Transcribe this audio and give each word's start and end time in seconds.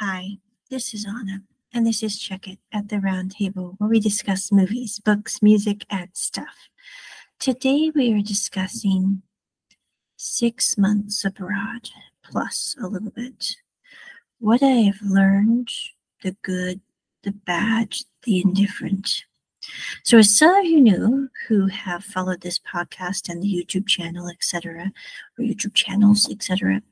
Hi, 0.00 0.36
this 0.68 0.92
is 0.92 1.06
Onna, 1.08 1.40
and 1.72 1.86
this 1.86 2.02
is 2.02 2.18
Check 2.18 2.46
It 2.46 2.58
at 2.70 2.90
the 2.90 3.00
Round 3.00 3.30
Table, 3.30 3.76
where 3.78 3.88
we 3.88 3.98
discuss 3.98 4.52
movies, 4.52 4.98
books, 4.98 5.40
music, 5.40 5.86
and 5.88 6.10
stuff. 6.12 6.68
Today 7.38 7.90
we 7.94 8.12
are 8.12 8.20
discussing 8.20 9.22
six 10.18 10.76
months 10.76 11.24
abroad, 11.24 11.88
plus 12.22 12.76
a 12.78 12.88
little 12.88 13.08
bit. 13.08 13.56
What 14.38 14.62
I 14.62 14.82
have 14.82 15.00
learned, 15.00 15.70
the 16.22 16.36
good, 16.42 16.82
the 17.22 17.32
bad, 17.32 17.94
the 18.24 18.42
indifferent. 18.42 19.24
So, 20.04 20.18
as 20.18 20.36
some 20.36 20.54
of 20.56 20.66
you 20.66 20.82
know 20.82 21.28
who 21.48 21.68
have 21.68 22.04
followed 22.04 22.42
this 22.42 22.58
podcast 22.58 23.30
and 23.30 23.42
the 23.42 23.48
YouTube 23.48 23.86
channel, 23.86 24.28
etc., 24.28 24.92
or 25.38 25.42
YouTube 25.42 25.72
channels, 25.72 26.28
etc., 26.30 26.82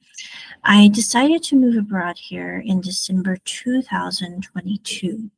I 0.62 0.88
decided 0.88 1.42
to 1.44 1.56
move 1.56 1.76
abroad 1.76 2.18
here 2.18 2.62
in 2.64 2.80
December 2.80 3.36
2022. 3.44 5.30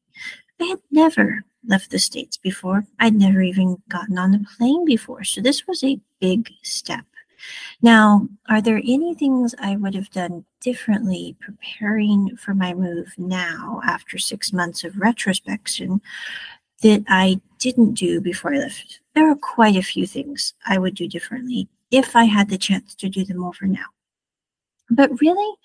I 0.60 0.64
had 0.64 0.78
never 0.90 1.44
left 1.66 1.90
the 1.90 1.98
States 1.98 2.36
before. 2.36 2.84
I'd 2.98 3.14
never 3.14 3.42
even 3.42 3.82
gotten 3.88 4.18
on 4.18 4.34
a 4.34 4.44
plane 4.56 4.84
before. 4.84 5.24
So 5.24 5.40
this 5.40 5.66
was 5.66 5.82
a 5.82 6.00
big 6.20 6.50
step. 6.62 7.04
Now, 7.82 8.28
are 8.48 8.62
there 8.62 8.78
any 8.78 9.14
things 9.14 9.54
I 9.58 9.76
would 9.76 9.94
have 9.94 10.10
done 10.10 10.44
differently 10.60 11.36
preparing 11.40 12.36
for 12.36 12.54
my 12.54 12.72
move 12.72 13.12
now 13.18 13.80
after 13.84 14.18
six 14.18 14.52
months 14.52 14.84
of 14.84 14.98
retrospection 14.98 16.00
that 16.82 17.04
I 17.08 17.40
didn't 17.58 17.94
do 17.94 18.20
before 18.20 18.54
I 18.54 18.58
left? 18.58 19.00
There 19.14 19.30
are 19.30 19.36
quite 19.36 19.76
a 19.76 19.82
few 19.82 20.06
things 20.06 20.54
I 20.66 20.78
would 20.78 20.94
do 20.94 21.08
differently 21.08 21.68
if 21.90 22.16
I 22.16 22.24
had 22.24 22.48
the 22.48 22.58
chance 22.58 22.94
to 22.96 23.08
do 23.08 23.24
them 23.24 23.44
over 23.44 23.66
now. 23.66 23.86
But 24.90 25.20
really, 25.20 25.56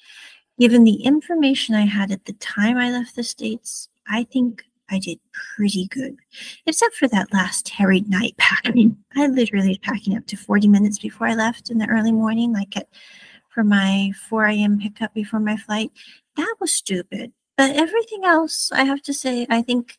given 0.59 0.83
the 0.83 1.03
information 1.03 1.75
I 1.75 1.85
had 1.85 2.11
at 2.11 2.25
the 2.25 2.33
time 2.33 2.77
I 2.77 2.91
left 2.91 3.15
the 3.15 3.23
States, 3.23 3.89
I 4.07 4.23
think 4.23 4.63
I 4.89 4.99
did 4.99 5.19
pretty 5.55 5.87
good, 5.87 6.17
except 6.65 6.95
for 6.95 7.07
that 7.07 7.33
last 7.33 7.69
harried 7.69 8.09
night 8.09 8.35
packing. 8.37 8.97
I 9.15 9.27
literally 9.27 9.69
was 9.69 9.77
packing 9.77 10.17
up 10.17 10.27
to 10.27 10.35
40 10.35 10.67
minutes 10.67 10.99
before 10.99 11.27
I 11.27 11.35
left 11.35 11.69
in 11.69 11.77
the 11.77 11.87
early 11.87 12.11
morning, 12.11 12.51
like 12.51 12.75
at 12.75 12.87
for 13.49 13.63
my 13.63 14.11
4 14.29 14.45
a.m. 14.47 14.79
pickup 14.79 15.13
before 15.13 15.39
my 15.39 15.57
flight. 15.57 15.91
That 16.37 16.55
was 16.59 16.73
stupid. 16.73 17.33
But 17.57 17.75
everything 17.75 18.23
else, 18.23 18.71
I 18.71 18.83
have 18.85 19.01
to 19.03 19.13
say, 19.13 19.45
I 19.49 19.61
think 19.61 19.97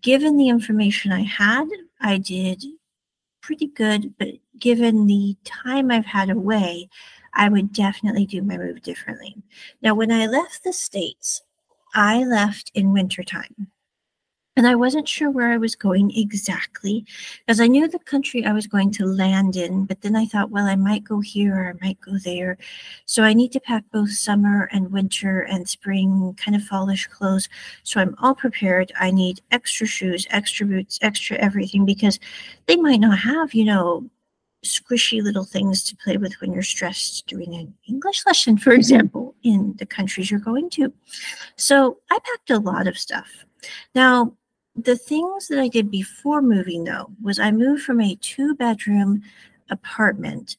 given 0.00 0.36
the 0.36 0.48
information 0.48 1.12
I 1.12 1.22
had, 1.22 1.66
I 2.00 2.18
did 2.18 2.64
pretty 3.40 3.66
good. 3.66 4.14
But 4.18 4.28
given 4.58 5.06
the 5.06 5.36
time 5.44 5.90
I've 5.90 6.06
had 6.06 6.30
away, 6.30 6.88
I 7.34 7.48
would 7.48 7.72
definitely 7.72 8.26
do 8.26 8.42
my 8.42 8.56
move 8.56 8.82
differently. 8.82 9.36
Now, 9.82 9.94
when 9.94 10.12
I 10.12 10.26
left 10.26 10.64
the 10.64 10.72
States, 10.72 11.42
I 11.94 12.24
left 12.24 12.70
in 12.74 12.92
wintertime. 12.92 13.68
And 14.56 14.68
I 14.68 14.76
wasn't 14.76 15.08
sure 15.08 15.30
where 15.30 15.50
I 15.50 15.56
was 15.56 15.74
going 15.74 16.12
exactly 16.16 17.04
because 17.40 17.60
I 17.60 17.66
knew 17.66 17.88
the 17.88 17.98
country 17.98 18.44
I 18.44 18.52
was 18.52 18.68
going 18.68 18.92
to 18.92 19.04
land 19.04 19.56
in, 19.56 19.84
but 19.84 20.00
then 20.02 20.14
I 20.14 20.26
thought, 20.26 20.50
well, 20.50 20.66
I 20.66 20.76
might 20.76 21.02
go 21.02 21.18
here 21.18 21.56
or 21.56 21.70
I 21.70 21.84
might 21.84 22.00
go 22.00 22.18
there. 22.18 22.56
So 23.04 23.24
I 23.24 23.32
need 23.32 23.50
to 23.52 23.60
pack 23.60 23.82
both 23.92 24.12
summer 24.12 24.68
and 24.70 24.92
winter 24.92 25.40
and 25.40 25.68
spring 25.68 26.36
kind 26.38 26.54
of 26.54 26.62
fallish 26.62 27.08
clothes. 27.08 27.48
So 27.82 28.00
I'm 28.00 28.14
all 28.20 28.36
prepared. 28.36 28.92
I 28.98 29.10
need 29.10 29.40
extra 29.50 29.88
shoes, 29.88 30.24
extra 30.30 30.66
boots, 30.66 31.00
extra 31.02 31.36
everything 31.38 31.84
because 31.84 32.20
they 32.66 32.76
might 32.76 33.00
not 33.00 33.18
have, 33.18 33.54
you 33.54 33.64
know, 33.64 34.08
squishy 34.64 35.22
little 35.22 35.44
things 35.44 35.82
to 35.84 35.96
play 35.96 36.16
with 36.16 36.34
when 36.40 36.52
you're 36.52 36.62
stressed 36.62 37.26
doing 37.26 37.54
an 37.54 37.74
English 37.88 38.24
lesson, 38.26 38.56
for 38.58 38.72
example, 38.72 39.34
in 39.42 39.74
the 39.78 39.86
countries 39.86 40.30
you're 40.30 40.40
going 40.40 40.70
to. 40.70 40.92
So 41.56 41.98
I 42.10 42.18
packed 42.18 42.50
a 42.50 42.58
lot 42.58 42.86
of 42.86 42.98
stuff. 42.98 43.28
Now, 43.94 44.36
the 44.76 44.96
things 44.96 45.48
that 45.48 45.58
I 45.58 45.68
did 45.68 45.90
before 45.90 46.42
moving, 46.42 46.84
though, 46.84 47.10
was 47.22 47.38
I 47.38 47.50
moved 47.52 47.84
from 47.84 48.00
a 48.00 48.16
two 48.16 48.54
bedroom 48.54 49.22
apartment, 49.70 50.56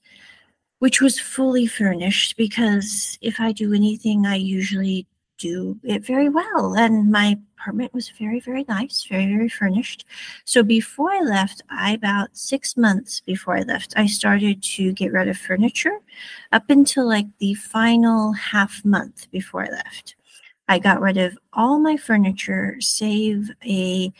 which 0.79 1.01
was 1.01 1.19
fully 1.19 1.67
furnished 1.67 2.37
because 2.37 3.17
if 3.21 3.39
I 3.39 3.51
do 3.51 3.73
anything, 3.73 4.25
I 4.25 4.35
usually 4.35 5.05
do 5.37 5.79
it 5.83 6.05
very 6.05 6.29
well. 6.29 6.75
And 6.75 7.11
my 7.11 7.37
apartment 7.57 7.93
was 7.93 8.09
very, 8.09 8.39
very 8.39 8.65
nice, 8.67 9.05
very, 9.09 9.25
very 9.25 9.49
furnished. 9.49 10.05
So 10.45 10.63
before 10.63 11.11
I 11.11 11.21
left, 11.21 11.61
I 11.69 11.93
about 11.93 12.35
six 12.37 12.77
months 12.77 13.21
before 13.21 13.57
I 13.57 13.61
left, 13.61 13.93
I 13.97 14.05
started 14.05 14.61
to 14.63 14.93
get 14.93 15.11
rid 15.11 15.27
of 15.27 15.37
furniture 15.37 15.99
up 16.51 16.69
until 16.69 17.07
like 17.07 17.27
the 17.39 17.53
final 17.55 18.33
half 18.33 18.83
month 18.85 19.29
before 19.31 19.65
I 19.65 19.69
left. 19.69 20.15
I 20.67 20.79
got 20.79 21.01
rid 21.01 21.17
of 21.17 21.37
all 21.53 21.79
my 21.79 21.97
furniture, 21.97 22.77
save 22.79 23.51
a 23.63 24.11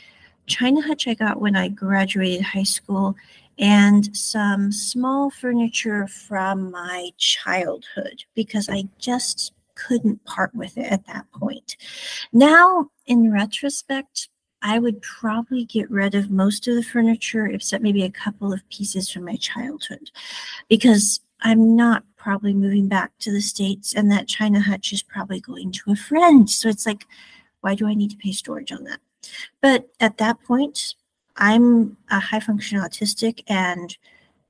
china 0.47 0.81
hutch 0.81 1.07
I 1.07 1.15
got 1.15 1.41
when 1.41 1.55
I 1.55 1.69
graduated 1.69 2.41
high 2.41 2.63
school 2.63 3.15
and 3.57 4.15
some 4.15 4.71
small 4.71 5.29
furniture 5.29 6.07
from 6.07 6.71
my 6.71 7.09
childhood 7.17 8.25
because 8.35 8.69
I 8.69 8.83
just 8.99 9.53
couldn't 9.75 10.23
part 10.25 10.53
with 10.55 10.77
it 10.77 10.91
at 10.91 11.05
that 11.07 11.25
point. 11.31 11.77
Now, 12.33 12.89
in 13.05 13.31
retrospect, 13.31 14.29
I 14.61 14.79
would 14.79 15.01
probably 15.01 15.65
get 15.65 15.91
rid 15.91 16.15
of 16.15 16.31
most 16.31 16.67
of 16.67 16.75
the 16.75 16.83
furniture, 16.83 17.45
except 17.45 17.83
maybe 17.83 18.03
a 18.03 18.09
couple 18.09 18.51
of 18.51 18.67
pieces 18.69 19.09
from 19.11 19.25
my 19.25 19.35
childhood, 19.35 20.09
because 20.69 21.19
I'm 21.41 21.75
not 21.75 22.03
probably 22.17 22.53
moving 22.53 22.87
back 22.87 23.11
to 23.19 23.31
the 23.31 23.41
States, 23.41 23.93
and 23.93 24.11
that 24.11 24.27
China 24.27 24.59
hutch 24.59 24.91
is 24.91 25.03
probably 25.03 25.39
going 25.39 25.71
to 25.73 25.91
a 25.91 25.95
friend. 25.95 26.49
So 26.49 26.67
it's 26.67 26.85
like, 26.87 27.05
why 27.61 27.75
do 27.75 27.85
I 27.85 27.93
need 27.93 28.09
to 28.11 28.17
pay 28.17 28.31
storage 28.31 28.71
on 28.71 28.85
that? 28.85 28.99
But 29.61 29.89
at 29.99 30.17
that 30.17 30.41
point, 30.43 30.95
I'm 31.37 31.97
a 32.09 32.19
high 32.19 32.39
function 32.39 32.79
autistic, 32.79 33.43
and 33.47 33.95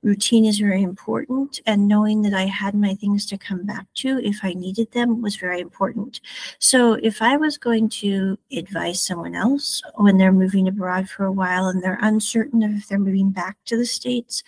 routine 0.06 0.44
is 0.44 0.60
very 0.60 0.84
important 0.84 1.60
and 1.66 1.88
knowing 1.88 2.22
that 2.22 2.32
i 2.32 2.44
had 2.44 2.74
my 2.76 2.94
things 2.94 3.26
to 3.26 3.36
come 3.36 3.66
back 3.66 3.86
to 3.92 4.20
if 4.22 4.38
i 4.44 4.52
needed 4.52 4.88
them 4.92 5.20
was 5.20 5.34
very 5.34 5.60
important 5.60 6.20
so 6.60 6.92
if 7.02 7.20
i 7.20 7.36
was 7.36 7.58
going 7.58 7.88
to 7.88 8.38
advise 8.52 9.02
someone 9.02 9.34
else 9.34 9.82
when 9.96 10.16
they're 10.16 10.40
moving 10.44 10.68
abroad 10.68 11.08
for 11.08 11.24
a 11.24 11.32
while 11.32 11.66
and 11.66 11.82
they're 11.82 11.98
uncertain 12.02 12.62
of 12.62 12.70
if 12.70 12.86
they're 12.86 13.00
moving 13.00 13.30
back 13.30 13.56
to 13.64 13.76
the 13.76 13.84
states 13.84 14.44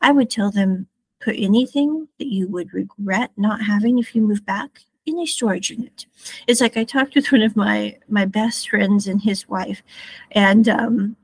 i 0.00 0.12
would 0.12 0.30
tell 0.30 0.52
them 0.52 0.86
put 1.20 1.34
anything 1.36 2.06
that 2.18 2.28
you 2.28 2.46
would 2.46 2.72
regret 2.72 3.32
not 3.36 3.60
having 3.62 3.98
if 3.98 4.14
you 4.14 4.22
move 4.22 4.46
back 4.46 4.80
in 5.06 5.18
a 5.18 5.26
storage 5.26 5.70
unit. 5.70 6.06
It's 6.46 6.60
like 6.60 6.76
I 6.76 6.84
talked 6.84 7.14
with 7.14 7.32
one 7.32 7.42
of 7.42 7.56
my 7.56 7.98
my 8.08 8.26
best 8.26 8.68
friends 8.68 9.06
and 9.06 9.20
his 9.20 9.48
wife, 9.48 9.82
and 10.32 10.68
um, 10.68 11.16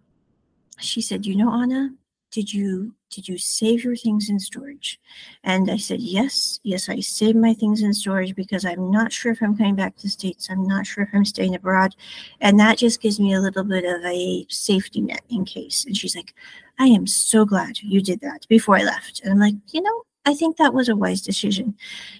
she 0.78 1.00
said, 1.00 1.26
"You 1.26 1.36
know, 1.36 1.50
Onna, 1.50 1.94
did 2.36 2.52
you 2.52 2.92
did 3.08 3.26
you 3.26 3.38
save 3.38 3.82
your 3.82 3.96
things 3.96 4.28
in 4.28 4.38
storage? 4.38 5.00
And 5.42 5.70
i 5.70 5.78
said 5.78 6.00
yes 6.00 6.60
yes 6.64 6.90
i 6.90 7.00
saved 7.00 7.38
my 7.38 7.54
things 7.54 7.80
in 7.80 7.94
storage 7.94 8.34
because 8.34 8.66
i'm 8.66 8.90
not 8.90 9.10
sure 9.10 9.32
if 9.32 9.40
i'm 9.40 9.56
coming 9.56 9.74
back 9.74 9.96
to 9.96 10.02
the 10.02 10.10
states. 10.10 10.48
I'm 10.50 10.66
not 10.66 10.86
sure 10.86 11.04
if 11.04 11.08
i'm 11.14 11.24
staying 11.24 11.54
abroad. 11.54 11.96
And 12.42 12.60
that 12.60 12.76
just 12.76 13.00
gives 13.00 13.18
me 13.18 13.32
a 13.32 13.40
little 13.40 13.64
bit 13.64 13.86
of 13.86 14.04
a 14.04 14.44
safety 14.50 15.00
net 15.00 15.22
in 15.30 15.46
case. 15.46 15.86
And 15.86 15.96
she's 15.96 16.14
like 16.14 16.34
i 16.78 16.84
am 16.84 17.06
so 17.06 17.46
glad 17.46 17.80
you 17.80 18.02
did 18.02 18.20
that 18.20 18.46
before 18.50 18.76
i 18.76 18.82
left. 18.82 19.22
And 19.22 19.32
i'm 19.32 19.40
like 19.40 19.54
you 19.72 19.80
know 19.80 20.02
i 20.26 20.34
think 20.34 20.58
that 20.58 20.74
was 20.74 20.90
a 20.90 20.96
wise 20.96 21.22
decision. 21.22 21.74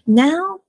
Now 0.06 0.60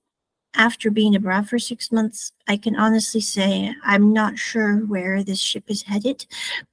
after 0.54 0.90
being 0.90 1.14
abroad 1.16 1.48
for 1.48 1.58
six 1.58 1.90
months, 1.90 2.32
I 2.48 2.58
can 2.58 2.76
honestly 2.76 3.22
say 3.22 3.74
I'm 3.82 4.12
not 4.12 4.36
sure 4.36 4.78
where 4.80 5.22
this 5.22 5.40
ship 5.40 5.64
is 5.68 5.82
headed, 5.82 6.26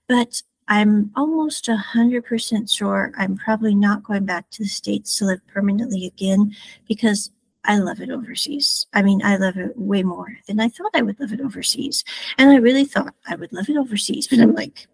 but 0.10 0.42
I'm 0.68 1.12
almost 1.16 1.66
100% 1.66 2.76
sure 2.76 3.12
I'm 3.18 3.38
probably 3.38 3.76
not 3.76 4.04
going 4.04 4.26
back 4.26 4.50
to 4.52 4.64
the 4.64 4.70
States 4.70 5.18
to 5.18 5.26
live 5.26 5.46
permanently 5.48 6.06
again 6.08 6.56
because 6.88 7.32
I 7.64 7.78
love 7.78 8.02
it 8.02 8.10
overseas. 8.10 8.88
I 8.94 9.02
mean, 9.02 9.22
I 9.24 9.38
love 9.38 9.58
it 9.58 9.78
way 9.78 10.04
more 10.04 10.38
than 10.48 10.60
I 10.60 10.70
thought 10.70 10.92
I 10.94 11.02
would 11.02 11.20
love 11.20 11.34
it 11.34 11.42
overseas. 11.42 12.04
And 12.38 12.50
I 12.50 12.56
really 12.58 12.86
thought 12.86 13.14
I 13.28 13.36
would 13.36 13.54
love 13.54 13.70
it 13.70 13.78
overseas, 13.78 14.28
but 14.28 14.40
I'm 14.40 14.54
like, 14.54 14.88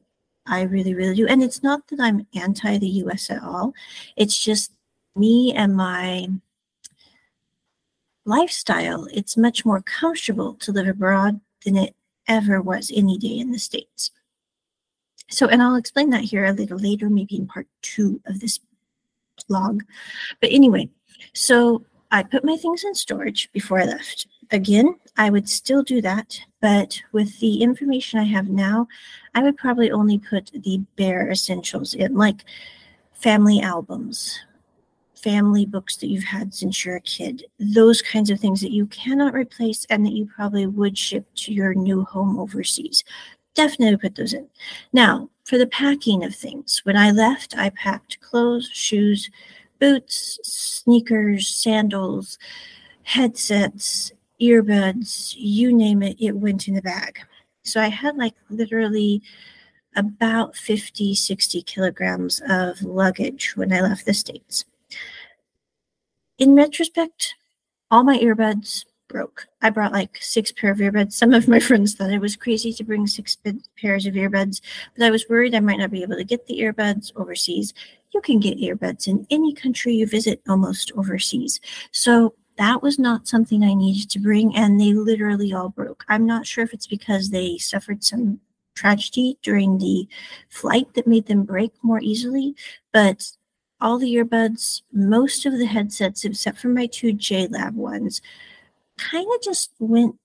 I 0.45 0.63
really, 0.63 0.93
really 0.93 1.15
do. 1.15 1.27
And 1.27 1.43
it's 1.43 1.63
not 1.63 1.87
that 1.87 1.99
I'm 1.99 2.27
anti 2.35 2.77
the 2.77 2.87
US 3.05 3.29
at 3.29 3.43
all, 3.43 3.73
it's 4.15 4.43
just 4.43 4.71
me 5.15 5.53
and 5.53 5.75
my 5.75 6.27
lifestyle. 8.25 9.07
It's 9.13 9.37
much 9.37 9.65
more 9.65 9.81
comfortable 9.81 10.55
to 10.55 10.71
live 10.71 10.87
abroad 10.87 11.39
than 11.65 11.75
it 11.77 11.95
ever 12.27 12.61
was 12.61 12.91
any 12.93 13.17
day 13.17 13.37
in 13.37 13.51
the 13.51 13.59
States. 13.59 14.11
So, 15.31 15.47
and 15.47 15.61
I'll 15.61 15.75
explain 15.75 16.09
that 16.11 16.23
here 16.23 16.45
a 16.45 16.51
little 16.51 16.77
later, 16.77 17.09
maybe 17.09 17.37
in 17.37 17.47
part 17.47 17.67
two 17.81 18.21
of 18.25 18.39
this 18.39 18.59
blog. 19.47 19.81
But 20.41 20.51
anyway, 20.51 20.89
so 21.33 21.83
I 22.11 22.23
put 22.23 22.43
my 22.43 22.57
things 22.57 22.83
in 22.83 22.93
storage 22.93 23.49
before 23.53 23.79
I 23.79 23.85
left. 23.85 24.27
Again, 24.51 24.95
I 25.15 25.29
would 25.29 25.47
still 25.47 25.81
do 25.81 26.01
that, 26.01 26.37
but 26.59 27.01
with 27.13 27.39
the 27.39 27.63
information 27.63 28.19
I 28.19 28.23
have 28.23 28.49
now, 28.49 28.87
I 29.33 29.41
would 29.41 29.55
probably 29.55 29.89
only 29.91 30.19
put 30.19 30.51
the 30.53 30.81
bare 30.97 31.29
essentials 31.31 31.93
in, 31.93 32.15
like 32.15 32.43
family 33.13 33.61
albums, 33.61 34.37
family 35.15 35.65
books 35.65 35.95
that 35.97 36.07
you've 36.07 36.25
had 36.25 36.53
since 36.53 36.83
you're 36.83 36.97
a 36.97 37.01
kid, 37.01 37.45
those 37.59 38.01
kinds 38.01 38.29
of 38.29 38.41
things 38.41 38.59
that 38.59 38.73
you 38.73 38.87
cannot 38.87 39.33
replace 39.33 39.85
and 39.89 40.05
that 40.05 40.13
you 40.13 40.25
probably 40.25 40.67
would 40.67 40.97
ship 40.97 41.25
to 41.35 41.53
your 41.53 41.73
new 41.73 42.03
home 42.03 42.37
overseas. 42.37 43.05
Definitely 43.53 43.97
put 43.97 44.15
those 44.15 44.33
in. 44.33 44.47
Now, 44.93 45.29
for 45.43 45.57
the 45.57 45.67
packing 45.67 46.23
of 46.23 46.35
things, 46.35 46.81
when 46.83 46.95
I 46.95 47.11
left, 47.11 47.57
I 47.57 47.69
packed 47.71 48.21
clothes, 48.21 48.69
shoes, 48.71 49.29
boots, 49.79 50.39
sneakers, 50.43 51.47
sandals, 51.47 52.37
headsets, 53.03 54.13
earbuds, 54.41 55.35
you 55.37 55.73
name 55.73 56.01
it, 56.01 56.17
it 56.19 56.31
went 56.33 56.67
in 56.67 56.75
the 56.75 56.81
bag. 56.81 57.19
So 57.63 57.81
I 57.81 57.89
had 57.89 58.15
like 58.17 58.35
literally 58.49 59.21
about 59.95 60.55
50, 60.55 61.15
60 61.15 61.61
kilograms 61.63 62.41
of 62.47 62.81
luggage 62.81 63.55
when 63.55 63.73
I 63.73 63.81
left 63.81 64.05
the 64.05 64.13
States. 64.13 64.65
In 66.37 66.55
retrospect, 66.55 67.35
all 67.91 68.03
my 68.03 68.17
earbuds 68.17 68.85
broke. 69.11 69.47
I 69.61 69.69
brought 69.69 69.91
like 69.91 70.17
six 70.21 70.51
pair 70.51 70.71
of 70.71 70.77
earbuds. 70.77 71.13
Some 71.13 71.33
of 71.33 71.47
my 71.47 71.59
friends 71.59 71.93
thought 71.93 72.11
it 72.11 72.21
was 72.21 72.35
crazy 72.35 72.73
to 72.73 72.83
bring 72.83 73.07
six 73.07 73.37
pairs 73.79 74.05
of 74.05 74.13
earbuds, 74.15 74.61
but 74.95 75.05
I 75.05 75.11
was 75.11 75.27
worried 75.29 75.53
I 75.53 75.59
might 75.59 75.79
not 75.79 75.91
be 75.91 76.03
able 76.03 76.15
to 76.15 76.23
get 76.23 76.47
the 76.47 76.59
earbuds 76.59 77.11
overseas. 77.15 77.73
You 78.13 78.21
can 78.21 78.39
get 78.39 78.59
earbuds 78.59 79.07
in 79.07 79.25
any 79.29 79.53
country 79.53 79.93
you 79.93 80.07
visit 80.07 80.41
almost 80.47 80.91
overseas. 80.95 81.59
So 81.91 82.35
that 82.57 82.81
was 82.81 82.99
not 82.99 83.27
something 83.27 83.63
I 83.63 83.73
needed 83.73 84.09
to 84.11 84.19
bring, 84.19 84.55
and 84.55 84.79
they 84.79 84.93
literally 84.93 85.53
all 85.53 85.69
broke. 85.69 86.05
I'm 86.09 86.25
not 86.25 86.45
sure 86.45 86.63
if 86.63 86.73
it's 86.73 86.87
because 86.87 87.29
they 87.29 87.57
suffered 87.57 88.03
some 88.03 88.39
tragedy 88.75 89.37
during 89.41 89.77
the 89.77 90.07
flight 90.49 90.93
that 90.93 91.07
made 91.07 91.25
them 91.27 91.43
break 91.43 91.71
more 91.81 91.99
easily, 92.01 92.55
but 92.91 93.31
all 93.81 93.97
the 93.97 94.13
earbuds, 94.15 94.83
most 94.93 95.45
of 95.45 95.57
the 95.57 95.65
headsets, 95.65 96.23
except 96.23 96.59
for 96.59 96.69
my 96.69 96.85
two 96.85 97.13
JLab 97.13 97.73
ones, 97.73 98.21
kind 98.97 99.27
of 99.33 99.41
just 99.41 99.71
went 99.79 100.15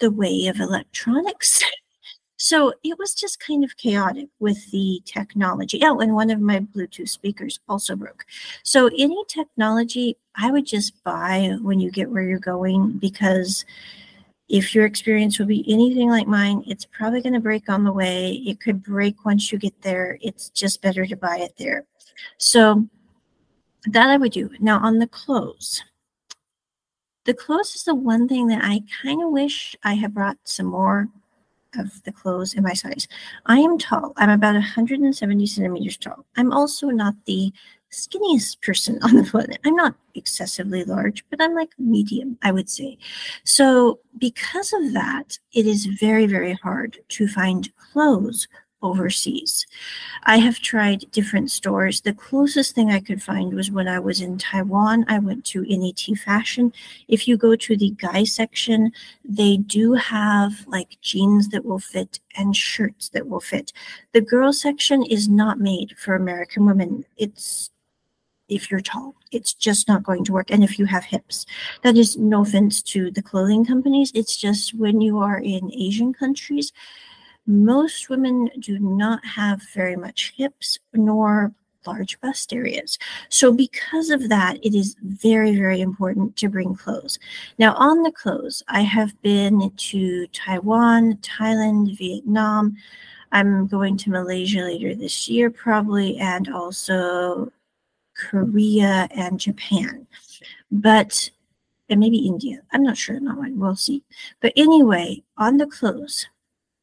the 0.00 0.10
way 0.10 0.46
of 0.46 0.60
electronics. 0.60 1.62
so 2.36 2.72
it 2.82 2.98
was 2.98 3.14
just 3.14 3.40
kind 3.40 3.64
of 3.64 3.76
chaotic 3.76 4.28
with 4.40 4.70
the 4.70 5.00
technology. 5.04 5.80
Oh, 5.82 6.00
and 6.00 6.14
one 6.14 6.30
of 6.30 6.40
my 6.40 6.60
Bluetooth 6.60 7.08
speakers 7.08 7.60
also 7.68 7.96
broke. 7.96 8.24
So 8.62 8.88
any 8.98 9.24
technology 9.28 10.16
I 10.34 10.50
would 10.50 10.66
just 10.66 11.02
buy 11.04 11.56
when 11.62 11.78
you 11.80 11.90
get 11.90 12.10
where 12.10 12.22
you're 12.22 12.38
going 12.38 12.98
because 12.98 13.64
if 14.48 14.74
your 14.74 14.84
experience 14.84 15.38
will 15.38 15.46
be 15.46 15.64
anything 15.72 16.10
like 16.10 16.26
mine, 16.26 16.62
it's 16.66 16.84
probably 16.84 17.22
going 17.22 17.32
to 17.32 17.40
break 17.40 17.68
on 17.68 17.84
the 17.84 17.92
way. 17.92 18.32
It 18.46 18.60
could 18.60 18.82
break 18.82 19.24
once 19.24 19.50
you 19.50 19.58
get 19.58 19.80
there. 19.80 20.18
It's 20.20 20.50
just 20.50 20.82
better 20.82 21.06
to 21.06 21.16
buy 21.16 21.38
it 21.38 21.54
there. 21.56 21.86
So 22.38 22.86
that 23.86 24.10
I 24.10 24.16
would 24.16 24.32
do. 24.32 24.50
Now 24.60 24.78
on 24.80 24.98
the 24.98 25.06
clothes. 25.06 25.82
The 27.24 27.34
clothes 27.34 27.74
is 27.74 27.84
the 27.84 27.94
one 27.94 28.28
thing 28.28 28.48
that 28.48 28.64
I 28.64 28.82
kind 29.02 29.22
of 29.22 29.30
wish 29.30 29.76
I 29.84 29.94
had 29.94 30.14
brought 30.14 30.38
some 30.44 30.66
more 30.66 31.08
of 31.78 32.02
the 32.02 32.12
clothes 32.12 32.54
in 32.54 32.62
my 32.62 32.74
size. 32.74 33.08
I 33.46 33.58
am 33.58 33.78
tall. 33.78 34.12
I'm 34.16 34.30
about 34.30 34.54
170 34.54 35.46
centimeters 35.46 35.96
tall. 35.96 36.26
I'm 36.36 36.52
also 36.52 36.88
not 36.88 37.14
the 37.26 37.52
skinniest 37.92 38.60
person 38.62 38.98
on 39.02 39.16
the 39.16 39.24
planet. 39.24 39.58
I'm 39.64 39.76
not 39.76 39.94
excessively 40.14 40.84
large, 40.84 41.24
but 41.30 41.40
I'm 41.40 41.54
like 41.54 41.70
medium, 41.78 42.38
I 42.42 42.50
would 42.50 42.68
say. 42.68 42.98
So, 43.44 44.00
because 44.18 44.72
of 44.72 44.92
that, 44.92 45.38
it 45.52 45.66
is 45.66 45.86
very, 45.86 46.26
very 46.26 46.54
hard 46.54 46.98
to 47.10 47.28
find 47.28 47.72
clothes 47.76 48.48
overseas. 48.82 49.66
I 50.24 50.38
have 50.38 50.58
tried 50.58 51.10
different 51.10 51.50
stores. 51.50 52.00
The 52.00 52.12
closest 52.12 52.74
thing 52.74 52.90
I 52.90 53.00
could 53.00 53.22
find 53.22 53.54
was 53.54 53.70
when 53.70 53.88
I 53.88 53.98
was 53.98 54.20
in 54.20 54.38
Taiwan. 54.38 55.04
I 55.08 55.18
went 55.18 55.44
to 55.46 55.62
NET 55.62 56.18
Fashion. 56.18 56.72
If 57.08 57.26
you 57.26 57.36
go 57.36 57.56
to 57.56 57.76
the 57.76 57.90
guy 57.90 58.24
section, 58.24 58.92
they 59.24 59.56
do 59.56 59.94
have 59.94 60.66
like 60.66 60.98
jeans 61.00 61.48
that 61.48 61.64
will 61.64 61.78
fit 61.78 62.20
and 62.36 62.56
shirts 62.56 63.08
that 63.10 63.28
will 63.28 63.40
fit. 63.40 63.72
The 64.12 64.20
girl 64.20 64.52
section 64.52 65.02
is 65.04 65.28
not 65.28 65.58
made 65.58 65.96
for 65.98 66.14
American 66.14 66.66
women. 66.66 67.04
It's 67.16 67.70
if 68.48 68.70
you're 68.70 68.80
tall. 68.80 69.14
It's 69.30 69.54
just 69.54 69.88
not 69.88 70.02
going 70.02 70.24
to 70.24 70.32
work. 70.32 70.50
And 70.50 70.62
if 70.62 70.78
you 70.78 70.84
have 70.86 71.04
hips, 71.04 71.46
that 71.82 71.96
is 71.96 72.16
no 72.16 72.42
offense 72.42 72.82
to 72.82 73.10
the 73.10 73.22
clothing 73.22 73.64
companies. 73.64 74.12
It's 74.14 74.36
just 74.36 74.74
when 74.74 75.00
you 75.00 75.18
are 75.18 75.38
in 75.38 75.72
Asian 75.72 76.12
countries, 76.12 76.72
most 77.46 78.08
women 78.08 78.48
do 78.58 78.78
not 78.78 79.24
have 79.24 79.62
very 79.74 79.96
much 79.96 80.34
hips 80.36 80.78
nor 80.92 81.52
large 81.86 82.20
bust 82.20 82.52
areas. 82.52 82.98
So 83.28 83.52
because 83.52 84.10
of 84.10 84.28
that, 84.28 84.56
it 84.62 84.74
is 84.74 84.96
very, 85.02 85.56
very 85.56 85.80
important 85.80 86.36
to 86.36 86.48
bring 86.48 86.74
clothes. 86.74 87.18
Now 87.58 87.74
on 87.74 88.02
the 88.02 88.12
clothes, 88.12 88.62
I 88.68 88.82
have 88.82 89.20
been 89.22 89.70
to 89.70 90.26
Taiwan, 90.28 91.16
Thailand, 91.16 91.98
Vietnam. 91.98 92.76
I'm 93.32 93.66
going 93.66 93.96
to 93.98 94.10
Malaysia 94.10 94.60
later 94.60 94.94
this 94.94 95.28
year, 95.28 95.50
probably, 95.50 96.18
and 96.18 96.52
also 96.52 97.50
Korea, 98.14 99.08
and 99.10 99.40
Japan. 99.40 100.06
But, 100.70 101.30
and 101.88 101.98
maybe 101.98 102.18
India. 102.18 102.60
I'm 102.72 102.82
not 102.82 102.96
sure, 102.96 103.18
not 103.18 103.38
one. 103.38 103.58
We'll 103.58 103.74
see. 103.74 104.04
But 104.40 104.52
anyway, 104.54 105.22
on 105.38 105.56
the 105.56 105.66
clothes, 105.66 106.26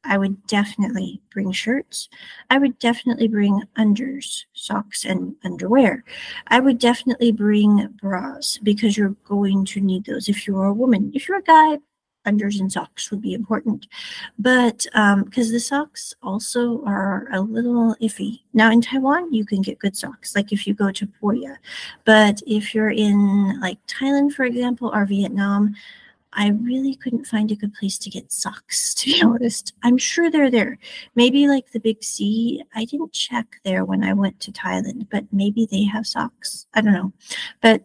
I 0.04 0.18
would 0.18 0.46
definitely 0.46 1.20
bring 1.30 1.52
shirts. 1.52 2.08
I 2.48 2.58
would 2.58 2.78
definitely 2.78 3.28
bring 3.28 3.62
unders, 3.76 4.44
socks, 4.54 5.04
and 5.04 5.34
underwear. 5.44 6.04
I 6.48 6.60
would 6.60 6.78
definitely 6.78 7.32
bring 7.32 7.86
bras 8.00 8.58
because 8.62 8.96
you're 8.96 9.16
going 9.24 9.64
to 9.66 9.80
need 9.80 10.06
those 10.06 10.28
if 10.28 10.46
you're 10.46 10.64
a 10.64 10.72
woman. 10.72 11.12
If 11.14 11.28
you're 11.28 11.38
a 11.38 11.42
guy, 11.42 11.78
unders 12.26 12.60
and 12.60 12.72
socks 12.72 13.10
would 13.10 13.22
be 13.22 13.34
important. 13.34 13.86
But 14.38 14.86
because 14.92 15.48
um, 15.48 15.52
the 15.52 15.60
socks 15.60 16.14
also 16.22 16.84
are 16.84 17.28
a 17.32 17.40
little 17.40 17.94
iffy. 18.00 18.40
Now 18.52 18.70
in 18.70 18.80
Taiwan, 18.80 19.32
you 19.32 19.44
can 19.44 19.62
get 19.62 19.78
good 19.78 19.96
socks, 19.96 20.34
like 20.34 20.52
if 20.52 20.66
you 20.66 20.74
go 20.74 20.90
to 20.92 21.06
Poya. 21.06 21.56
But 22.04 22.42
if 22.46 22.74
you're 22.74 22.90
in 22.90 23.60
like 23.60 23.78
Thailand, 23.86 24.32
for 24.32 24.44
example, 24.44 24.90
or 24.94 25.06
Vietnam, 25.06 25.74
I 26.32 26.50
really 26.50 26.94
couldn't 26.94 27.26
find 27.26 27.50
a 27.50 27.56
good 27.56 27.74
place 27.74 27.98
to 27.98 28.10
get 28.10 28.32
socks, 28.32 28.94
to 28.96 29.06
be 29.06 29.22
honest. 29.22 29.74
I'm 29.82 29.98
sure 29.98 30.30
they're 30.30 30.50
there. 30.50 30.78
Maybe 31.14 31.48
like 31.48 31.72
the 31.72 31.80
Big 31.80 32.02
C. 32.02 32.62
I 32.74 32.84
didn't 32.84 33.12
check 33.12 33.60
there 33.64 33.84
when 33.84 34.04
I 34.04 34.12
went 34.12 34.40
to 34.40 34.52
Thailand, 34.52 35.08
but 35.10 35.24
maybe 35.32 35.66
they 35.70 35.84
have 35.84 36.06
socks. 36.06 36.66
I 36.74 36.80
don't 36.80 36.92
know. 36.92 37.12
But 37.60 37.84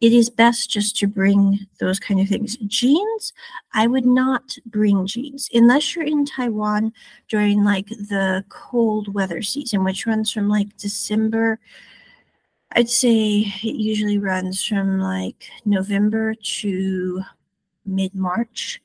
it 0.00 0.12
is 0.12 0.30
best 0.30 0.70
just 0.70 0.96
to 0.98 1.08
bring 1.08 1.66
those 1.80 1.98
kind 1.98 2.20
of 2.20 2.28
things. 2.28 2.56
Jeans, 2.68 3.32
I 3.74 3.88
would 3.88 4.06
not 4.06 4.56
bring 4.66 5.06
jeans 5.06 5.48
unless 5.52 5.94
you're 5.94 6.04
in 6.04 6.24
Taiwan 6.24 6.92
during 7.28 7.64
like 7.64 7.88
the 7.88 8.44
cold 8.48 9.12
weather 9.12 9.42
season, 9.42 9.82
which 9.82 10.06
runs 10.06 10.30
from 10.30 10.48
like 10.48 10.76
December. 10.76 11.58
I'd 12.72 12.90
say 12.90 13.40
it 13.62 13.76
usually 13.76 14.18
runs 14.18 14.64
from 14.64 14.98
like 15.00 15.50
November 15.64 16.34
to 16.34 17.22
mid 17.86 18.14
March. 18.14 18.80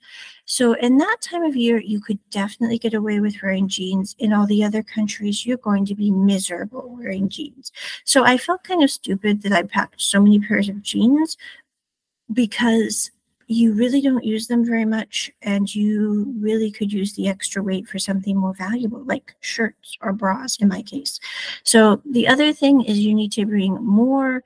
So, 0.46 0.74
in 0.74 0.98
that 0.98 1.18
time 1.22 1.44
of 1.44 1.56
year, 1.56 1.80
you 1.80 2.00
could 2.02 2.20
definitely 2.30 2.78
get 2.80 2.94
away 2.94 3.20
with 3.20 3.42
wearing 3.42 3.68
jeans. 3.68 4.16
In 4.20 4.34
all 4.34 4.48
the 4.48 4.64
other 4.64 4.84
countries, 4.84 5.46
you're 5.46 5.58
going 5.58 5.86
to 5.86 5.96
be 5.96 6.12
miserable 6.12 6.96
wearing 6.98 7.30
jeans. 7.30 7.72
So, 8.06 8.24
I 8.24 8.38
felt 8.38 8.64
kind 8.64 8.84
of 8.84 8.92
stupid 8.92 9.42
that 9.44 9.52
I 9.52 9.64
packed 9.64 10.02
so 10.02 10.22
many 10.22 10.40
pairs 10.40 10.70
of 10.70 10.82
jeans 10.82 11.38
because 12.32 13.12
you 13.48 13.74
really 13.74 14.02
don't 14.02 14.24
use 14.24 14.48
them 14.48 14.66
very 14.66 14.86
much 14.86 15.32
and 15.42 15.74
you 15.74 16.34
really 16.40 16.72
could 16.72 16.92
use 16.92 17.14
the 17.14 17.28
extra 17.28 17.62
weight 17.62 17.88
for 17.88 18.00
something 18.00 18.38
more 18.38 18.54
valuable 18.54 19.04
like 19.06 19.36
shirts 19.42 19.98
or 20.02 20.14
bras 20.14 20.58
in 20.58 20.68
my 20.68 20.82
case 20.82 21.20
so 21.64 22.02
the 22.06 22.28
other 22.28 22.54
thing 22.54 22.82
is 22.82 23.00
you 23.00 23.14
need 23.14 23.32
to 23.32 23.46
bring 23.46 23.76
more 23.76 24.44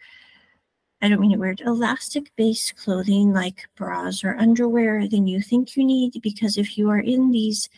I 1.02 1.10
don't 1.10 1.22
mean 1.22 1.32
it 1.32 1.40
weird, 1.40 1.62
elastic 1.62 2.32
based 2.38 2.76
clothing 2.76 3.32
like 3.32 3.70
bras 3.76 4.24
or 4.24 4.36
underwear 4.36 5.08
than 5.08 5.28
you 5.28 5.42
think 5.42 5.78
you 5.78 5.86
need 5.86 6.20
because 6.24 6.58
if 6.58 6.76
you 6.76 6.90
are 6.90 7.00
in 7.00 7.30
these 7.30 7.70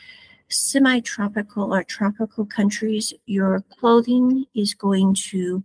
semi 0.47 1.01
tropical 1.01 1.73
or 1.73 1.83
tropical 1.83 2.45
countries, 2.45 3.13
your 3.25 3.61
clothing 3.77 4.45
is 4.55 4.73
going 4.73 5.15
to 5.31 5.61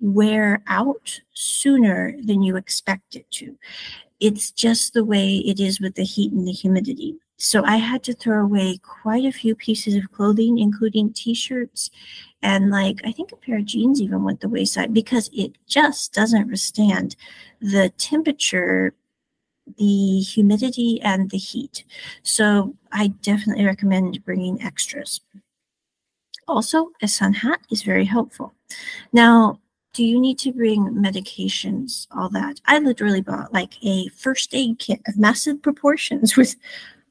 wear 0.00 0.62
out 0.66 1.20
sooner 1.32 2.16
than 2.22 2.42
you 2.42 2.56
expect 2.56 3.16
it 3.16 3.30
to. 3.30 3.56
It's 4.20 4.50
just 4.50 4.92
the 4.92 5.04
way 5.04 5.36
it 5.38 5.60
is 5.60 5.80
with 5.80 5.94
the 5.94 6.04
heat 6.04 6.32
and 6.32 6.46
the 6.46 6.52
humidity. 6.52 7.16
So 7.38 7.64
I 7.64 7.76
had 7.76 8.02
to 8.04 8.12
throw 8.12 8.44
away 8.44 8.78
quite 8.82 9.24
a 9.24 9.32
few 9.32 9.54
pieces 9.54 9.94
of 9.94 10.12
clothing, 10.12 10.58
including 10.58 11.12
t 11.14 11.34
shirts 11.34 11.90
and 12.42 12.70
like 12.70 13.00
I 13.04 13.12
think 13.12 13.32
a 13.32 13.36
pair 13.36 13.58
of 13.58 13.66
jeans 13.66 14.00
even 14.00 14.24
went 14.24 14.40
the 14.40 14.48
wayside 14.48 14.94
because 14.94 15.30
it 15.32 15.52
just 15.66 16.12
doesn't 16.12 16.50
withstand 16.50 17.16
the 17.60 17.90
temperature, 17.98 18.94
the 19.76 20.20
humidity, 20.20 21.00
and 21.02 21.30
the 21.30 21.38
heat. 21.38 21.84
So 22.22 22.76
I 22.92 23.08
definitely 23.08 23.66
recommend 23.66 24.24
bringing 24.24 24.62
extras. 24.62 25.20
Also, 26.48 26.90
a 27.02 27.08
sun 27.08 27.34
hat 27.34 27.60
is 27.70 27.82
very 27.82 28.04
helpful. 28.06 28.54
Now, 29.12 29.60
do 29.92 30.04
you 30.04 30.20
need 30.20 30.38
to 30.38 30.52
bring 30.52 30.88
medications, 30.90 32.06
all 32.16 32.28
that? 32.30 32.60
I 32.66 32.78
literally 32.78 33.20
bought 33.20 33.52
like 33.52 33.74
a 33.82 34.08
first 34.08 34.54
aid 34.54 34.78
kit 34.78 35.00
of 35.08 35.18
massive 35.18 35.62
proportions 35.62 36.36
with 36.36 36.56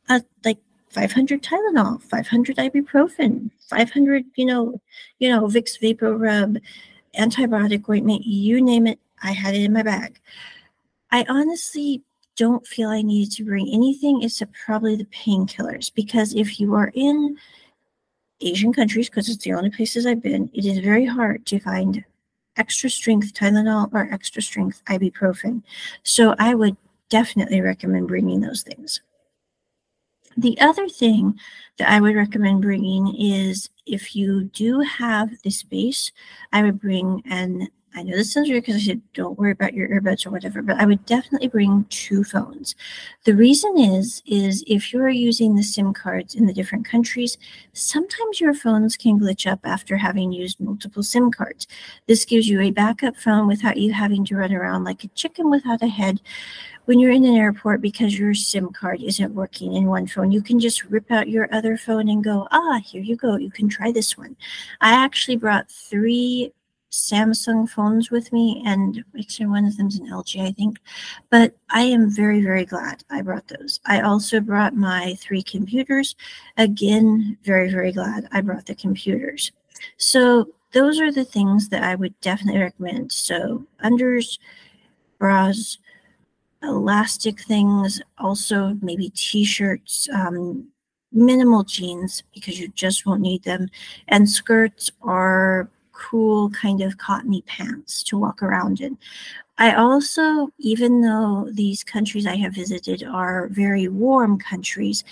uh, 0.07 0.21
like 0.45 0.59
500 0.89 1.43
Tylenol, 1.43 2.01
500 2.01 2.57
ibuprofen, 2.57 3.51
500, 3.69 4.25
you 4.35 4.45
know, 4.45 4.81
you 5.19 5.29
know, 5.29 5.45
Vicks 5.47 5.79
VapoRub, 5.79 6.59
antibiotic 7.17 7.87
ointment, 7.89 8.25
you 8.25 8.61
name 8.61 8.87
it, 8.87 8.99
I 9.21 9.31
had 9.31 9.55
it 9.55 9.63
in 9.63 9.73
my 9.73 9.83
bag. 9.83 10.19
I 11.11 11.25
honestly 11.27 12.03
don't 12.35 12.65
feel 12.65 12.89
I 12.89 13.01
needed 13.01 13.35
to 13.35 13.43
bring 13.43 13.67
anything 13.67 14.23
except 14.23 14.53
probably 14.65 14.95
the 14.95 15.05
painkillers 15.05 15.93
because 15.93 16.33
if 16.33 16.59
you 16.59 16.73
are 16.75 16.91
in 16.93 17.37
Asian 18.41 18.71
countries, 18.71 19.09
because 19.09 19.27
it's 19.27 19.43
the 19.43 19.53
only 19.53 19.69
places 19.69 20.05
I've 20.05 20.23
been, 20.23 20.49
it 20.53 20.65
is 20.65 20.79
very 20.79 21.05
hard 21.05 21.45
to 21.47 21.59
find 21.59 22.05
extra 22.59 22.89
strength 22.89 23.33
Tylenol 23.33 23.89
or 23.93 24.11
extra 24.11 24.41
strength 24.41 24.83
ibuprofen. 24.85 25.63
So 26.03 26.35
I 26.37 26.53
would 26.53 26.77
definitely 27.09 27.61
recommend 27.61 28.07
bringing 28.07 28.41
those 28.41 28.61
things. 28.61 29.01
The 30.37 30.59
other 30.61 30.87
thing 30.87 31.39
that 31.77 31.89
I 31.89 31.99
would 31.99 32.15
recommend 32.15 32.61
bringing 32.61 33.15
is 33.15 33.69
if 33.85 34.15
you 34.15 34.43
do 34.43 34.81
have 34.81 35.31
the 35.41 35.49
space, 35.49 36.11
I 36.53 36.61
would 36.61 36.79
bring 36.79 37.23
an 37.29 37.69
I 37.95 38.03
know 38.03 38.15
this 38.15 38.31
sounds 38.31 38.49
weird 38.49 38.63
because 38.63 38.81
I 38.81 38.85
said 38.85 39.01
don't 39.13 39.37
worry 39.37 39.51
about 39.51 39.73
your 39.73 39.89
earbuds 39.89 40.25
or 40.25 40.29
whatever, 40.29 40.61
but 40.61 40.77
I 40.77 40.85
would 40.85 41.05
definitely 41.05 41.47
bring 41.47 41.85
two 41.89 42.23
phones. 42.23 42.75
The 43.23 43.35
reason 43.35 43.77
is, 43.77 44.21
is 44.25 44.63
if 44.67 44.93
you're 44.93 45.09
using 45.09 45.55
the 45.55 45.63
SIM 45.63 45.93
cards 45.93 46.35
in 46.35 46.45
the 46.45 46.53
different 46.53 46.85
countries, 46.85 47.37
sometimes 47.73 48.39
your 48.39 48.53
phones 48.53 48.95
can 48.95 49.19
glitch 49.19 49.49
up 49.49 49.59
after 49.63 49.97
having 49.97 50.31
used 50.31 50.59
multiple 50.59 51.03
SIM 51.03 51.31
cards. 51.31 51.67
This 52.07 52.25
gives 52.25 52.47
you 52.47 52.61
a 52.61 52.71
backup 52.71 53.15
phone 53.15 53.47
without 53.47 53.77
you 53.77 53.91
having 53.91 54.23
to 54.25 54.35
run 54.35 54.53
around 54.53 54.83
like 54.83 55.03
a 55.03 55.09
chicken 55.09 55.49
without 55.49 55.81
a 55.81 55.87
head 55.87 56.21
when 56.85 56.99
you're 56.99 57.11
in 57.11 57.25
an 57.25 57.35
airport 57.35 57.81
because 57.81 58.17
your 58.17 58.33
SIM 58.33 58.69
card 58.69 59.01
isn't 59.01 59.35
working 59.35 59.73
in 59.73 59.85
one 59.85 60.07
phone. 60.07 60.31
You 60.31 60.41
can 60.41 60.59
just 60.59 60.85
rip 60.85 61.11
out 61.11 61.29
your 61.29 61.47
other 61.53 61.77
phone 61.77 62.09
and 62.09 62.23
go, 62.23 62.47
ah, 62.51 62.79
here 62.83 63.03
you 63.03 63.15
go. 63.15 63.35
You 63.37 63.51
can 63.51 63.69
try 63.69 63.91
this 63.91 64.17
one. 64.17 64.35
I 64.81 64.91
actually 64.91 65.35
brought 65.35 65.69
three 65.69 66.51
Samsung 66.91 67.69
phones 67.69 68.09
with 68.09 68.31
me, 68.33 68.63
and 68.65 69.03
actually 69.17 69.45
one 69.45 69.65
of 69.65 69.77
them's 69.77 69.99
an 69.99 70.07
LG, 70.07 70.41
I 70.41 70.51
think. 70.51 70.79
But 71.29 71.55
I 71.69 71.83
am 71.83 72.09
very, 72.09 72.41
very 72.41 72.65
glad 72.65 73.03
I 73.09 73.21
brought 73.21 73.47
those. 73.47 73.79
I 73.85 74.01
also 74.01 74.39
brought 74.39 74.75
my 74.75 75.15
three 75.19 75.43
computers. 75.43 76.15
Again, 76.57 77.37
very, 77.43 77.71
very 77.71 77.91
glad 77.91 78.27
I 78.31 78.41
brought 78.41 78.65
the 78.65 78.75
computers. 78.75 79.51
So 79.97 80.49
those 80.71 80.99
are 80.99 81.11
the 81.11 81.25
things 81.25 81.69
that 81.69 81.83
I 81.83 81.95
would 81.95 82.19
definitely 82.21 82.61
recommend. 82.61 83.11
So 83.11 83.65
unders, 83.83 84.39
bras, 85.17 85.77
elastic 86.63 87.39
things, 87.41 88.01
also 88.17 88.77
maybe 88.81 89.09
t-shirts, 89.09 90.07
um, 90.13 90.67
minimal 91.11 91.63
jeans 91.63 92.23
because 92.33 92.59
you 92.59 92.67
just 92.69 93.05
won't 93.05 93.21
need 93.21 93.43
them, 93.43 93.67
and 94.07 94.29
skirts 94.29 94.91
are 95.01 95.69
cool 95.99 96.49
kind 96.51 96.81
of 96.81 96.97
cottony 96.97 97.41
pants 97.43 98.01
to 98.03 98.17
walk 98.17 98.41
around 98.41 98.79
in. 98.79 98.97
I 99.57 99.73
also, 99.73 100.49
even 100.57 101.01
though 101.01 101.49
these 101.51 101.83
countries 101.83 102.25
I 102.25 102.37
have 102.37 102.53
visited 102.55 103.03
are 103.03 103.49
very 103.49 103.89
warm 103.89 104.39
countries, 104.39 105.03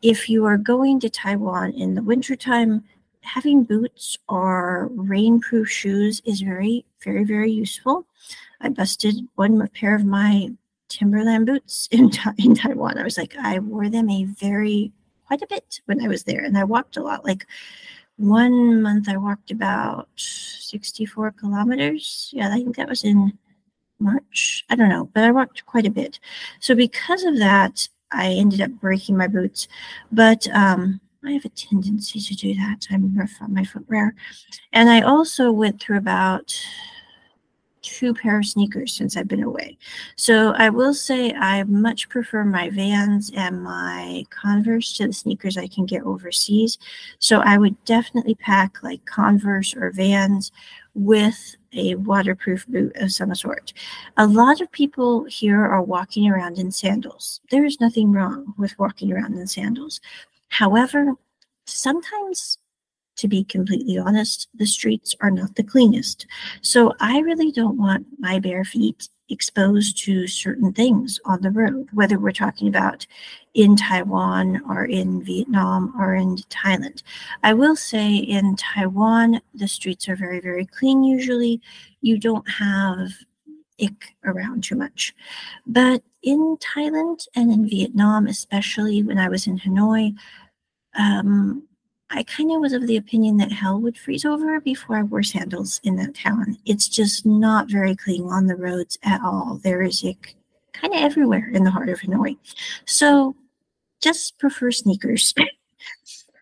if 0.00 0.28
you 0.28 0.44
are 0.44 0.56
going 0.56 1.00
to 1.00 1.10
Taiwan 1.10 1.72
in 1.72 1.94
the 1.94 2.02
wintertime, 2.02 2.84
having 3.22 3.64
boots 3.64 4.16
or 4.28 4.90
rainproof 4.94 5.66
shoes 5.66 6.22
is 6.24 6.40
very, 6.40 6.84
very, 7.02 7.24
very 7.24 7.50
useful. 7.50 8.06
I 8.60 8.68
busted 8.68 9.16
one 9.34 9.66
pair 9.68 9.96
of 9.96 10.04
my 10.04 10.50
Timberland 10.88 11.46
boots 11.46 11.88
in, 11.90 12.10
in 12.38 12.54
Taiwan. 12.54 12.98
I 12.98 13.02
was 13.02 13.18
like, 13.18 13.34
I 13.36 13.58
wore 13.58 13.88
them 13.88 14.08
a 14.08 14.24
very, 14.24 14.92
quite 15.26 15.42
a 15.42 15.46
bit 15.48 15.80
when 15.86 16.00
I 16.02 16.08
was 16.08 16.22
there, 16.22 16.44
and 16.44 16.56
I 16.56 16.62
walked 16.62 16.96
a 16.96 17.02
lot. 17.02 17.24
Like 17.24 17.46
one 18.18 18.82
month 18.82 19.08
I 19.08 19.16
walked 19.16 19.50
about 19.50 20.08
64 20.16 21.32
kilometers. 21.32 22.30
Yeah, 22.32 22.48
I 22.52 22.56
think 22.56 22.76
that 22.76 22.88
was 22.88 23.04
in 23.04 23.38
March. 24.00 24.64
I 24.68 24.76
don't 24.76 24.88
know, 24.88 25.08
but 25.14 25.24
I 25.24 25.30
walked 25.30 25.64
quite 25.66 25.86
a 25.86 25.90
bit. 25.90 26.18
So 26.60 26.74
because 26.74 27.24
of 27.24 27.38
that, 27.38 27.88
I 28.10 28.32
ended 28.32 28.60
up 28.60 28.70
breaking 28.72 29.16
my 29.16 29.28
boots. 29.28 29.68
But 30.12 30.46
um, 30.48 31.00
I 31.24 31.32
have 31.32 31.44
a 31.44 31.50
tendency 31.50 32.20
to 32.20 32.34
do 32.34 32.54
that. 32.54 32.86
I'm 32.90 33.16
rough 33.16 33.34
on 33.40 33.54
my 33.54 33.64
footwear. 33.64 34.14
And 34.72 34.88
I 34.90 35.00
also 35.02 35.50
went 35.52 35.80
through 35.80 35.98
about 35.98 36.60
two 37.82 38.14
pair 38.14 38.38
of 38.38 38.46
sneakers 38.46 38.94
since 38.94 39.16
I've 39.16 39.28
been 39.28 39.42
away. 39.42 39.78
So 40.16 40.52
I 40.56 40.70
will 40.70 40.94
say 40.94 41.32
I 41.32 41.62
much 41.64 42.08
prefer 42.08 42.44
my 42.44 42.70
Vans 42.70 43.30
and 43.34 43.62
my 43.62 44.24
Converse 44.30 44.92
to 44.94 45.06
the 45.06 45.12
sneakers 45.12 45.56
I 45.56 45.66
can 45.66 45.86
get 45.86 46.02
overseas. 46.02 46.78
So 47.18 47.40
I 47.40 47.58
would 47.58 47.82
definitely 47.84 48.34
pack 48.34 48.82
like 48.82 49.04
Converse 49.04 49.74
or 49.74 49.90
Vans 49.90 50.52
with 50.94 51.56
a 51.72 51.94
waterproof 51.96 52.66
boot 52.66 52.96
of 52.96 53.12
some 53.12 53.34
sort. 53.34 53.72
A 54.16 54.26
lot 54.26 54.60
of 54.60 54.72
people 54.72 55.24
here 55.24 55.64
are 55.64 55.82
walking 55.82 56.30
around 56.30 56.58
in 56.58 56.72
sandals. 56.72 57.40
There 57.50 57.64
is 57.64 57.80
nothing 57.80 58.12
wrong 58.12 58.54
with 58.56 58.78
walking 58.78 59.12
around 59.12 59.34
in 59.34 59.46
sandals. 59.46 60.00
However, 60.48 61.14
sometimes 61.66 62.58
to 63.18 63.28
be 63.28 63.44
completely 63.44 63.98
honest, 63.98 64.48
the 64.54 64.66
streets 64.66 65.14
are 65.20 65.30
not 65.30 65.54
the 65.56 65.62
cleanest. 65.62 66.26
So 66.62 66.94
I 67.00 67.18
really 67.20 67.52
don't 67.52 67.78
want 67.78 68.06
my 68.18 68.38
bare 68.38 68.64
feet 68.64 69.08
exposed 69.28 69.98
to 69.98 70.26
certain 70.26 70.72
things 70.72 71.20
on 71.24 71.42
the 71.42 71.50
road, 71.50 71.88
whether 71.92 72.18
we're 72.18 72.32
talking 72.32 72.68
about 72.68 73.06
in 73.54 73.76
Taiwan 73.76 74.62
or 74.68 74.84
in 74.84 75.22
Vietnam 75.22 75.92
or 75.98 76.14
in 76.14 76.36
Thailand. 76.48 77.02
I 77.42 77.52
will 77.52 77.76
say 77.76 78.14
in 78.16 78.56
Taiwan, 78.56 79.40
the 79.52 79.68
streets 79.68 80.08
are 80.08 80.16
very, 80.16 80.40
very 80.40 80.64
clean 80.64 81.04
usually. 81.04 81.60
You 82.00 82.18
don't 82.18 82.48
have 82.48 83.10
ick 83.80 84.14
around 84.24 84.64
too 84.64 84.76
much. 84.76 85.14
But 85.66 86.02
in 86.22 86.56
Thailand 86.58 87.26
and 87.34 87.52
in 87.52 87.68
Vietnam, 87.68 88.26
especially 88.26 89.02
when 89.02 89.18
I 89.18 89.28
was 89.28 89.46
in 89.46 89.58
Hanoi, 89.58 90.14
um, 90.98 91.67
I 92.10 92.22
kind 92.22 92.50
of 92.52 92.60
was 92.60 92.72
of 92.72 92.86
the 92.86 92.96
opinion 92.96 93.36
that 93.36 93.52
hell 93.52 93.80
would 93.80 93.98
freeze 93.98 94.24
over 94.24 94.60
before 94.60 94.96
I 94.96 95.02
wore 95.02 95.22
sandals 95.22 95.80
in 95.84 95.96
that 95.96 96.14
town. 96.14 96.56
It's 96.64 96.88
just 96.88 97.26
not 97.26 97.70
very 97.70 97.94
clean 97.94 98.24
on 98.24 98.46
the 98.46 98.56
roads 98.56 98.98
at 99.02 99.20
all. 99.22 99.60
There 99.62 99.82
is 99.82 100.02
ick 100.02 100.34
kind 100.72 100.94
of 100.94 101.00
everywhere 101.00 101.50
in 101.52 101.64
the 101.64 101.70
heart 101.70 101.88
of 101.90 102.00
Hanoi. 102.00 102.36
So 102.86 103.36
just 104.00 104.38
prefer 104.38 104.70
sneakers. 104.70 105.34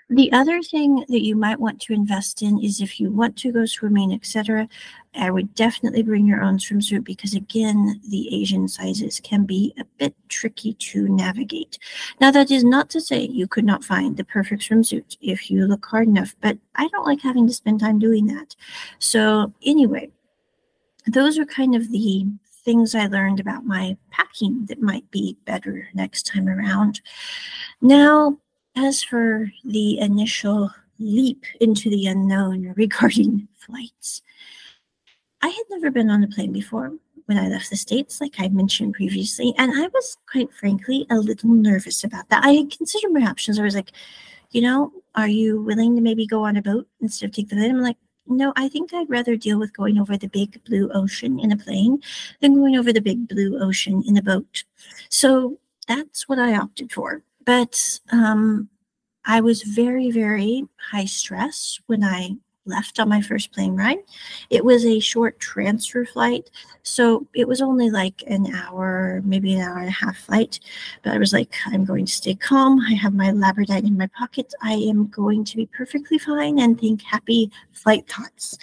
The 0.09 0.31
other 0.31 0.63
thing 0.63 1.05
that 1.09 1.25
you 1.25 1.35
might 1.35 1.59
want 1.59 1.81
to 1.83 1.93
invest 1.93 2.41
in 2.41 2.63
is 2.63 2.81
if 2.81 3.01
you 3.01 3.11
want 3.11 3.37
to 3.39 3.51
go 3.51 3.67
swimming, 3.67 4.13
etc. 4.13 4.69
I 5.17 5.33
would 5.33 5.53
definitely 5.57 6.05
bring 6.05 6.27
your 6.27 6.43
own 6.43 6.59
swimsuit 6.59 7.03
because 7.03 7.35
again, 7.35 8.01
the 8.09 8.33
Asian 8.41 8.69
sizes 8.69 9.19
can 9.19 9.45
be 9.45 9.75
a 9.79 9.85
bit 9.99 10.15
tricky 10.29 10.75
to 10.75 11.09
navigate. 11.09 11.79
Now, 12.21 12.31
that 12.31 12.53
is 12.53 12.63
not 12.63 12.89
to 12.91 13.01
say 13.01 13.27
you 13.27 13.49
could 13.49 13.65
not 13.65 13.83
find 13.83 14.17
the 14.17 14.25
perfect 14.25 14.63
swimsuit 14.63 15.17
if 15.21 15.51
you 15.51 15.67
look 15.67 15.85
hard 15.87 16.07
enough, 16.07 16.37
but 16.41 16.57
I 16.77 16.87
don't 16.89 17.07
like 17.07 17.21
having 17.21 17.49
to 17.49 17.53
spend 17.53 17.81
time 17.81 17.99
doing 17.99 18.27
that. 18.27 18.55
So, 19.01 19.53
anyway, 19.65 20.11
those 21.09 21.37
are 21.37 21.45
kind 21.45 21.75
of 21.75 21.91
the 21.91 22.27
things 22.65 22.95
I 22.95 23.07
learned 23.07 23.41
about 23.41 23.65
my 23.65 23.97
packing 24.11 24.67
that 24.67 24.81
might 24.81 25.11
be 25.11 25.37
better 25.47 25.89
next 25.95 26.27
time 26.27 26.49
around. 26.49 27.01
Now, 27.81 28.39
as 28.77 29.03
for 29.03 29.51
the 29.65 29.99
initial 29.99 30.71
leap 30.99 31.45
into 31.61 31.91
the 31.91 32.07
unknown 32.07 32.73
regarding 32.77 33.49
flights, 33.57 34.23
I 35.43 35.49
had 35.49 35.65
never 35.71 35.91
been 35.91 36.11
on 36.11 36.23
a 36.23 36.29
plane 36.29 36.53
before 36.53 36.93
when 37.27 37.39
I 37.39 37.49
left 37.49 37.71
the 37.71 37.77
States, 37.77 38.21
like 38.21 38.35
I 38.39 38.49
mentioned 38.49 38.95
previously, 38.95 39.53
and 39.59 39.73
I 39.73 39.89
was 39.89 40.17
quite 40.31 40.53
frankly 40.53 41.07
a 41.11 41.17
little 41.17 41.51
nervous 41.51 42.05
about 42.05 42.29
that. 42.29 42.45
I 42.45 42.53
had 42.53 42.71
considered 42.71 43.13
my 43.13 43.27
options. 43.27 43.59
I 43.59 43.65
was 43.65 43.75
like, 43.75 43.93
you 44.51 44.63
know, 44.63 44.93
are 45.17 45.29
you 45.29 45.61
willing 45.61 45.97
to 45.97 46.03
maybe 46.03 46.27
go 46.27 46.45
on 46.45 46.57
a 46.57 46.63
boat 46.63 46.87
instead 47.01 47.27
of 47.27 47.35
take 47.35 47.49
the 47.49 47.57
plane? 47.57 47.73
I'm 47.73 47.83
like, 47.83 47.97
no, 48.29 48.53
I 48.57 48.69
think 48.69 48.93
I'd 48.93 49.11
rather 49.11 49.37
deal 49.37 49.59
with 49.59 49.77
going 49.77 49.99
over 49.99 50.17
the 50.17 50.29
big 50.29 50.63
blue 50.65 50.91
ocean 50.93 51.39
in 51.39 51.53
a 51.53 51.57
plane 51.57 52.01
than 52.41 52.55
going 52.55 52.77
over 52.77 52.93
the 52.93 53.01
big 53.01 53.29
blue 53.29 53.59
ocean 53.61 54.03
in 54.07 54.17
a 54.17 54.23
boat. 54.23 54.65
So 55.09 55.59
that's 55.89 56.29
what 56.29 56.39
I 56.39 56.57
opted 56.57 56.93
for. 56.93 57.23
But 57.47 58.01
um, 58.13 58.69
I 59.25 59.41
was 59.41 59.63
very, 59.63 60.11
very 60.11 60.65
high 60.91 61.07
stress 61.07 61.81
when 61.87 62.05
I 62.05 62.37
left 62.67 62.99
on 62.99 63.09
my 63.09 63.21
first 63.23 63.53
plane 63.53 63.77
ride. 63.77 63.99
It 64.51 64.65
was 64.65 64.85
a 64.85 65.01
short 65.01 65.39
transfer 65.39 66.05
flight, 66.05 66.51
so 66.83 67.27
it 67.35 67.47
was 67.47 67.63
only 67.63 67.91
like 67.91 68.23
an 68.27 68.53
hour, 68.55 69.23
maybe 69.25 69.55
an 69.55 69.63
hour 69.63 69.79
and 69.79 69.89
a 69.89 69.93
half 69.93 70.19
flight. 70.19 70.61
But 71.03 71.15
I 71.15 71.19
was 71.19 71.33
like, 71.33 71.55
I'm 71.67 71.85
going 71.85 72.07
to 72.07 72.13
stay 72.13 72.35
calm. 72.35 72.81
I 72.81 72.95
have 72.95 73.15
my 73.15 73.31
Labradorite 73.31 73.87
in 73.87 73.97
my 73.97 74.09
pocket. 74.09 74.53
I 74.63 74.75
am 74.75 75.07
going 75.09 75.45
to 75.45 75.57
be 75.57 75.67
perfectly 75.67 76.19
fine 76.19 76.59
and 76.59 76.79
think 76.79 77.03
happy 77.03 77.51
flight 77.73 78.09
thoughts. 78.09 78.59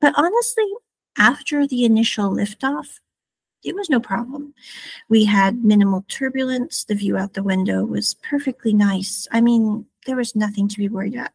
But 0.00 0.14
honestly, 0.16 0.70
after 1.18 1.66
the 1.66 1.84
initial 1.84 2.30
liftoff, 2.30 3.00
it 3.62 3.74
was 3.74 3.90
no 3.90 4.00
problem. 4.00 4.54
We 5.08 5.24
had 5.24 5.64
minimal 5.64 6.04
turbulence. 6.08 6.84
The 6.84 6.94
view 6.94 7.16
out 7.16 7.34
the 7.34 7.42
window 7.42 7.84
was 7.84 8.14
perfectly 8.22 8.72
nice. 8.72 9.28
I 9.32 9.40
mean, 9.40 9.86
there 10.06 10.16
was 10.16 10.34
nothing 10.34 10.68
to 10.68 10.78
be 10.78 10.88
worried 10.88 11.14
about. 11.14 11.30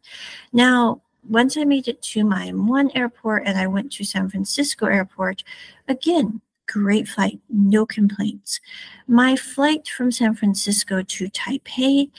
Now, 0.52 1.02
once 1.28 1.58
I 1.58 1.64
made 1.64 1.88
it 1.88 2.02
to 2.04 2.24
my 2.24 2.50
one 2.50 2.92
airport 2.96 3.44
and 3.46 3.58
I 3.58 3.68
went 3.68 3.92
to 3.94 4.04
San 4.04 4.30
Francisco 4.30 4.86
airport, 4.88 5.44
again, 5.88 6.42
great 6.68 7.08
flight, 7.08 7.40
no 7.50 7.86
complaints. 7.86 8.60
My 9.08 9.36
flight 9.36 9.88
from 9.88 10.12
San 10.12 10.36
Francisco 10.36 11.04
to 11.04 11.30
Taipei 11.30 12.10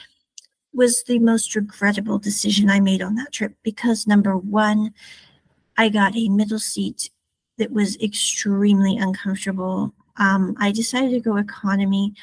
was 0.73 1.03
the 1.03 1.19
most 1.19 1.55
regrettable 1.55 2.19
decision 2.19 2.69
I 2.69 2.79
made 2.79 3.01
on 3.01 3.15
that 3.15 3.31
trip 3.31 3.55
because 3.63 4.07
number 4.07 4.37
one, 4.37 4.93
I 5.77 5.89
got 5.89 6.15
a 6.15 6.29
middle 6.29 6.59
seat 6.59 7.09
that 7.57 7.71
was 7.71 7.97
extremely 7.97 8.97
uncomfortable. 8.97 9.93
Um, 10.17 10.55
I 10.59 10.71
decided 10.71 11.11
to 11.11 11.19
go 11.19 11.37
economy. 11.37 12.13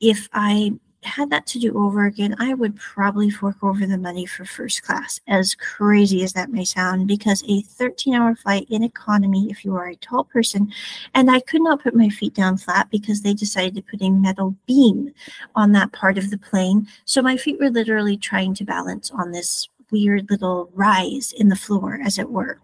If 0.00 0.28
I 0.32 0.72
had 1.02 1.30
that 1.30 1.46
to 1.46 1.58
do 1.58 1.76
over 1.78 2.04
again, 2.04 2.36
I 2.38 2.54
would 2.54 2.76
probably 2.76 3.30
fork 3.30 3.56
over 3.62 3.86
the 3.86 3.96
money 3.96 4.26
for 4.26 4.44
first 4.44 4.82
class, 4.82 5.20
as 5.26 5.54
crazy 5.54 6.22
as 6.22 6.32
that 6.34 6.50
may 6.50 6.64
sound, 6.64 7.08
because 7.08 7.42
a 7.48 7.62
13 7.62 8.14
hour 8.14 8.34
flight 8.34 8.66
in 8.70 8.82
economy, 8.82 9.48
if 9.50 9.64
you 9.64 9.74
are 9.76 9.88
a 9.88 9.96
tall 9.96 10.24
person, 10.24 10.70
and 11.14 11.30
I 11.30 11.40
could 11.40 11.62
not 11.62 11.82
put 11.82 11.94
my 11.94 12.08
feet 12.08 12.34
down 12.34 12.58
flat 12.58 12.90
because 12.90 13.22
they 13.22 13.34
decided 13.34 13.74
to 13.76 13.82
put 13.82 14.02
a 14.02 14.10
metal 14.10 14.54
beam 14.66 15.12
on 15.54 15.72
that 15.72 15.92
part 15.92 16.18
of 16.18 16.30
the 16.30 16.38
plane. 16.38 16.86
So 17.04 17.22
my 17.22 17.36
feet 17.36 17.58
were 17.58 17.70
literally 17.70 18.16
trying 18.16 18.54
to 18.54 18.64
balance 18.64 19.10
on 19.10 19.32
this 19.32 19.68
weird 19.90 20.30
little 20.30 20.70
rise 20.74 21.32
in 21.32 21.48
the 21.48 21.56
floor, 21.56 21.98
as 22.04 22.18
it 22.18 22.30
were. 22.30 22.60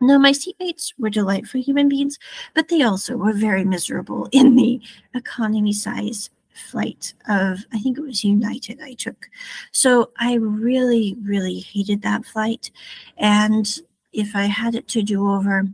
Now, 0.00 0.18
my 0.18 0.32
seatmates 0.32 0.92
were 0.98 1.10
delightful 1.10 1.60
human 1.60 1.88
beings, 1.88 2.18
but 2.54 2.68
they 2.68 2.82
also 2.82 3.16
were 3.16 3.32
very 3.32 3.64
miserable 3.64 4.28
in 4.32 4.54
the 4.54 4.80
economy 5.14 5.72
size 5.72 6.30
flight 6.52 7.14
of, 7.28 7.60
I 7.72 7.78
think 7.78 7.98
it 7.98 8.02
was 8.02 8.24
United 8.24 8.80
I 8.82 8.94
took. 8.94 9.28
So 9.72 10.10
I 10.18 10.34
really, 10.34 11.16
really 11.22 11.60
hated 11.60 12.02
that 12.02 12.24
flight. 12.24 12.70
And 13.18 13.66
if 14.12 14.34
I 14.34 14.44
had 14.44 14.74
it 14.74 14.88
to 14.88 15.02
do 15.02 15.30
over, 15.30 15.66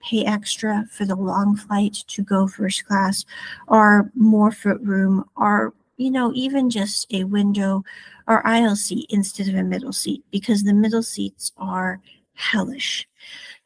pay 0.00 0.24
extra 0.24 0.84
for 0.90 1.04
the 1.04 1.16
long 1.16 1.56
flight 1.56 1.94
to 2.06 2.22
go 2.22 2.46
first 2.46 2.86
class 2.86 3.24
or 3.66 4.10
more 4.14 4.52
foot 4.52 4.80
room 4.82 5.24
or 5.36 5.74
you 5.96 6.10
know 6.10 6.30
even 6.34 6.70
just 6.70 7.12
a 7.12 7.24
window 7.24 7.82
or 8.28 8.46
aisle 8.46 8.76
seat 8.76 9.06
instead 9.10 9.48
of 9.48 9.54
a 9.54 9.62
middle 9.62 9.92
seat 9.92 10.22
because 10.30 10.62
the 10.62 10.74
middle 10.74 11.02
seats 11.02 11.52
are 11.56 12.00
hellish 12.34 13.08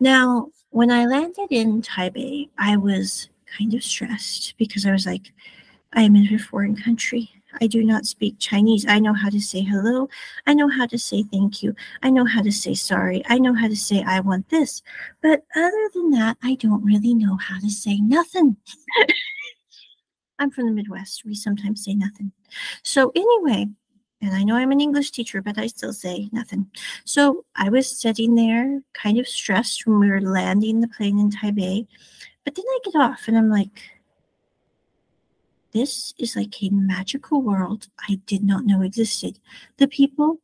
now 0.00 0.48
when 0.70 0.90
i 0.90 1.06
landed 1.06 1.48
in 1.50 1.80
taipei 1.82 2.48
i 2.58 2.76
was 2.76 3.28
kind 3.56 3.74
of 3.74 3.82
stressed 3.82 4.54
because 4.58 4.84
i 4.86 4.92
was 4.92 5.06
like 5.06 5.32
I 5.92 6.02
am 6.02 6.14
in 6.16 6.32
a 6.32 6.38
foreign 6.38 6.76
country. 6.76 7.30
I 7.60 7.66
do 7.66 7.82
not 7.82 8.06
speak 8.06 8.36
Chinese. 8.38 8.86
I 8.86 9.00
know 9.00 9.12
how 9.12 9.28
to 9.28 9.40
say 9.40 9.60
hello. 9.60 10.08
I 10.46 10.54
know 10.54 10.68
how 10.68 10.86
to 10.86 10.98
say 10.98 11.24
thank 11.24 11.62
you. 11.64 11.74
I 12.02 12.10
know 12.10 12.24
how 12.24 12.42
to 12.42 12.52
say 12.52 12.74
sorry. 12.74 13.22
I 13.28 13.38
know 13.38 13.54
how 13.54 13.66
to 13.66 13.76
say 13.76 14.04
I 14.06 14.20
want 14.20 14.48
this. 14.50 14.82
But 15.20 15.42
other 15.56 15.90
than 15.94 16.10
that, 16.10 16.36
I 16.44 16.54
don't 16.54 16.84
really 16.84 17.12
know 17.12 17.36
how 17.36 17.58
to 17.58 17.68
say 17.68 17.98
nothing. 17.98 18.56
I'm 20.38 20.52
from 20.52 20.66
the 20.66 20.72
Midwest. 20.72 21.24
We 21.24 21.34
sometimes 21.34 21.84
say 21.84 21.94
nothing. 21.94 22.30
So, 22.84 23.10
anyway, 23.16 23.66
and 24.22 24.34
I 24.34 24.42
know 24.42 24.56
I'm 24.56 24.72
an 24.72 24.80
English 24.80 25.10
teacher, 25.12 25.40
but 25.40 25.58
I 25.58 25.66
still 25.66 25.92
say 25.92 26.28
nothing. 26.32 26.66
So, 27.04 27.44
I 27.56 27.68
was 27.70 27.90
sitting 27.90 28.34
there 28.34 28.82
kind 28.92 29.18
of 29.18 29.26
stressed 29.28 29.86
when 29.86 29.98
we 29.98 30.10
were 30.10 30.20
landing 30.20 30.80
the 30.80 30.88
plane 30.88 31.18
in 31.18 31.30
Taipei. 31.30 31.86
But 32.44 32.54
then 32.54 32.64
I 32.68 32.78
get 32.84 32.96
off 32.96 33.28
and 33.28 33.36
I'm 33.36 33.50
like, 33.50 33.82
this 35.72 36.14
is 36.18 36.36
like 36.36 36.62
a 36.62 36.70
magical 36.70 37.42
world 37.42 37.88
I 38.08 38.20
did 38.26 38.42
not 38.42 38.64
know 38.64 38.82
existed. 38.82 39.38
The 39.76 39.86
people 39.86 40.40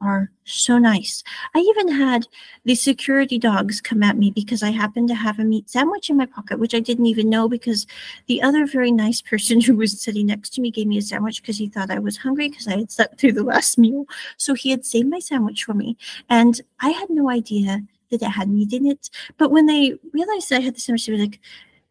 are 0.00 0.30
so 0.44 0.78
nice. 0.78 1.22
I 1.54 1.58
even 1.58 1.88
had 1.88 2.26
the 2.64 2.74
security 2.74 3.38
dogs 3.38 3.80
come 3.80 4.02
at 4.02 4.16
me 4.16 4.30
because 4.30 4.62
I 4.62 4.70
happened 4.70 5.08
to 5.08 5.14
have 5.14 5.38
a 5.38 5.44
meat 5.44 5.68
sandwich 5.68 6.08
in 6.08 6.16
my 6.16 6.26
pocket, 6.26 6.58
which 6.58 6.74
I 6.74 6.80
didn't 6.80 7.06
even 7.06 7.28
know 7.28 7.48
because 7.48 7.86
the 8.26 8.42
other 8.42 8.66
very 8.66 8.92
nice 8.92 9.20
person 9.30 9.60
who 9.60 9.76
was 9.76 10.00
sitting 10.00 10.26
next 10.26 10.50
to 10.54 10.60
me 10.60 10.70
gave 10.70 10.86
me 10.86 10.98
a 10.98 11.02
sandwich 11.02 11.42
because 11.42 11.58
he 11.58 11.68
thought 11.68 11.90
I 11.90 11.98
was 11.98 12.16
hungry 12.16 12.48
because 12.48 12.66
I 12.66 12.78
had 12.78 12.90
slept 12.90 13.20
through 13.20 13.32
the 13.32 13.44
last 13.52 13.78
meal. 13.78 14.06
So 14.36 14.54
he 14.54 14.70
had 14.70 14.84
saved 14.86 15.08
my 15.08 15.18
sandwich 15.18 15.64
for 15.64 15.74
me. 15.74 15.96
And 16.28 16.60
I 16.80 16.90
had 16.90 17.10
no 17.10 17.30
idea 17.30 17.82
that 18.10 18.22
it 18.22 18.30
had 18.30 18.48
meat 18.48 18.72
in 18.72 18.86
it. 18.86 19.10
But 19.36 19.50
when 19.50 19.66
they 19.66 19.94
realized 20.12 20.52
I 20.52 20.60
had 20.60 20.76
the 20.76 20.80
sandwich, 20.80 21.06
they 21.06 21.12
were 21.12 21.18
like, 21.18 21.40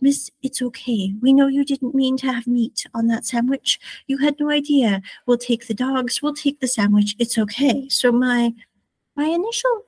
Miss, 0.01 0.31
it's 0.41 0.61
okay. 0.61 1.13
We 1.21 1.33
know 1.33 1.47
you 1.47 1.65
didn't 1.65 1.95
mean 1.95 2.17
to 2.17 2.27
have 2.27 2.47
meat 2.47 2.85
on 2.93 3.07
that 3.07 3.25
sandwich. 3.25 3.79
You 4.07 4.17
had 4.17 4.39
no 4.39 4.49
idea. 4.49 5.01
We'll 5.25 5.37
take 5.37 5.67
the 5.67 5.73
dogs. 5.73 6.21
We'll 6.21 6.33
take 6.33 6.59
the 6.59 6.67
sandwich. 6.67 7.15
It's 7.19 7.37
okay. 7.37 7.89
So 7.89 8.11
my 8.11 8.53
my 9.15 9.25
initial 9.25 9.85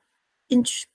int- 0.50 0.88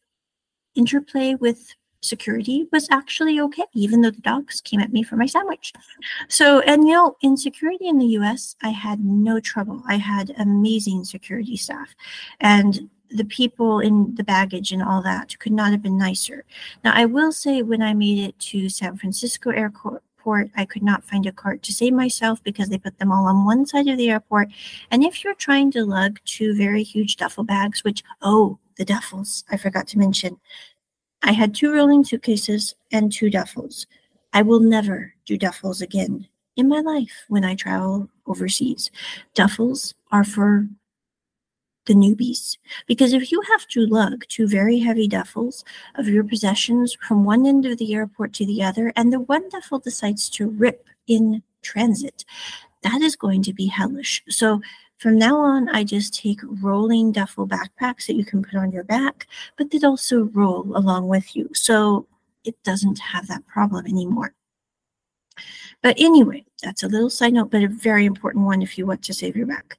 interplay 0.74 1.34
with 1.34 1.74
security 2.02 2.66
was 2.72 2.88
actually 2.90 3.40
okay, 3.40 3.64
even 3.74 4.00
though 4.00 4.10
the 4.10 4.20
dogs 4.20 4.60
came 4.60 4.80
at 4.80 4.92
me 4.92 5.02
for 5.02 5.16
my 5.16 5.26
sandwich. 5.26 5.72
So, 6.28 6.60
and 6.60 6.86
you 6.86 6.94
know, 6.94 7.16
in 7.22 7.36
security 7.36 7.88
in 7.88 7.98
the 7.98 8.06
US, 8.18 8.56
I 8.62 8.70
had 8.70 9.04
no 9.04 9.40
trouble. 9.40 9.82
I 9.88 9.96
had 9.96 10.34
amazing 10.38 11.04
security 11.04 11.56
staff. 11.56 11.94
And 12.40 12.88
the 13.10 13.24
people 13.24 13.80
in 13.80 14.14
the 14.14 14.24
baggage 14.24 14.72
and 14.72 14.82
all 14.82 15.02
that 15.02 15.38
could 15.38 15.52
not 15.52 15.70
have 15.70 15.82
been 15.82 15.98
nicer. 15.98 16.44
Now, 16.84 16.92
I 16.94 17.04
will 17.04 17.32
say 17.32 17.62
when 17.62 17.82
I 17.82 17.94
made 17.94 18.18
it 18.18 18.38
to 18.50 18.68
San 18.68 18.96
Francisco 18.96 19.50
airport, 19.50 20.02
I 20.56 20.64
could 20.64 20.82
not 20.82 21.04
find 21.04 21.24
a 21.24 21.32
cart 21.32 21.62
to 21.62 21.72
save 21.72 21.92
myself 21.92 22.42
because 22.42 22.68
they 22.68 22.78
put 22.78 22.98
them 22.98 23.12
all 23.12 23.26
on 23.26 23.44
one 23.44 23.64
side 23.64 23.86
of 23.86 23.96
the 23.96 24.10
airport. 24.10 24.48
And 24.90 25.04
if 25.04 25.22
you're 25.22 25.34
trying 25.34 25.70
to 25.72 25.84
lug 25.84 26.18
two 26.24 26.56
very 26.56 26.82
huge 26.82 27.16
duffel 27.16 27.44
bags, 27.44 27.84
which, 27.84 28.02
oh, 28.22 28.58
the 28.76 28.84
duffels, 28.84 29.44
I 29.50 29.56
forgot 29.56 29.86
to 29.88 29.98
mention, 29.98 30.38
I 31.22 31.32
had 31.32 31.54
two 31.54 31.72
rolling 31.72 32.04
suitcases 32.04 32.74
and 32.90 33.12
two 33.12 33.30
duffels. 33.30 33.86
I 34.32 34.42
will 34.42 34.60
never 34.60 35.14
do 35.26 35.38
duffels 35.38 35.80
again 35.80 36.26
in 36.56 36.68
my 36.68 36.80
life 36.80 37.24
when 37.28 37.44
I 37.44 37.54
travel 37.54 38.08
overseas. 38.26 38.90
Duffels 39.34 39.94
are 40.10 40.24
for 40.24 40.66
the 41.86 41.94
newbies. 41.94 42.58
Because 42.86 43.12
if 43.12 43.32
you 43.32 43.40
have 43.50 43.66
to 43.68 43.86
lug 43.86 44.24
two 44.28 44.46
very 44.46 44.78
heavy 44.78 45.08
duffels 45.08 45.64
of 45.94 46.08
your 46.08 46.24
possessions 46.24 46.96
from 47.00 47.24
one 47.24 47.46
end 47.46 47.64
of 47.66 47.78
the 47.78 47.94
airport 47.94 48.32
to 48.34 48.46
the 48.46 48.62
other, 48.62 48.92
and 48.96 49.12
the 49.12 49.20
one 49.20 49.48
duffel 49.48 49.78
decides 49.78 50.28
to 50.30 50.48
rip 50.48 50.88
in 51.06 51.42
transit, 51.62 52.24
that 52.82 53.00
is 53.02 53.16
going 53.16 53.42
to 53.42 53.52
be 53.52 53.66
hellish. 53.66 54.22
So 54.28 54.60
from 54.98 55.18
now 55.18 55.38
on, 55.38 55.68
I 55.68 55.84
just 55.84 56.14
take 56.14 56.40
rolling 56.62 57.12
duffel 57.12 57.46
backpacks 57.46 58.06
that 58.06 58.16
you 58.16 58.24
can 58.24 58.42
put 58.42 58.54
on 58.54 58.72
your 58.72 58.84
back, 58.84 59.26
but 59.56 59.70
that 59.70 59.84
also 59.84 60.24
roll 60.32 60.76
along 60.76 61.08
with 61.08 61.36
you. 61.36 61.50
So 61.52 62.06
it 62.44 62.62
doesn't 62.62 62.98
have 62.98 63.26
that 63.28 63.46
problem 63.46 63.86
anymore. 63.86 64.34
But 65.82 65.96
anyway, 65.98 66.46
that's 66.62 66.82
a 66.82 66.88
little 66.88 67.10
side 67.10 67.34
note, 67.34 67.50
but 67.50 67.62
a 67.62 67.68
very 67.68 68.06
important 68.06 68.46
one 68.46 68.62
if 68.62 68.78
you 68.78 68.86
want 68.86 69.02
to 69.04 69.14
save 69.14 69.36
your 69.36 69.46
back. 69.46 69.78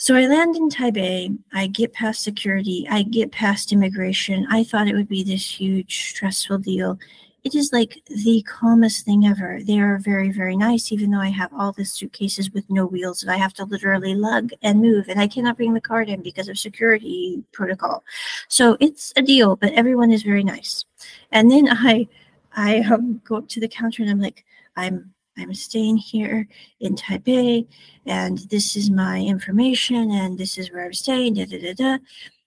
So 0.00 0.16
I 0.16 0.26
land 0.26 0.56
in 0.56 0.70
Taipei. 0.70 1.36
I 1.52 1.66
get 1.66 1.92
past 1.92 2.22
security. 2.22 2.86
I 2.88 3.02
get 3.02 3.32
past 3.32 3.70
immigration. 3.70 4.46
I 4.50 4.64
thought 4.64 4.88
it 4.88 4.94
would 4.94 5.10
be 5.10 5.22
this 5.22 5.60
huge, 5.60 6.08
stressful 6.08 6.60
deal. 6.60 6.98
It 7.44 7.54
is 7.54 7.70
like 7.70 8.00
the 8.06 8.42
calmest 8.48 9.04
thing 9.04 9.26
ever. 9.26 9.60
They 9.62 9.78
are 9.78 9.98
very, 9.98 10.32
very 10.32 10.56
nice, 10.56 10.90
even 10.90 11.10
though 11.10 11.20
I 11.20 11.28
have 11.28 11.52
all 11.52 11.72
the 11.72 11.84
suitcases 11.84 12.50
with 12.50 12.64
no 12.70 12.86
wheels 12.86 13.20
that 13.20 13.30
I 13.30 13.36
have 13.36 13.52
to 13.54 13.66
literally 13.66 14.14
lug 14.14 14.52
and 14.62 14.80
move, 14.80 15.10
and 15.10 15.20
I 15.20 15.28
cannot 15.28 15.58
bring 15.58 15.74
the 15.74 15.82
cart 15.82 16.08
in 16.08 16.22
because 16.22 16.48
of 16.48 16.58
security 16.58 17.44
protocol. 17.52 18.02
So 18.48 18.78
it's 18.80 19.12
a 19.16 19.22
deal, 19.22 19.56
but 19.56 19.74
everyone 19.74 20.12
is 20.12 20.22
very 20.22 20.44
nice. 20.44 20.86
And 21.30 21.50
then 21.50 21.68
I, 21.68 22.08
I 22.56 22.78
um, 22.90 23.20
go 23.22 23.36
up 23.36 23.48
to 23.48 23.60
the 23.60 23.68
counter 23.68 24.02
and 24.02 24.10
I'm 24.10 24.20
like, 24.20 24.46
I'm 24.76 25.12
I'm 25.38 25.54
staying 25.54 25.96
here 25.96 26.46
in 26.80 26.94
Taipei, 26.94 27.66
and 28.06 28.38
this 28.50 28.76
is 28.76 28.90
my 28.90 29.20
information, 29.20 30.10
and 30.10 30.36
this 30.36 30.58
is 30.58 30.70
where 30.70 30.84
I'm 30.84 30.92
staying. 30.92 31.34
Da, 31.34 31.46
da, 31.46 31.58
da, 31.58 31.72
da. 31.74 31.98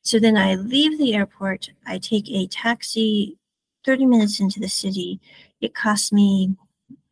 So 0.01 0.19
then 0.19 0.37
I 0.37 0.55
leave 0.55 0.97
the 0.97 1.15
airport. 1.15 1.69
I 1.87 1.97
take 1.97 2.29
a 2.29 2.47
taxi 2.47 3.37
30 3.85 4.05
minutes 4.05 4.39
into 4.39 4.59
the 4.59 4.67
city. 4.67 5.19
It 5.61 5.73
costs 5.73 6.11
me 6.11 6.55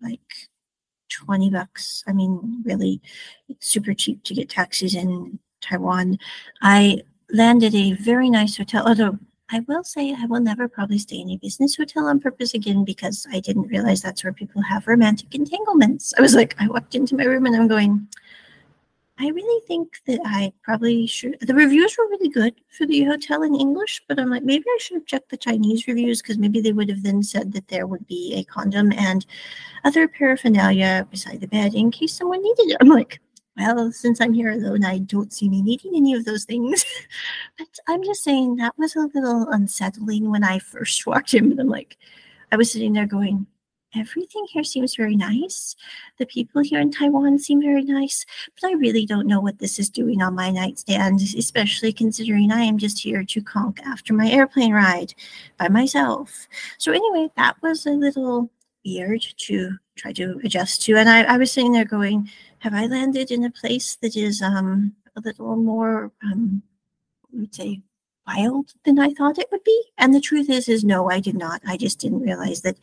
like 0.01 0.19
20 1.09 1.49
bucks. 1.49 2.03
I 2.07 2.13
mean, 2.13 2.61
really, 2.65 3.01
it's 3.49 3.67
super 3.67 3.93
cheap 3.93 4.23
to 4.23 4.33
get 4.33 4.49
taxis 4.49 4.95
in 4.95 5.39
Taiwan. 5.61 6.19
I 6.61 7.01
landed 7.31 7.75
a 7.75 7.93
very 7.93 8.29
nice 8.29 8.57
hotel, 8.57 8.87
although 8.87 9.17
I 9.51 9.59
will 9.67 9.83
say 9.83 10.15
I 10.17 10.25
will 10.27 10.39
never 10.39 10.69
probably 10.69 10.97
stay 10.97 11.17
in 11.17 11.29
a 11.29 11.37
business 11.37 11.75
hotel 11.75 12.07
on 12.07 12.21
purpose 12.21 12.53
again 12.53 12.85
because 12.85 13.27
I 13.31 13.41
didn't 13.41 13.67
realize 13.67 14.01
that's 14.01 14.23
where 14.23 14.31
people 14.31 14.61
have 14.61 14.87
romantic 14.87 15.35
entanglements. 15.35 16.13
I 16.17 16.21
was 16.21 16.35
like, 16.35 16.55
I 16.57 16.67
walked 16.67 16.95
into 16.95 17.17
my 17.17 17.25
room 17.25 17.45
and 17.45 17.55
I'm 17.55 17.67
going, 17.67 18.07
I 19.19 19.27
really 19.27 19.61
think 19.67 19.99
that 20.07 20.19
I 20.25 20.53
probably 20.63 21.05
should. 21.05 21.37
The 21.41 21.53
reviews 21.53 21.95
were 21.97 22.07
really 22.07 22.29
good 22.29 22.55
for 22.75 22.87
the 22.87 23.03
hotel 23.03 23.43
in 23.43 23.53
English, 23.53 24.01
but 24.07 24.19
I'm 24.19 24.29
like, 24.29 24.43
maybe 24.43 24.63
I 24.67 24.77
should 24.79 24.95
have 24.95 25.05
checked 25.05 25.29
the 25.29 25.37
Chinese 25.37 25.85
reviews 25.85 26.21
because 26.21 26.37
maybe 26.37 26.61
they 26.61 26.71
would 26.71 26.89
have 26.89 27.03
then 27.03 27.21
said 27.21 27.51
that 27.51 27.67
there 27.67 27.85
would 27.85 28.07
be 28.07 28.33
a 28.35 28.45
condom 28.45 28.93
and 28.93 29.25
other 29.83 30.07
paraphernalia 30.07 31.05
beside 31.11 31.41
the 31.41 31.47
bed 31.47 31.75
in 31.75 31.91
case 31.91 32.13
someone 32.13 32.41
needed 32.41 32.71
it. 32.71 32.77
I'm 32.79 32.87
like, 32.87 33.19
well, 33.61 33.91
since 33.91 34.21
I'm 34.21 34.33
here 34.33 34.51
alone, 34.51 34.83
I 34.83 34.99
don't 34.99 35.33
see 35.33 35.49
me 35.49 35.61
needing 35.61 35.95
any 35.95 36.13
of 36.13 36.25
those 36.25 36.45
things. 36.45 36.85
but 37.57 37.67
I'm 37.87 38.03
just 38.03 38.23
saying 38.23 38.55
that 38.57 38.77
was 38.77 38.95
a 38.95 39.09
little 39.13 39.47
unsettling 39.49 40.29
when 40.29 40.43
I 40.43 40.59
first 40.59 41.05
walked 41.07 41.33
in. 41.33 41.49
But 41.49 41.59
I'm 41.59 41.69
like, 41.69 41.97
I 42.51 42.57
was 42.57 42.71
sitting 42.71 42.93
there 42.93 43.05
going, 43.05 43.47
everything 43.95 44.45
here 44.49 44.63
seems 44.63 44.95
very 44.95 45.15
nice. 45.15 45.75
The 46.17 46.25
people 46.25 46.61
here 46.61 46.79
in 46.79 46.91
Taiwan 46.91 47.39
seem 47.39 47.61
very 47.61 47.83
nice, 47.83 48.25
but 48.59 48.69
I 48.69 48.73
really 48.73 49.05
don't 49.05 49.27
know 49.27 49.41
what 49.41 49.59
this 49.59 49.79
is 49.79 49.89
doing 49.89 50.21
on 50.21 50.35
my 50.35 50.49
nightstand, 50.49 51.21
especially 51.21 51.93
considering 51.93 52.51
I 52.51 52.61
am 52.61 52.77
just 52.77 52.99
here 52.99 53.23
to 53.23 53.41
conk 53.41 53.81
after 53.85 54.13
my 54.13 54.29
airplane 54.29 54.73
ride 54.73 55.13
by 55.57 55.67
myself. 55.67 56.47
So, 56.77 56.91
anyway, 56.91 57.29
that 57.35 57.61
was 57.61 57.85
a 57.85 57.91
little 57.91 58.49
weird 58.85 59.21
to 59.37 59.77
try 59.95 60.11
to 60.13 60.39
adjust 60.43 60.81
to. 60.83 60.95
And 60.97 61.09
I, 61.09 61.23
I 61.23 61.37
was 61.37 61.51
sitting 61.51 61.71
there 61.71 61.85
going, 61.85 62.29
Have 62.61 62.73
I 62.73 62.85
landed 62.85 63.31
in 63.31 63.43
a 63.43 63.51
place 63.51 63.95
that 64.01 64.15
is 64.15 64.41
um, 64.41 64.93
a 65.15 65.21
little 65.21 65.55
more, 65.55 66.11
um, 66.23 66.61
would 67.33 67.53
say, 67.55 67.81
wild 68.27 68.73
than 68.85 68.99
I 68.99 69.13
thought 69.13 69.39
it 69.39 69.49
would 69.51 69.63
be. 69.63 69.83
And 69.97 70.13
the 70.13 70.21
truth 70.21 70.49
is, 70.49 70.69
is 70.69 70.83
no, 70.83 71.09
I 71.09 71.19
did 71.19 71.35
not. 71.35 71.61
I 71.65 71.75
just 71.75 71.99
didn't 71.99 72.21
realize 72.21 72.61
that 72.61 72.77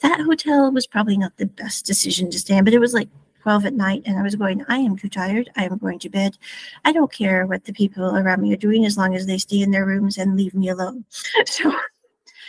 that 0.00 0.20
hotel 0.20 0.72
was 0.72 0.86
probably 0.86 1.16
not 1.16 1.36
the 1.36 1.46
best 1.46 1.86
decision 1.86 2.30
to 2.30 2.38
stay 2.38 2.56
in. 2.56 2.64
But 2.64 2.74
it 2.74 2.80
was 2.80 2.94
like 2.94 3.08
12 3.42 3.66
at 3.66 3.74
night, 3.74 4.02
and 4.06 4.18
I 4.18 4.22
was 4.22 4.36
going, 4.36 4.64
I 4.68 4.78
am 4.78 4.96
too 4.96 5.08
tired. 5.08 5.50
I 5.56 5.64
am 5.64 5.78
going 5.78 5.98
to 6.00 6.08
bed. 6.08 6.36
I 6.84 6.92
don't 6.92 7.12
care 7.12 7.46
what 7.46 7.64
the 7.64 7.72
people 7.72 8.16
around 8.16 8.42
me 8.42 8.52
are 8.52 8.56
doing 8.56 8.86
as 8.86 8.96
long 8.96 9.14
as 9.14 9.26
they 9.26 9.38
stay 9.38 9.62
in 9.62 9.70
their 9.70 9.86
rooms 9.86 10.18
and 10.18 10.36
leave 10.36 10.54
me 10.54 10.68
alone. 10.68 11.04
so, 11.46 11.72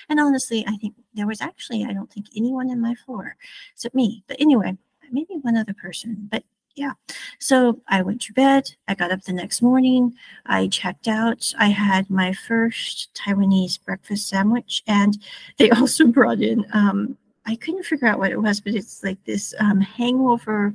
and 0.10 0.20
honestly, 0.20 0.66
I 0.68 0.78
think 0.78 0.96
there 1.14 1.28
was 1.28 1.42
actually, 1.42 1.86
I 1.86 1.94
don't 1.94 2.12
think 2.12 2.28
anyone 2.36 2.70
in 2.70 2.82
my 2.82 2.96
floor 2.96 3.36
except 3.74 3.96
me. 3.96 4.24
But 4.28 4.38
anyway, 4.40 4.78
maybe 5.12 5.36
one 5.42 5.58
other 5.58 5.74
person. 5.74 6.28
But 6.32 6.44
yeah. 6.76 6.94
So 7.40 7.82
I 7.88 8.02
went 8.02 8.22
to 8.24 8.34
bed. 8.34 8.76
I 8.88 8.96
got 8.96 9.12
up 9.12 9.24
the 9.24 9.34
next 9.34 9.62
morning. 9.62 10.14
I 10.46 10.68
checked 10.68 11.08
out. 11.08 11.54
I 11.60 11.68
had 11.68 12.10
my 12.10 12.34
first 12.34 13.10
Taiwanese 13.14 13.84
breakfast 13.84 14.28
sandwich, 14.28 14.84
and 14.88 15.18
they 15.58 15.70
also 15.72 16.08
brought 16.08 16.42
in. 16.42 16.66
Um, 16.74 17.18
I 17.46 17.56
couldn't 17.56 17.84
figure 17.84 18.08
out 18.08 18.20
what 18.20 18.32
it 18.32 18.42
was, 18.42 18.62
but 18.62 18.74
it's 18.74 19.04
like 19.04 19.24
this 19.26 19.54
um, 19.60 19.82
hangover 19.82 20.74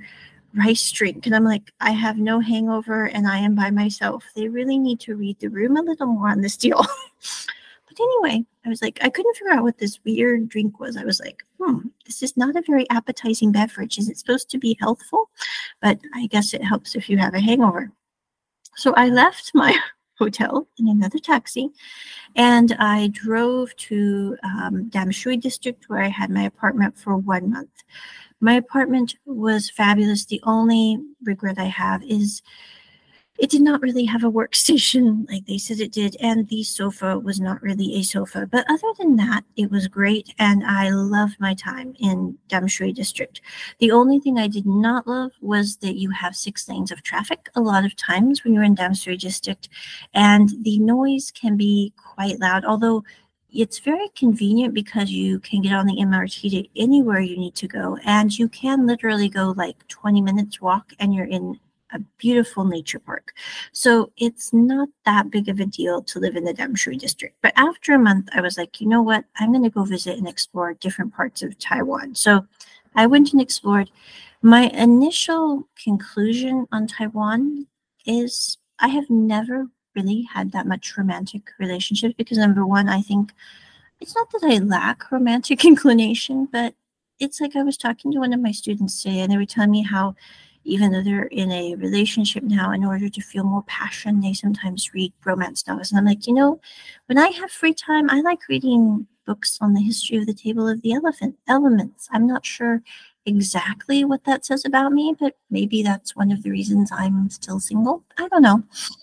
rice 0.54 0.90
drink. 0.92 1.26
And 1.26 1.34
I'm 1.34 1.44
like, 1.44 1.72
I 1.80 1.90
have 1.90 2.18
no 2.18 2.40
hangover, 2.40 3.06
and 3.06 3.26
I 3.26 3.38
am 3.38 3.54
by 3.54 3.70
myself. 3.70 4.24
They 4.34 4.48
really 4.48 4.78
need 4.78 5.00
to 5.00 5.16
read 5.16 5.40
the 5.40 5.48
room 5.48 5.76
a 5.76 5.82
little 5.82 6.06
more 6.06 6.28
on 6.28 6.42
this 6.42 6.56
deal. 6.56 6.84
anyway, 8.00 8.44
I 8.64 8.68
was 8.68 8.82
like, 8.82 8.98
I 9.02 9.08
couldn't 9.08 9.37
figure 9.37 9.52
out 9.52 9.62
what 9.62 9.78
this 9.78 9.98
weird 10.04 10.48
drink 10.48 10.80
was. 10.80 10.96
I 10.96 11.04
was 11.04 11.20
like, 11.20 11.42
hmm, 11.61 11.88
this 12.06 12.22
is 12.22 12.37
not 12.37 12.56
a 12.56 12.62
very 12.62 12.88
appetizing 12.90 13.52
beverage. 13.52 13.98
Is 13.98 14.08
it 14.08 14.18
supposed 14.18 14.50
to 14.50 14.58
be 14.58 14.76
healthful? 14.80 15.30
But 15.80 15.98
I 16.14 16.26
guess 16.26 16.54
it 16.54 16.64
helps 16.64 16.94
if 16.94 17.08
you 17.08 17.18
have 17.18 17.34
a 17.34 17.40
hangover. 17.40 17.90
So 18.76 18.94
I 18.94 19.08
left 19.08 19.52
my 19.54 19.76
hotel 20.18 20.66
in 20.78 20.88
another 20.88 21.18
taxi 21.18 21.70
and 22.34 22.74
I 22.78 23.08
drove 23.08 23.74
to 23.76 24.37
um, 24.42 24.90
Danshui 24.90 25.40
district 25.40 25.88
where 25.88 26.00
I 26.00 26.08
had 26.08 26.30
my 26.30 26.42
apartment 26.42 26.98
for 26.98 27.16
one 27.16 27.50
month. 27.50 27.84
My 28.40 28.54
apartment 28.54 29.16
was 29.26 29.70
fabulous. 29.70 30.24
The 30.24 30.40
only 30.44 30.98
regret 31.22 31.58
I 31.58 31.64
have 31.64 32.02
is 32.04 32.42
it 33.38 33.51
did 33.51 33.62
not 33.62 33.81
really 33.81 34.05
have 34.05 34.24
a 34.24 34.31
workstation 34.31 35.29
like 35.31 35.46
they 35.46 35.59
said 35.59 35.81
it 35.81 35.92
did, 35.92 36.16
and 36.20 36.48
the 36.48 36.62
sofa 36.64 37.18
was 37.18 37.40
not 37.40 37.62
really 37.62 37.94
a 37.94 38.03
sofa. 38.03 38.46
But 38.51 38.66
other 38.68 38.92
than 38.98 39.16
that, 39.16 39.44
it 39.57 39.70
was 39.70 39.87
great, 39.87 40.35
and 40.38 40.64
I 40.64 40.90
loved 40.90 41.38
my 41.40 41.55
time 41.55 41.94
in 42.01 42.37
Danshui 42.48 42.94
district. 42.94 43.40
The 43.79 43.92
only 43.92 44.18
thing 44.18 44.38
I 44.38 44.48
did 44.48 44.66
not 44.66 45.07
love 45.07 45.33
was 45.40 45.77
that 45.77 45.96
you 45.96 46.11
have 46.11 46.35
six 46.37 46.68
lanes 46.68 46.90
of 46.90 47.03
traffic 47.03 47.48
a 47.55 47.61
lot 47.61 47.85
of 47.85 47.96
times 47.96 48.42
when 48.42 48.55
you're 48.55 48.64
in 48.64 48.74
Danshui 48.74 49.18
district, 49.18 49.68
and 50.14 50.51
the 50.62 50.79
noise 50.81 51.31
can 51.31 51.57
be 51.57 51.92
quite 51.96 52.40
loud, 52.40 52.64
although 52.64 53.05
it's 53.51 53.79
very 53.79 54.09
convenient 54.14 54.74
because 54.74 55.11
you 55.11 55.40
can 55.40 55.62
get 55.62 55.72
on 55.72 55.87
the 55.87 55.96
MRT 55.96 56.51
to 56.51 56.81
anywhere 56.81 57.20
you 57.20 57.37
need 57.37 57.55
to 57.57 57.68
go, 57.68 57.98
and 58.05 58.37
you 58.37 58.48
can 58.48 58.87
literally 58.87 59.29
go 59.29 59.55
like 59.57 59.87
20 59.88 60.20
minutes 60.20 60.61
walk 60.61 60.92
and 60.98 61.14
you're 61.14 61.27
in 61.27 61.59
a 61.92 61.98
beautiful 62.18 62.64
nature 62.64 62.98
park. 62.98 63.33
So 63.72 64.12
it's 64.16 64.53
not 64.53 64.88
that 65.05 65.31
big 65.31 65.48
of 65.48 65.61
a 65.61 65.66
deal 65.66 66.03
to 66.03 66.18
live 66.18 66.37
in 66.37 66.44
the 66.44 66.55
Danshui 66.55 66.98
district. 66.98 67.37
But 67.42 67.53
after 67.57 67.94
a 67.94 67.98
month, 67.98 68.29
I 68.35 68.40
was 68.40 68.59
like, 68.59 68.81
you 68.81 68.88
know 68.88 69.03
what? 69.03 69.24
I'm 69.37 69.53
going 69.53 69.64
to 69.64 69.70
go 69.70 69.85
visit 69.85 70.18
and 70.18 70.29
explore 70.29 70.74
different 70.74 71.14
parts 71.14 71.42
of 71.42 71.59
Taiwan. 71.59 72.14
So 72.14 72.46
I 72.94 73.07
went 73.07 73.33
and 73.33 73.40
explored. 73.40 73.90
My 74.42 74.68
initial 74.68 75.68
conclusion 75.83 76.66
on 76.72 76.87
Taiwan 76.87 77.66
is 78.07 78.59
I 78.79 78.88
have 78.88 79.11
never 79.11 79.66
really 79.94 80.22
had 80.22 80.53
that 80.53 80.66
much 80.66 80.96
romantic 80.96 81.51
relationships 81.59 82.14
because 82.16 82.38
number 82.38 82.64
one, 82.64 82.88
I 82.88 83.03
think 83.03 83.33
it's 84.01 84.14
not 84.14 84.31
that 84.31 84.44
I 84.44 84.59
lack 84.59 85.11
romantic 85.11 85.64
inclination, 85.64 86.46
but 86.51 86.74
it's 87.18 87.40
like 87.40 87.57
I 87.57 87.62
was 87.62 87.77
talking 87.77 88.12
to 88.12 88.20
one 88.20 88.33
of 88.33 88.40
my 88.40 88.53
students 88.53 89.03
today 89.03 89.20
and 89.20 89.33
they 89.33 89.37
were 89.37 89.44
telling 89.44 89.72
me 89.72 89.83
how 89.83 90.14
even 90.68 90.92
though 90.92 91.02
they're 91.02 91.24
in 91.24 91.50
a 91.50 91.74
relationship 91.76 92.42
now, 92.42 92.72
in 92.72 92.85
order 92.85 93.09
to 93.09 93.20
feel 93.20 93.44
more 93.44 93.64
passion, 93.64 94.20
they 94.20 94.35
sometimes 94.35 94.92
read 94.94 95.12
romance 95.24 95.66
novels. 95.66 95.90
And 95.90 95.98
I'm 95.98 96.04
like, 96.04 96.26
you 96.26 96.35
know, 96.35 96.61
when 97.07 97.18
I 97.18 97.28
have 97.28 97.50
free 97.50 97.74
time, 97.74 98.11
I 98.11 98.20
like 98.20 98.48
reading 98.48 99.07
books 99.26 99.59
on 99.61 99.74
the 99.74 99.83
history 99.83 100.16
of 100.16 100.26
the 100.26 100.35
table 100.35 100.68
of 100.68 100.81
the 100.83 100.92
elephant 100.92 101.37
elements. 101.48 102.09
I'm 102.12 102.26
not 102.26 102.46
sure 102.46 102.83
exactly 103.26 104.04
what 104.04 104.24
that 104.24 104.44
says 104.44 104.64
about 104.64 104.92
me, 104.92 105.14
but 105.20 105.37
maybe 105.50 105.83
that's 105.83 106.16
one 106.16 106.33
of 106.33 106.42
the 106.42 106.50
reasons 106.50 106.90
I'm 106.90 107.28
still 107.28 107.61
single. 107.61 108.02
I 108.16 108.26
don't 108.28 108.42
know. 108.42 108.62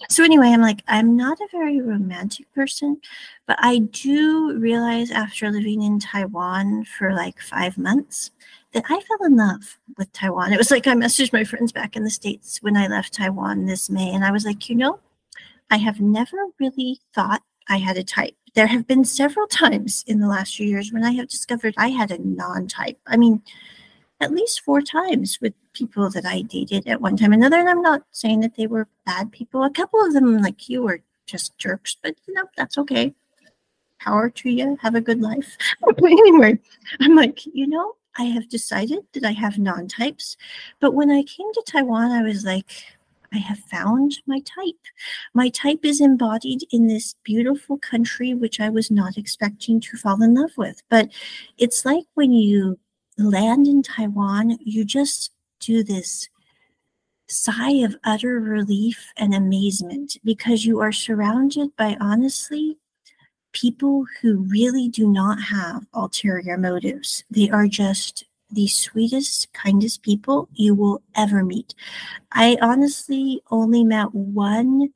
So 0.09 0.23
anyway, 0.23 0.47
I'm 0.47 0.61
like, 0.61 0.81
I'm 0.87 1.15
not 1.15 1.39
a 1.39 1.47
very 1.51 1.79
romantic 1.79 2.51
person, 2.53 2.99
but 3.45 3.57
I 3.59 3.79
do 3.79 4.57
realize 4.57 5.11
after 5.11 5.51
living 5.51 5.83
in 5.83 5.99
Taiwan 5.99 6.85
for 6.85 7.13
like 7.13 7.39
five 7.39 7.77
months 7.77 8.31
that 8.75 8.83
I 8.89 8.99
fell 8.99 9.25
in 9.25 9.37
love 9.37 9.79
with 9.97 10.11
Taiwan. 10.11 10.51
It 10.51 10.57
was 10.57 10.69
like 10.69 10.85
I 10.85 10.93
messaged 10.93 11.31
my 11.31 11.45
friends 11.45 11.71
back 11.71 11.95
in 11.95 12.03
the 12.03 12.09
States 12.09 12.61
when 12.61 12.75
I 12.75 12.87
left 12.87 13.13
Taiwan 13.13 13.65
this 13.65 13.89
May, 13.89 14.13
and 14.13 14.23
I 14.23 14.31
was 14.31 14.45
like, 14.45 14.69
you 14.69 14.75
know, 14.75 14.99
I 15.71 15.77
have 15.77 16.01
never 16.01 16.37
really 16.59 16.99
thought 17.13 17.41
I 17.69 17.77
had 17.77 17.97
a 17.97 18.03
type. 18.03 18.35
There 18.53 18.67
have 18.67 18.85
been 18.85 19.05
several 19.05 19.47
times 19.47 20.03
in 20.07 20.19
the 20.19 20.27
last 20.27 20.57
few 20.57 20.67
years 20.67 20.91
when 20.91 21.05
I 21.05 21.13
have 21.13 21.29
discovered 21.29 21.73
I 21.77 21.87
had 21.87 22.11
a 22.11 22.17
non 22.17 22.67
type. 22.67 22.99
I 23.07 23.15
mean, 23.15 23.41
at 24.19 24.33
least 24.33 24.61
four 24.61 24.81
times 24.81 25.39
with 25.41 25.53
people 25.71 26.09
that 26.09 26.25
I 26.25 26.41
dated 26.41 26.85
at 26.87 27.01
one 27.01 27.15
time 27.15 27.31
or 27.31 27.35
another. 27.35 27.57
And 27.57 27.69
I'm 27.69 27.81
not 27.81 28.03
saying 28.11 28.41
that 28.41 28.55
they 28.55 28.67
were 28.67 28.87
bad 29.05 29.31
people. 29.31 29.63
A 29.63 29.69
couple 29.69 30.05
of 30.05 30.13
them, 30.13 30.41
like 30.41 30.67
you, 30.69 30.83
were 30.83 31.01
just 31.25 31.57
jerks, 31.57 31.95
but 32.03 32.15
you 32.27 32.33
know, 32.33 32.43
that's 32.57 32.77
okay. 32.77 33.13
Power 33.99 34.29
to 34.29 34.49
you. 34.49 34.77
Have 34.81 34.95
a 34.95 35.01
good 35.01 35.21
life. 35.21 35.57
but 35.81 36.03
anyway, 36.03 36.59
I'm 36.99 37.15
like, 37.15 37.45
you 37.45 37.67
know, 37.67 37.95
I 38.17 38.23
have 38.25 38.49
decided 38.49 38.99
that 39.13 39.25
I 39.25 39.31
have 39.31 39.57
non 39.57 39.87
types. 39.87 40.37
But 40.79 40.93
when 40.93 41.11
I 41.11 41.23
came 41.23 41.51
to 41.53 41.63
Taiwan, 41.65 42.11
I 42.11 42.23
was 42.23 42.45
like, 42.45 42.65
I 43.33 43.37
have 43.37 43.59
found 43.59 44.19
my 44.25 44.39
type. 44.39 44.79
My 45.33 45.49
type 45.49 45.83
is 45.83 45.99
embodied 45.99 46.63
in 46.71 46.87
this 46.87 47.15
beautiful 47.23 47.77
country, 47.77 48.33
which 48.33 48.59
I 48.61 48.69
was 48.69 48.89
not 48.89 49.17
expecting 49.17 49.81
to 49.81 49.97
fall 49.97 50.21
in 50.23 50.35
love 50.35 50.51
with. 50.57 50.81
But 50.89 51.09
it's 51.57 51.83
like 51.85 52.05
when 52.13 52.31
you 52.31 52.79
land 53.17 53.67
in 53.67 53.83
Taiwan, 53.83 54.57
you 54.61 54.85
just 54.85 55.31
do 55.59 55.83
this 55.83 56.29
sigh 57.27 57.83
of 57.83 57.95
utter 58.03 58.39
relief 58.39 59.11
and 59.17 59.33
amazement 59.33 60.17
because 60.23 60.65
you 60.65 60.79
are 60.79 60.91
surrounded 60.91 61.75
by 61.75 61.97
honestly 61.99 62.77
people 63.55 64.05
who 64.21 64.45
really 64.51 64.89
do 64.89 65.09
not 65.09 65.41
have 65.41 65.87
ulterior 65.93 66.57
motives. 66.57 67.23
They 67.31 67.49
are 67.49 67.67
just 67.67 68.25
the 68.51 68.67
sweetest, 68.67 69.51
kindest 69.53 70.03
people 70.03 70.49
you 70.53 70.75
will 70.75 71.01
ever 71.15 71.43
meet. 71.43 71.73
I 72.33 72.57
honestly 72.61 73.41
only 73.49 73.83
met 73.83 74.13
one 74.13 74.89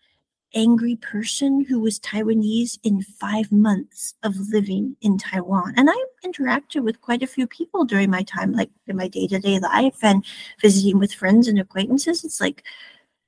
angry 0.54 0.98
person 0.98 1.64
who 1.64 1.80
was 1.80 2.00
Taiwanese 2.00 2.80
in 2.84 3.02
five 3.02 3.52
months 3.52 4.16
of 4.24 4.36
living 4.52 4.98
in 5.02 5.18
Taiwan. 5.18 5.74
And 5.78 5.90
I 5.90 6.06
interacted 6.26 6.84
with 6.84 7.00
quite 7.02 7.24
a 7.24 7.28
few 7.28 7.48
people 7.48 7.86
during 7.86 8.10
my 8.10 8.24
time, 8.24 8.52
like 8.52 8.72
in 8.88 8.98
my 8.98 9.08
day 9.08 9.28
to 9.28 9.40
day 9.40 9.60
life 9.60 10.04
and 10.04 10.26
visiting 10.62 11.00
with 11.00 11.14
friends 11.14 11.48
and 11.48 11.60
acquaintances. 11.60 12.26
It's 12.26 12.42
like 12.42 12.64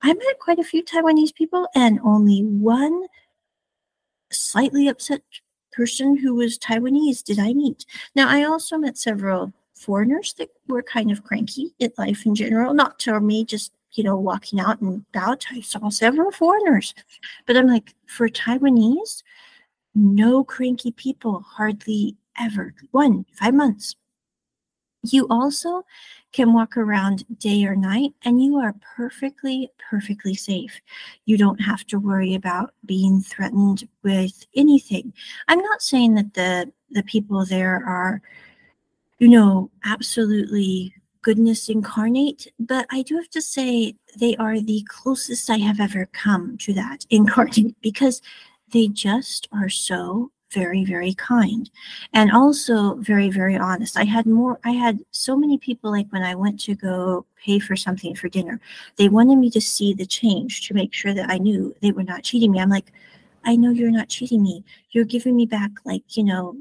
I 0.02 0.14
met 0.14 0.40
quite 0.40 0.60
a 0.60 0.64
few 0.64 0.84
Taiwanese 0.84 1.34
people, 1.34 1.68
and 1.74 2.00
only 2.04 2.42
one 2.42 3.06
slightly 4.32 4.88
upset 4.88 5.22
person 5.72 6.18
who 6.18 6.36
was 6.36 6.58
Taiwanese 6.58 7.24
did 7.24 7.40
I 7.40 7.54
meet. 7.54 7.86
Now, 8.16 8.30
I 8.30 8.44
also 8.44 8.78
met 8.78 8.98
several 8.98 9.54
foreigners 9.74 10.34
that 10.34 10.50
were 10.68 10.84
kind 10.84 11.12
of 11.12 11.24
cranky 11.24 11.74
at 11.82 11.98
life 11.98 12.26
in 12.26 12.36
general, 12.36 12.74
not 12.74 13.00
to 13.00 13.20
me, 13.20 13.46
just 13.46 13.72
you 13.94 14.04
know, 14.04 14.16
walking 14.16 14.60
out 14.60 14.82
and 14.82 15.06
about, 15.14 15.46
I 15.52 15.62
saw 15.62 15.90
several 15.90 16.32
foreigners. 16.32 16.94
But 17.46 17.58
I'm 17.58 17.68
like, 17.68 17.94
for 18.08 18.30
Taiwanese, 18.30 19.24
no 19.94 20.44
cranky 20.44 20.92
people, 20.92 21.42
hardly 21.42 22.16
ever. 22.40 22.74
One, 22.92 23.26
five 23.34 23.54
months. 23.54 23.96
You 25.04 25.28
also 25.30 25.84
can 26.32 26.54
walk 26.54 26.78
around 26.78 27.26
day 27.40 27.66
or 27.66 27.76
night 27.76 28.14
and 28.24 28.42
you 28.42 28.58
are 28.58 28.76
perfectly, 28.96 29.70
perfectly 29.90 30.36
safe. 30.36 30.80
You 31.26 31.38
don't 31.38 31.60
have 31.60 31.86
to 31.88 32.00
worry 32.00 32.36
about 32.36 32.74
being 32.86 33.22
threatened 33.22 33.88
with 34.04 34.46
anything. 34.56 35.14
I'm 35.48 35.60
not 35.60 35.82
saying 35.82 36.16
that 36.16 36.34
the, 36.34 36.72
the 36.92 37.04
people 37.04 37.46
there 37.46 37.84
are, 37.86 38.22
you 39.20 39.28
know, 39.28 39.72
absolutely 39.84 40.94
goodness 41.22 41.70
incarnate, 41.70 42.48
but 42.60 42.88
I 42.92 43.02
do 43.04 43.16
have 43.18 43.30
to 43.32 43.42
say 43.42 43.96
they 44.20 44.36
are 44.38 44.60
the 44.60 44.86
closest 44.90 45.50
I 45.50 45.58
have 45.58 45.80
ever 45.80 46.08
come 46.08 46.58
to 46.60 46.74
that 46.74 47.06
incarnate 47.10 47.76
because 47.82 48.22
they 48.72 48.88
just 48.88 49.48
are 49.52 49.70
so 49.70 50.32
very 50.54 50.84
very 50.84 51.14
kind 51.14 51.70
and 52.14 52.32
also 52.32 52.96
very 52.96 53.30
very 53.30 53.58
honest. 53.58 53.98
I 53.98 54.04
had 54.06 54.26
more 54.26 54.60
i 54.64 54.72
had 54.72 55.00
so 55.12 55.36
many 55.38 55.58
people 55.58 55.92
like 55.92 56.08
when 56.12 56.24
i 56.24 56.36
went 56.36 56.60
to 56.62 56.76
go 56.76 57.26
pay 57.44 57.60
for 57.60 57.76
something 57.76 58.16
for 58.16 58.30
dinner 58.30 58.60
they 58.98 59.10
wanted 59.10 59.38
me 59.38 59.50
to 59.52 59.62
see 59.62 59.94
the 59.94 60.06
change 60.06 60.68
to 60.68 60.74
make 60.74 60.94
sure 60.94 61.14
that 61.14 61.30
i 61.30 61.38
knew 61.38 61.76
they 61.82 61.92
were 61.92 62.04
not 62.04 62.24
cheating 62.24 62.52
me. 62.52 62.60
I'm 62.60 62.70
like 62.70 62.92
i 63.46 63.56
know 63.56 63.72
you're 63.72 63.92
not 63.92 64.10
cheating 64.10 64.44
me. 64.44 64.64
You're 64.92 65.06
giving 65.06 65.36
me 65.36 65.46
back 65.46 65.72
like 65.86 66.18
you 66.18 66.24
know 66.24 66.56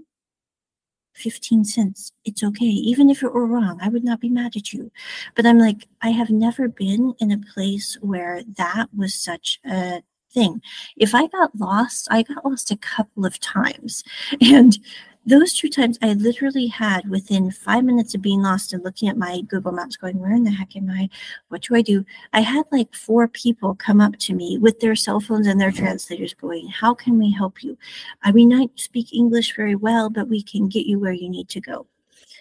15 1.15 1.65
cents. 1.65 2.13
It's 2.25 2.43
okay. 2.43 2.65
Even 2.67 3.11
if 3.11 3.23
it 3.23 3.33
were 3.35 3.47
wrong 3.47 3.79
i 3.83 3.89
would 3.89 4.05
not 4.05 4.21
be 4.21 4.29
mad 4.29 4.57
at 4.57 4.73
you. 4.73 4.91
But 5.35 5.47
i'm 5.47 5.59
like 5.59 5.87
i 6.03 6.11
have 6.11 6.31
never 6.31 6.69
been 6.69 7.15
in 7.19 7.31
a 7.33 7.39
place 7.55 7.99
where 8.01 8.43
that 8.57 8.87
was 8.97 9.15
such 9.15 9.61
a 9.67 10.03
thing. 10.33 10.63
If 10.97 11.15
I 11.15 11.27
got 11.29 11.57
lost, 11.59 12.09
I 12.11 12.23
got 12.23 12.45
lost 12.45 12.71
a 12.71 12.77
couple 12.77 13.27
of 13.27 13.39
times. 13.41 14.05
And 14.41 14.79
those 15.27 15.53
two 15.53 15.69
times 15.69 15.99
I 16.01 16.15
literally 16.15 16.67
had 16.67 17.09
within 17.09 17.51
five 17.51 17.85
minutes 17.85 18.15
of 18.15 18.23
being 18.23 18.43
lost 18.43 18.73
and 18.73 18.83
looking 18.83 19.09
at 19.09 19.19
my 19.19 19.43
Google 19.43 19.73
Maps, 19.73 19.97
going, 19.97 20.19
Where 20.19 20.33
in 20.33 20.45
the 20.45 20.51
heck 20.51 20.75
am 20.77 20.91
I? 20.91 21.09
What 21.49 21.63
do 21.63 21.77
I 21.77 21.83
do? 21.83 22.05
I 22.33 22.41
had 22.41 22.65
like 22.73 22.95
four 22.95 23.29
people 23.29 23.75
come 23.75 24.01
up 24.01 24.17
to 24.21 24.35
me 24.35 24.59
with 24.59 24.81
their 24.81 24.97
cell 24.97 25.21
phones 25.21 25.47
and 25.47 25.61
their 25.61 25.73
translators 25.73 26.35
going, 26.35 26.69
How 26.69 26.95
can 26.95 27.19
we 27.19 27.31
help 27.31 27.63
you? 27.63 27.77
I 28.23 28.33
mean, 28.33 28.53
I 28.55 28.69
speak 28.77 29.13
English 29.13 29.55
very 29.55 29.75
well, 29.75 30.09
but 30.09 30.29
we 30.29 30.43
can 30.43 30.69
get 30.69 30.87
you 30.87 30.99
where 30.99 31.13
you 31.13 31.29
need 31.29 31.49
to 31.51 31.61
go. 31.61 31.87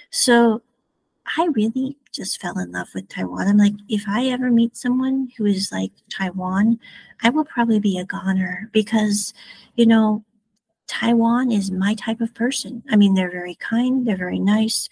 So 0.10 0.62
I 1.38 1.48
really 1.54 1.98
just 2.12 2.42
fell 2.42 2.58
in 2.58 2.72
love 2.72 2.90
with 2.96 3.08
Taiwan. 3.10 3.48
I'm 3.48 3.58
like, 3.58 3.74
if 3.88 4.04
I 4.08 4.28
ever 4.28 4.50
meet 4.50 4.76
someone 4.76 5.30
who 5.38 5.46
is 5.46 5.72
like 5.72 5.92
Taiwan, 6.10 6.80
I 7.22 7.30
will 7.30 7.46
probably 7.46 7.80
be 7.80 8.00
a 8.00 8.06
goner 8.06 8.70
because, 8.74 9.34
you 9.76 9.86
know, 9.86 10.24
Taiwan 10.88 11.52
is 11.52 11.72
my 11.72 11.94
type 11.94 12.20
of 12.20 12.34
person. 12.34 12.84
I 12.90 12.96
mean, 12.96 13.14
they're 13.14 13.32
very 13.32 13.56
kind, 13.56 14.08
they're 14.08 14.18
very 14.18 14.40
nice. 14.40 14.90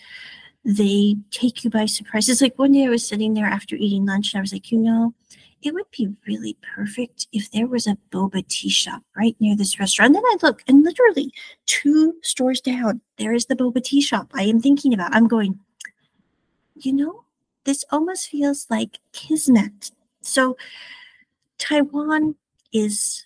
They 0.64 1.16
take 1.32 1.64
you 1.64 1.70
by 1.70 1.86
surprise. 1.86 2.30
It's 2.30 2.42
like 2.42 2.60
one 2.60 2.74
day 2.74 2.86
I 2.86 2.90
was 2.90 3.08
sitting 3.08 3.34
there 3.34 3.48
after 3.48 3.76
eating 3.76 4.06
lunch 4.06 4.34
and 4.34 4.40
I 4.40 4.42
was 4.42 4.54
like, 4.54 4.72
you 4.72 4.78
know, 4.78 5.14
it 5.64 5.74
would 5.74 5.90
be 5.92 6.14
really 6.28 6.56
perfect 6.76 7.28
if 7.34 7.50
there 7.50 7.68
was 7.68 7.88
a 7.88 7.98
boba 8.12 8.48
tea 8.48 8.70
shop 8.70 9.02
right 9.16 9.36
near 9.40 9.56
this 9.56 9.80
restaurant. 9.80 10.08
And 10.08 10.16
then 10.16 10.24
I 10.26 10.38
look 10.44 10.64
and 10.68 10.84
literally 10.84 11.32
two 11.66 12.14
stores 12.22 12.62
down, 12.62 13.02
there 13.18 13.34
is 13.34 13.48
the 13.48 13.56
boba 13.56 13.84
tea 13.84 14.02
shop 14.02 14.30
I 14.36 14.44
am 14.44 14.62
thinking 14.62 14.94
about. 14.94 15.16
I'm 15.16 15.28
going, 15.28 15.60
you 16.80 16.94
know, 16.94 17.24
this 17.66 17.84
almost 17.92 18.30
feels 18.30 18.68
like 18.70 19.00
kismet. 19.14 19.92
So, 20.22 20.58
Taiwan 21.58 22.36
is 22.74 23.26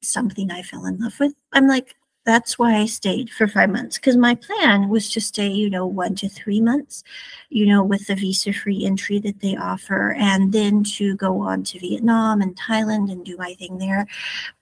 something 0.00 0.50
I 0.50 0.62
fell 0.62 0.86
in 0.86 0.98
love 0.98 1.18
with. 1.20 1.34
I'm 1.52 1.68
like, 1.68 1.94
that's 2.24 2.58
why 2.58 2.76
I 2.76 2.84
stayed 2.84 3.30
for 3.30 3.48
five 3.48 3.70
months 3.70 3.96
because 3.96 4.16
my 4.16 4.34
plan 4.34 4.90
was 4.90 5.10
to 5.12 5.20
stay, 5.20 5.48
you 5.48 5.70
know, 5.70 5.86
one 5.86 6.14
to 6.16 6.28
three 6.28 6.60
months, 6.60 7.02
you 7.48 7.64
know, 7.64 7.82
with 7.82 8.06
the 8.06 8.14
visa 8.14 8.52
free 8.52 8.84
entry 8.84 9.18
that 9.20 9.40
they 9.40 9.56
offer, 9.56 10.12
and 10.12 10.52
then 10.52 10.84
to 10.84 11.16
go 11.16 11.40
on 11.40 11.62
to 11.64 11.78
Vietnam 11.78 12.42
and 12.42 12.54
Thailand 12.54 13.10
and 13.10 13.24
do 13.24 13.36
my 13.38 13.54
thing 13.54 13.78
there. 13.78 14.06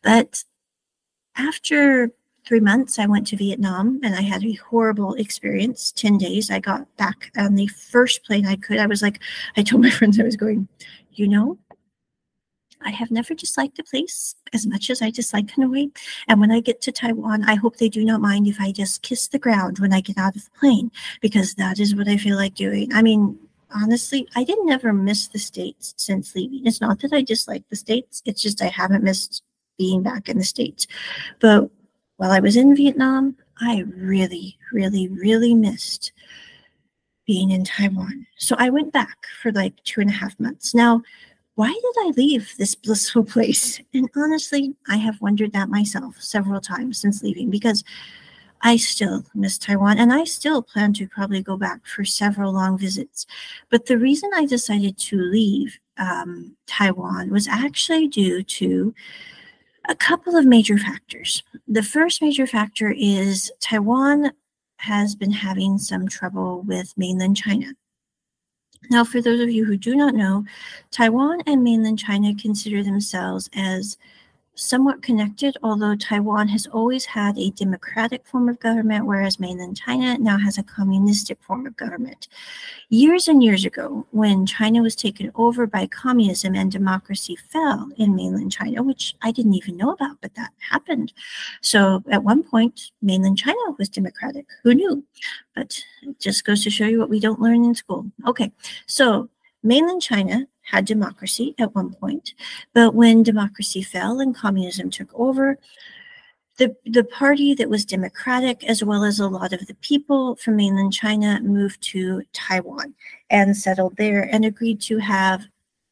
But 0.03 0.45
after 1.37 2.13
three 2.47 2.61
months, 2.61 2.99
I 2.99 3.07
went 3.07 3.27
to 3.29 3.37
Vietnam 3.37 4.01
and 4.03 4.15
I 4.15 4.23
had 4.23 4.45
a 4.45 4.53
horrible 4.55 5.15
experience. 5.15 5.93
10 5.93 6.19
days. 6.19 6.51
I 6.51 6.61
got 6.61 6.95
back 6.97 7.31
on 7.37 7.57
the 7.57 7.67
first 7.67 8.25
plane 8.25 8.47
I 8.47 8.57
could. 8.57 8.79
I 8.79 8.87
was 8.87 9.03
like, 9.03 9.21
I 9.57 9.63
told 9.63 9.83
my 9.83 9.91
friends 9.99 10.19
I 10.19 10.25
was 10.25 10.37
going, 10.37 10.69
you 11.13 11.29
know, 11.29 11.59
I 12.83 12.91
have 12.91 13.11
never 13.11 13.35
disliked 13.35 13.77
the 13.77 13.83
place 13.83 14.37
as 14.53 14.67
much 14.67 14.91
as 14.91 15.03
I 15.03 15.11
dislike 15.11 15.47
Hanoi. 15.49 15.91
And 16.29 16.41
when 16.41 16.53
I 16.53 16.61
get 16.61 16.81
to 16.83 16.93
Taiwan, 16.93 17.43
I 17.45 17.57
hope 17.57 17.77
they 17.77 17.89
do 17.89 18.05
not 18.05 18.21
mind 18.21 18.47
if 18.47 18.61
I 18.61 18.71
just 18.71 19.03
kiss 19.03 19.27
the 19.27 19.39
ground 19.39 19.81
when 19.81 19.93
I 19.93 20.01
get 20.01 20.19
out 20.19 20.37
of 20.37 20.45
the 20.45 20.51
plane, 20.59 20.93
because 21.21 21.55
that 21.55 21.81
is 21.81 21.97
what 21.97 22.09
I 22.09 22.17
feel 22.17 22.37
like 22.37 22.55
doing. 22.55 22.93
I 22.93 23.03
mean, 23.03 23.39
honestly, 23.75 24.29
I 24.37 24.45
didn't 24.45 24.71
ever 24.71 24.93
miss 24.93 25.27
the 25.27 25.39
States 25.39 25.95
since 25.97 26.35
leaving. 26.35 26.65
It's 26.65 26.81
not 26.81 27.01
that 27.01 27.13
I 27.13 27.23
dislike 27.23 27.65
the 27.71 27.77
States, 27.77 28.23
it's 28.25 28.43
just 28.43 28.63
I 28.63 28.69
haven't 28.69 29.03
missed 29.03 29.43
being 29.79 30.03
back 30.03 30.29
in 30.29 30.39
the 30.39 30.45
States. 30.45 30.87
But 31.41 31.71
while 32.17 32.31
I 32.31 32.41
was 32.41 32.57
in 32.57 32.77
Vietnam, 32.77 33.37
I 33.61 33.85
really, 33.97 34.57
really, 34.73 35.09
really 35.09 35.55
missed 35.55 36.13
being 37.27 37.51
in 37.51 37.65
Taiwan. 37.65 38.27
So 38.37 38.57
I 38.59 38.71
went 38.71 38.93
back 38.93 39.17
for 39.43 39.53
like 39.53 39.75
two 39.85 40.01
and 40.01 40.11
a 40.11 40.13
half 40.13 40.39
months. 40.39 40.75
Now, 40.75 41.03
why 41.57 41.69
did 41.69 42.07
I 42.07 42.13
leave 42.17 42.55
this 42.57 42.75
blissful 42.75 43.25
place? 43.35 43.81
And 43.93 44.09
honestly, 44.17 44.75
I 44.89 44.97
have 44.97 45.21
wondered 45.21 45.53
that 45.53 45.69
myself 45.69 46.21
several 46.21 46.61
times 46.61 46.99
since 46.99 47.23
leaving 47.23 47.51
because 47.51 47.83
I 48.63 48.77
still 48.77 49.25
miss 49.35 49.59
Taiwan 49.59 49.99
and 49.99 50.13
I 50.13 50.25
still 50.25 50.63
plan 50.63 50.93
to 50.95 51.09
probably 51.09 51.43
go 51.43 51.57
back 51.57 51.87
for 51.87 52.05
several 52.05 52.53
long 52.53 52.79
visits. 52.79 53.27
But 53.71 53.87
the 53.87 53.99
reason 53.99 54.31
I 54.35 54.47
decided 54.47 54.97
to 54.99 55.19
leave 55.19 55.79
um, 55.99 56.57
Taiwan 56.67 57.31
was 57.31 57.49
actually 57.49 58.09
due 58.09 58.43
to 58.43 58.95
a 59.89 59.95
couple 59.95 60.37
of 60.37 60.45
major 60.45 60.79
factors. 60.79 61.43
The 61.69 61.83
first 61.83 62.23
major 62.23 62.47
factor 62.47 62.95
is 62.97 63.51
Taiwan 63.61 64.33
has 64.79 65.15
been 65.15 65.33
having 65.33 65.79
some 65.79 66.09
trouble 66.09 66.63
with 66.63 66.93
mainland 66.97 67.37
China. 67.37 67.73
Now, 68.91 69.05
for 69.05 69.21
those 69.21 69.41
of 69.41 69.51
you 69.51 69.65
who 69.65 69.77
do 69.77 69.97
not 69.97 70.15
know, 70.15 70.45
Taiwan 70.91 71.43
and 71.47 71.65
mainland 71.65 71.99
China 71.99 72.35
consider 72.35 72.83
themselves 72.83 73.49
as 73.55 73.97
somewhat 74.57 75.03
connected, 75.03 75.57
although 75.63 75.95
Taiwan 75.95 76.49
has 76.49 76.67
always 76.67 77.05
had 77.05 77.39
a 77.39 77.51
democratic 77.51 78.27
form 78.27 78.49
of 78.49 78.59
government, 78.59 79.07
whereas 79.07 79.39
mainland 79.39 79.77
China 79.77 80.17
now 80.19 80.39
has 80.39 80.57
a 80.59 80.63
communistic 80.63 81.41
form 81.43 81.67
of 81.67 81.77
government. 81.77 82.29
Years 82.89 83.29
and 83.29 83.43
years 83.43 83.65
ago, 83.65 84.07
when 84.11 84.47
China 84.47 84.83
was 84.83 84.97
taken 84.97 85.31
over 85.35 85.67
by 85.67 85.87
communism 85.87 86.55
and 86.55 86.73
democracy 86.73 87.37
fell 87.37 87.89
in 87.99 88.17
mainland 88.17 88.51
China, 88.51 88.83
which 88.83 89.15
I 89.23 89.31
didn't 89.31 89.55
even 89.55 89.77
know 89.77 89.93
about, 89.93 90.17
but 90.23 90.35
that 90.35 90.53
happened. 90.59 91.13
So 91.61 92.03
at 92.11 92.25
one 92.25 92.43
point, 92.43 92.91
mainland 93.03 93.39
China 93.39 93.59
was 93.79 93.91
democratic. 93.91 94.47
Who 94.63 94.75
knew? 94.75 95.05
But 95.55 95.79
it 96.03 96.19
just 96.19 96.45
goes 96.45 96.65
to 96.65 96.71
show 96.71 96.87
you 96.87 96.99
what 96.99 97.11
we 97.11 97.21
don't 97.21 97.41
learn 97.41 97.65
in 97.65 97.75
school. 97.75 98.11
Okay, 98.27 98.51
so 98.87 99.29
mainland 99.63 100.01
China 100.01 100.47
had 100.67 100.85
democracy 100.85 101.55
at 101.59 101.75
one 101.75 101.95
point, 101.95 102.35
but 102.75 102.95
when 102.95 103.23
democracy 103.23 103.83
fell 103.83 104.21
and 104.21 104.35
communism 104.35 104.91
took 104.91 105.09
over, 105.15 105.59
the, 106.59 106.75
the 106.87 107.05
party 107.05 107.55
that 107.55 107.69
was 107.69 107.85
democratic, 107.85 108.65
as 108.65 108.83
well 108.83 109.05
as 109.05 109.21
a 109.21 109.29
lot 109.29 109.53
of 109.53 109.67
the 109.67 109.75
people 109.77 110.37
from 110.37 110.57
mainland 110.57 110.93
China, 110.93 111.41
moved 111.43 111.81
to 111.83 112.23
Taiwan 112.33 112.95
and 113.31 113.57
settled 113.57 113.97
there 113.97 114.23
and 114.33 114.45
agreed 114.45 114.81
to 114.83 114.99
have 114.99 115.45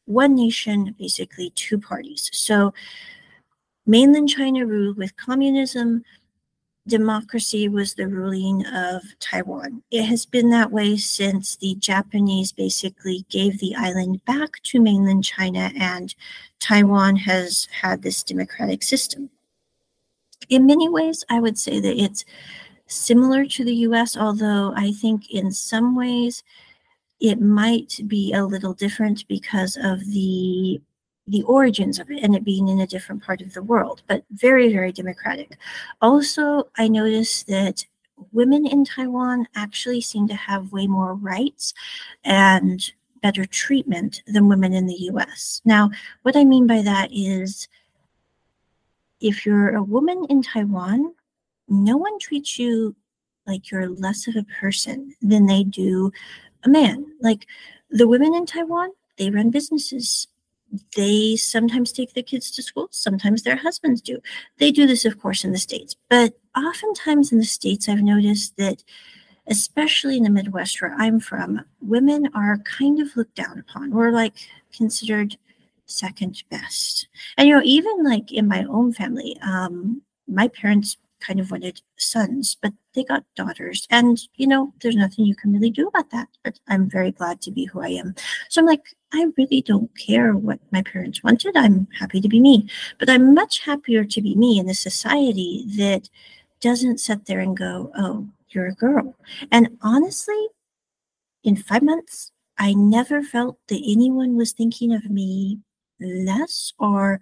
one 0.05 0.35
nation, 0.35 0.95
basically 0.97 1.51
two 1.51 1.77
parties. 1.77 2.29
So 2.33 2.73
mainland 3.85 4.29
China 4.29 4.65
ruled 4.65 4.97
with 4.97 5.15
communism, 5.17 6.03
democracy 6.87 7.67
was 7.67 7.93
the 7.93 8.07
ruling 8.07 8.65
of 8.67 9.03
Taiwan. 9.19 9.81
It 9.91 10.03
has 10.03 10.25
been 10.25 10.49
that 10.51 10.71
way 10.71 10.97
since 10.97 11.55
the 11.55 11.75
Japanese 11.75 12.51
basically 12.51 13.25
gave 13.29 13.59
the 13.59 13.75
island 13.75 14.23
back 14.25 14.61
to 14.63 14.81
mainland 14.81 15.23
China, 15.23 15.71
and 15.77 16.13
Taiwan 16.59 17.15
has 17.15 17.67
had 17.81 18.01
this 18.01 18.23
democratic 18.23 18.83
system. 18.83 19.29
In 20.49 20.65
many 20.65 20.87
ways, 20.87 21.23
I 21.29 21.39
would 21.39 21.57
say 21.57 21.79
that 21.79 22.01
it's 22.01 22.23
similar 22.87 23.45
to 23.45 23.63
the 23.63 23.75
US, 23.87 24.15
although 24.15 24.73
I 24.75 24.91
think 24.91 25.31
in 25.31 25.51
some 25.51 25.95
ways 25.95 26.43
it 27.19 27.41
might 27.41 27.99
be 28.07 28.33
a 28.33 28.45
little 28.45 28.73
different 28.73 29.27
because 29.27 29.77
of 29.81 30.05
the 30.05 30.79
the 31.27 31.43
origins 31.43 31.99
of 31.99 32.09
it 32.11 32.21
and 32.23 32.35
it 32.35 32.43
being 32.43 32.67
in 32.67 32.81
a 32.81 32.87
different 32.87 33.23
part 33.23 33.41
of 33.41 33.53
the 33.53 33.63
world, 33.63 34.03
but 34.07 34.23
very, 34.31 34.71
very 34.71 34.91
democratic. 34.91 35.57
Also, 36.01 36.69
I 36.77 36.87
noticed 36.87 37.47
that 37.47 37.85
women 38.31 38.65
in 38.65 38.85
Taiwan 38.85 39.47
actually 39.55 40.01
seem 40.01 40.27
to 40.27 40.35
have 40.35 40.71
way 40.71 40.87
more 40.87 41.15
rights 41.15 41.73
and 42.23 42.91
better 43.21 43.45
treatment 43.45 44.21
than 44.27 44.47
women 44.47 44.73
in 44.73 44.85
the 44.85 45.09
US. 45.11 45.61
Now, 45.65 45.89
what 46.21 46.37
I 46.37 46.45
mean 46.45 46.67
by 46.67 46.81
that 46.83 47.09
is 47.11 47.67
if 49.19 49.45
you're 49.45 49.75
a 49.75 49.83
woman 49.83 50.25
in 50.29 50.43
Taiwan, 50.43 51.13
no 51.67 51.97
one 51.97 52.19
treats 52.19 52.59
you 52.59 52.95
like 53.47 53.71
you're 53.71 53.89
less 53.89 54.27
of 54.27 54.35
a 54.35 54.43
person 54.43 55.13
than 55.21 55.45
they 55.45 55.63
do 55.63 56.11
a 56.63 56.69
man. 56.69 57.05
Like 57.21 57.47
the 57.89 58.07
women 58.07 58.35
in 58.35 58.45
Taiwan, 58.45 58.91
they 59.17 59.29
run 59.29 59.49
businesses. 59.49 60.27
They 60.95 61.35
sometimes 61.35 61.91
take 61.91 62.13
their 62.13 62.23
kids 62.23 62.51
to 62.51 62.63
school, 62.63 62.87
sometimes 62.91 63.43
their 63.43 63.55
husbands 63.55 64.01
do. 64.01 64.19
They 64.57 64.71
do 64.71 64.87
this, 64.87 65.05
of 65.05 65.19
course, 65.19 65.43
in 65.43 65.51
the 65.51 65.57
States. 65.57 65.95
But 66.09 66.33
oftentimes 66.57 67.31
in 67.31 67.37
the 67.37 67.45
States, 67.45 67.87
I've 67.89 68.01
noticed 68.01 68.57
that, 68.57 68.83
especially 69.47 70.17
in 70.17 70.23
the 70.23 70.29
Midwest 70.29 70.81
where 70.81 70.95
I'm 70.97 71.19
from, 71.19 71.63
women 71.81 72.29
are 72.33 72.57
kind 72.59 72.99
of 72.99 73.15
looked 73.15 73.35
down 73.35 73.59
upon. 73.59 73.91
We're 73.91 74.11
like 74.11 74.33
considered 74.75 75.37
second 75.85 76.43
best. 76.49 77.07
And, 77.37 77.47
you 77.47 77.53
know, 77.53 77.61
even 77.63 78.03
like 78.03 78.31
in 78.31 78.47
my 78.47 78.63
own 78.65 78.93
family, 78.93 79.37
um, 79.41 80.01
my 80.27 80.47
parents 80.47 80.97
kind 81.25 81.39
of 81.39 81.51
wanted 81.51 81.81
sons, 81.97 82.55
but 82.61 82.73
they 82.93 83.03
got 83.03 83.23
daughters. 83.35 83.87
And, 83.89 84.19
you 84.35 84.47
know, 84.47 84.73
there's 84.81 84.95
nothing 84.95 85.25
you 85.25 85.35
can 85.35 85.53
really 85.53 85.69
do 85.69 85.87
about 85.87 86.11
that. 86.11 86.27
But 86.43 86.59
I'm 86.67 86.89
very 86.89 87.11
glad 87.11 87.41
to 87.41 87.51
be 87.51 87.65
who 87.65 87.81
I 87.81 87.89
am. 87.89 88.15
So 88.49 88.61
I'm 88.61 88.67
like, 88.67 88.83
I 89.13 89.27
really 89.37 89.61
don't 89.61 89.89
care 89.97 90.33
what 90.33 90.59
my 90.71 90.81
parents 90.81 91.23
wanted. 91.23 91.55
I'm 91.55 91.87
happy 91.97 92.21
to 92.21 92.27
be 92.27 92.39
me. 92.39 92.69
But 92.99 93.09
I'm 93.09 93.33
much 93.33 93.59
happier 93.59 94.03
to 94.03 94.21
be 94.21 94.35
me 94.35 94.59
in 94.59 94.69
a 94.69 94.73
society 94.73 95.65
that 95.77 96.09
doesn't 96.61 96.99
sit 96.99 97.25
there 97.25 97.39
and 97.39 97.57
go, 97.57 97.91
oh, 97.97 98.27
you're 98.49 98.67
a 98.67 98.73
girl. 98.73 99.15
And 99.51 99.77
honestly, 99.81 100.47
in 101.43 101.55
five 101.55 101.83
months, 101.83 102.31
I 102.57 102.73
never 102.73 103.21
felt 103.21 103.57
that 103.67 103.83
anyone 103.85 104.35
was 104.35 104.53
thinking 104.53 104.93
of 104.93 105.09
me 105.09 105.59
less 105.99 106.73
or 106.79 107.19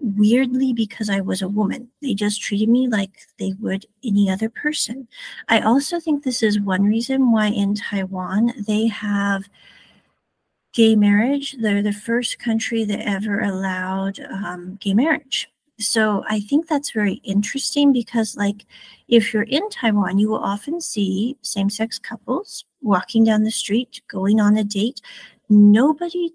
weirdly 0.00 0.72
because 0.72 1.10
I 1.10 1.20
was 1.20 1.42
a 1.42 1.48
woman. 1.48 1.88
They 2.02 2.14
just 2.14 2.40
treated 2.40 2.68
me 2.68 2.88
like 2.88 3.10
they 3.38 3.54
would 3.60 3.86
any 4.04 4.30
other 4.30 4.48
person. 4.48 5.08
I 5.48 5.60
also 5.60 5.98
think 5.98 6.22
this 6.22 6.42
is 6.42 6.60
one 6.60 6.84
reason 6.84 7.32
why 7.32 7.48
in 7.48 7.74
Taiwan 7.74 8.52
they 8.66 8.86
have 8.86 9.48
gay 10.72 10.94
marriage. 10.94 11.56
They're 11.60 11.82
the 11.82 11.92
first 11.92 12.38
country 12.38 12.84
that 12.84 13.00
ever 13.00 13.40
allowed 13.40 14.20
um, 14.20 14.78
gay 14.80 14.94
marriage. 14.94 15.48
So 15.80 16.24
I 16.28 16.40
think 16.40 16.66
that's 16.66 16.90
very 16.90 17.14
interesting 17.24 17.92
because, 17.92 18.36
like, 18.36 18.66
if 19.06 19.32
you're 19.32 19.44
in 19.44 19.68
Taiwan, 19.70 20.18
you 20.18 20.28
will 20.28 20.42
often 20.42 20.80
see 20.80 21.36
same 21.42 21.70
sex 21.70 22.00
couples 22.00 22.64
walking 22.80 23.24
down 23.24 23.44
the 23.44 23.50
street, 23.50 24.00
going 24.08 24.40
on 24.40 24.56
a 24.56 24.64
date. 24.64 25.00
Nobody 25.48 26.34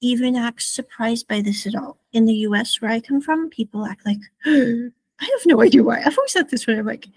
even 0.00 0.36
act 0.36 0.62
surprised 0.62 1.28
by 1.28 1.40
this 1.40 1.66
at 1.66 1.74
all. 1.74 1.98
In 2.12 2.24
the 2.24 2.34
US, 2.34 2.80
where 2.80 2.90
I 2.90 3.00
come 3.00 3.20
from, 3.20 3.50
people 3.50 3.86
act 3.86 4.06
like, 4.06 4.20
I 4.46 5.24
have 5.24 5.46
no 5.46 5.62
idea 5.62 5.82
why. 5.82 6.02
I've 6.04 6.16
always 6.16 6.32
said 6.32 6.50
this 6.50 6.66
when 6.66 6.78
I'm 6.78 6.86
like, 6.86 7.08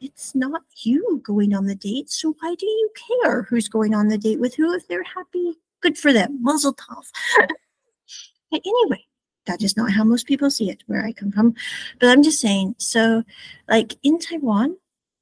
it's 0.00 0.34
not 0.34 0.62
you 0.82 1.20
going 1.24 1.54
on 1.54 1.66
the 1.66 1.74
date. 1.74 2.10
So 2.10 2.34
why 2.40 2.54
do 2.58 2.66
you 2.66 2.90
care 3.20 3.42
who's 3.42 3.68
going 3.68 3.94
on 3.94 4.08
the 4.08 4.18
date 4.18 4.40
with 4.40 4.54
who? 4.54 4.74
If 4.74 4.86
they're 4.88 5.02
happy, 5.02 5.54
good 5.80 5.96
for 5.96 6.12
them. 6.12 6.38
Mazel 6.42 6.74
tov. 6.74 7.06
but 8.50 8.60
anyway, 8.64 9.06
that 9.46 9.62
is 9.62 9.76
not 9.76 9.92
how 9.92 10.04
most 10.04 10.26
people 10.26 10.50
see 10.50 10.70
it 10.70 10.82
where 10.86 11.04
I 11.04 11.12
come 11.12 11.30
from. 11.30 11.54
But 12.00 12.10
I'm 12.10 12.22
just 12.22 12.40
saying, 12.40 12.74
so 12.78 13.22
like 13.68 13.94
in 14.02 14.18
Taiwan, 14.18 14.76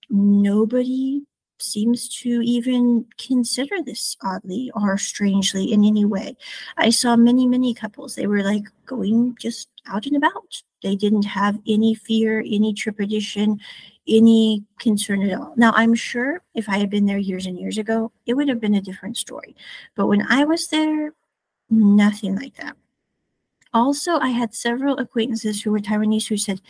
nobody 0.08 1.22
seems 1.62 2.08
to 2.20 2.40
even 2.42 3.06
consider 3.18 3.82
this 3.82 4.16
oddly 4.22 4.70
or 4.74 4.96
strangely 4.98 5.72
in 5.72 5.84
any 5.84 6.04
way. 6.04 6.36
I 6.76 6.90
saw 6.90 7.16
many, 7.16 7.46
many 7.46 7.74
couples, 7.74 8.14
they 8.14 8.26
were 8.26 8.42
like 8.42 8.64
going 8.86 9.36
just 9.38 9.68
out 9.86 10.06
and 10.06 10.16
about. 10.16 10.62
They 10.82 10.96
didn't 10.96 11.24
have 11.24 11.58
any 11.66 11.94
fear, 11.94 12.40
any 12.40 12.72
trepidation, 12.72 13.60
any 14.08 14.64
concern 14.78 15.22
at 15.22 15.38
all. 15.38 15.52
Now, 15.56 15.72
I'm 15.74 15.94
sure 15.94 16.42
if 16.54 16.68
I 16.68 16.78
had 16.78 16.90
been 16.90 17.06
there 17.06 17.18
years 17.18 17.46
and 17.46 17.58
years 17.58 17.78
ago, 17.78 18.12
it 18.26 18.34
would 18.34 18.48
have 18.48 18.60
been 18.60 18.74
a 18.74 18.80
different 18.80 19.16
story. 19.16 19.54
But 19.94 20.06
when 20.06 20.26
I 20.28 20.44
was 20.44 20.68
there, 20.68 21.14
nothing 21.68 22.36
like 22.36 22.56
that. 22.56 22.76
Also, 23.72 24.18
I 24.18 24.30
had 24.30 24.54
several 24.54 24.98
acquaintances 24.98 25.62
who 25.62 25.70
were 25.70 25.78
Taiwanese 25.78 26.26
who 26.26 26.36
said, 26.36 26.60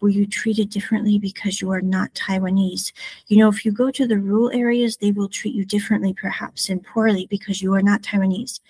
were 0.00 0.08
you 0.08 0.26
treated 0.26 0.70
differently 0.70 1.18
because 1.18 1.60
you 1.60 1.70
are 1.70 1.80
not 1.80 2.12
Taiwanese? 2.14 2.92
You 3.28 3.38
know, 3.38 3.48
if 3.48 3.64
you 3.64 3.72
go 3.72 3.90
to 3.90 4.06
the 4.06 4.18
rural 4.18 4.50
areas, 4.52 4.96
they 4.96 5.12
will 5.12 5.28
treat 5.28 5.54
you 5.54 5.64
differently, 5.64 6.14
perhaps, 6.14 6.68
and 6.68 6.84
poorly 6.84 7.26
because 7.28 7.62
you 7.62 7.74
are 7.74 7.82
not 7.82 8.02
Taiwanese. 8.02 8.60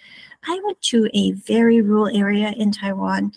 I 0.45 0.61
went 0.65 0.81
to 0.83 1.09
a 1.13 1.33
very 1.33 1.81
rural 1.81 2.17
area 2.17 2.53
in 2.57 2.73
Taiwan. 2.73 3.33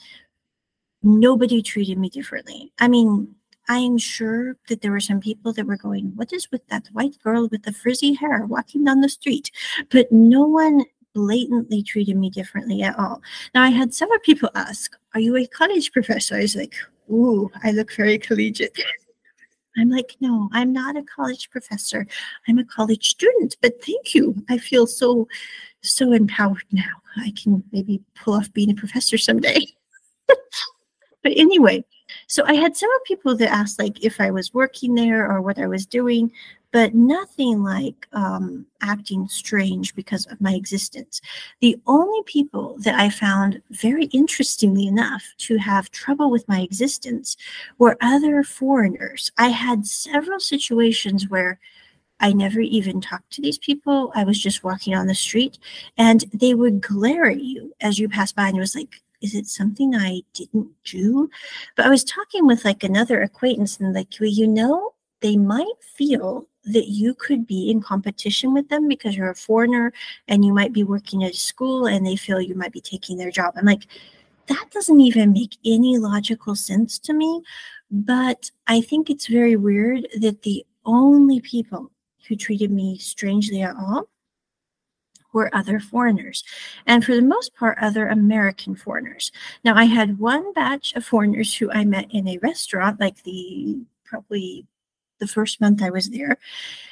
Nobody 1.02 1.62
treated 1.62 1.98
me 1.98 2.10
differently. 2.10 2.72
I 2.80 2.88
mean, 2.88 3.36
I 3.70 3.78
am 3.78 3.98
sure 4.00 4.56
that 4.68 4.82
there 4.82 4.92
were 4.92 5.00
some 5.00 5.20
people 5.20 5.54
that 5.54 5.66
were 5.66 5.78
going, 5.78 6.12
What 6.16 6.34
is 6.34 6.52
with 6.52 6.68
that 6.68 6.88
white 6.92 7.18
girl 7.24 7.48
with 7.52 7.64
the 7.64 7.72
frizzy 7.72 8.14
hair 8.14 8.46
walking 8.46 8.84
down 8.84 9.02
the 9.02 9.10
street? 9.10 9.52
But 9.90 10.12
no 10.12 10.42
one 10.42 10.86
blatantly 11.14 11.84
treated 11.84 12.18
me 12.18 12.30
differently 12.30 12.82
at 12.82 12.98
all. 12.98 13.22
Now, 13.54 13.64
I 13.64 13.70
had 13.70 13.94
several 13.94 14.20
people 14.20 14.50
ask, 14.56 14.96
Are 15.14 15.20
you 15.20 15.36
a 15.38 15.46
college 15.46 15.92
professor? 15.92 16.36
I 16.36 16.42
was 16.42 16.56
like, 16.56 16.76
Ooh, 17.10 17.50
I 17.64 17.72
look 17.72 17.94
very 17.96 18.18
collegiate. 18.18 18.78
I'm 19.78 19.90
like, 19.90 20.16
no, 20.20 20.50
I'm 20.52 20.74
not 20.74 20.98
a 20.98 21.04
college 21.04 21.50
professor. 21.50 22.06
I'm 22.48 22.60
a 22.60 22.66
college 22.66 23.10
student, 23.10 23.56
but 23.62 23.84
thank 23.84 24.14
you. 24.14 24.36
I 24.50 24.58
feel 24.58 24.86
so, 24.88 25.28
so 25.82 26.12
empowered 26.12 26.66
now. 26.72 26.84
I 27.18 27.34
can 27.42 27.64
maybe 27.72 28.02
pull 28.16 28.34
off 28.34 28.52
being 28.54 28.72
a 28.72 28.76
professor 28.76 29.18
someday. 29.18 29.66
but 30.28 30.38
anyway, 31.26 31.84
so 32.28 32.44
I 32.46 32.54
had 32.54 32.76
several 32.76 33.00
people 33.06 33.36
that 33.38 33.52
asked 33.52 33.80
like 33.80 34.04
if 34.04 34.20
I 34.20 34.32
was 34.32 34.54
working 34.54 34.96
there 34.96 35.30
or 35.30 35.42
what 35.42 35.60
I 35.60 35.68
was 35.68 35.86
doing 35.86 36.32
but 36.72 36.94
nothing 36.94 37.64
like 37.64 38.08
um, 38.14 38.66
acting 38.82 39.28
strange 39.28 39.96
because 39.96 40.26
of 40.28 40.40
my 40.40 40.54
existence. 40.54 41.22
The 41.62 41.80
only 41.88 42.22
people 42.26 42.78
that 42.80 42.96
I 42.96 43.10
found 43.10 43.62
very 43.72 44.06
interestingly 44.06 44.88
enough 44.88 45.24
to 45.40 45.58
have 45.58 45.92
trouble 45.92 46.30
with 46.30 46.48
my 46.48 46.62
existence 46.62 47.38
were 47.78 47.98
other 48.02 48.44
foreigners. 48.44 49.32
I 49.38 49.50
had 49.50 49.88
several 49.88 50.40
situations 50.40 51.28
where 51.28 51.60
I 52.20 52.34
never 52.34 52.60
even 52.60 53.02
talked 53.02 53.32
to 53.32 53.42
these 53.42 53.58
people. 53.58 54.12
I 54.14 54.24
was 54.24 54.40
just 54.40 54.64
walking 54.64 54.94
on 54.94 55.08
the 55.08 55.16
street 55.16 55.58
and 55.98 56.26
they 56.34 56.54
would 56.54 56.82
glare 56.82 57.26
at 57.26 57.42
you 57.42 57.74
as 57.82 57.98
you 57.98 58.10
passed 58.10 58.36
by 58.36 58.48
and 58.48 58.58
it 58.58 58.62
was 58.62 58.76
like, 58.76 59.02
is 59.22 59.36
it 59.36 59.48
something 59.48 59.96
I 59.96 60.22
didn't 60.34 60.70
do? 60.84 61.30
But 61.76 61.86
I 61.86 61.90
was 61.90 62.04
talking 62.04 62.46
with 62.46 62.64
like 62.64 62.84
another 62.84 63.22
acquaintance 63.22 63.80
and 63.80 63.94
like, 63.94 64.08
well, 64.20 64.30
you 64.30 64.48
know, 64.48 64.94
they 65.22 65.36
might 65.36 65.66
feel 65.82 66.48
that 66.66 66.88
you 66.88 67.14
could 67.14 67.48
be 67.48 67.72
in 67.72 67.82
competition 67.82 68.54
with 68.54 68.68
them 68.70 68.88
because 68.88 69.16
you're 69.16 69.30
a 69.30 69.36
foreigner 69.36 69.94
and 70.28 70.44
you 70.44 70.54
might 70.54 70.74
be 70.74 70.84
working 70.84 71.24
at 71.24 71.34
a 71.34 71.38
school 71.38 71.88
and 71.88 72.06
they 72.06 72.16
feel 72.16 72.42
you 72.42 72.56
might 72.56 72.74
be 72.74 72.82
taking 72.82 73.18
their 73.18 73.32
job. 73.32 73.54
I'm 73.56 73.66
like, 73.66 73.88
that 74.48 74.66
doesn't 74.72 75.00
even 75.00 75.34
make 75.34 75.58
any 75.64 75.98
logical 75.98 76.56
sense 76.56 77.00
to 77.00 77.14
me. 77.14 77.42
But 77.92 78.52
I 78.68 78.82
think 78.82 79.10
it's 79.10 79.28
very 79.28 79.56
weird 79.56 80.08
that 80.20 80.42
the 80.42 80.66
only 80.86 81.40
people 81.40 81.92
who 82.28 82.36
treated 82.36 82.72
me 82.72 82.98
strangely 82.98 83.62
at 83.62 83.76
all 83.76 84.10
were 85.34 85.50
other 85.54 85.80
foreigners, 85.80 86.44
and 86.88 87.06
for 87.06 87.16
the 87.16 87.22
most 87.22 87.56
part, 87.56 87.78
other 87.80 88.08
American 88.08 88.76
foreigners. 88.76 89.32
Now, 89.64 89.76
I 89.76 89.84
had 89.84 90.18
one 90.18 90.54
batch 90.54 90.96
of 90.96 91.06
foreigners 91.06 91.56
who 91.56 91.72
I 91.72 91.86
met 91.86 92.08
in 92.12 92.28
a 92.28 92.40
restaurant, 92.40 93.00
like 93.00 93.24
the 93.24 93.78
probably 94.06 94.66
the 95.20 95.28
first 95.28 95.62
month 95.62 95.82
I 95.82 95.90
was 95.90 96.10
there. 96.10 96.38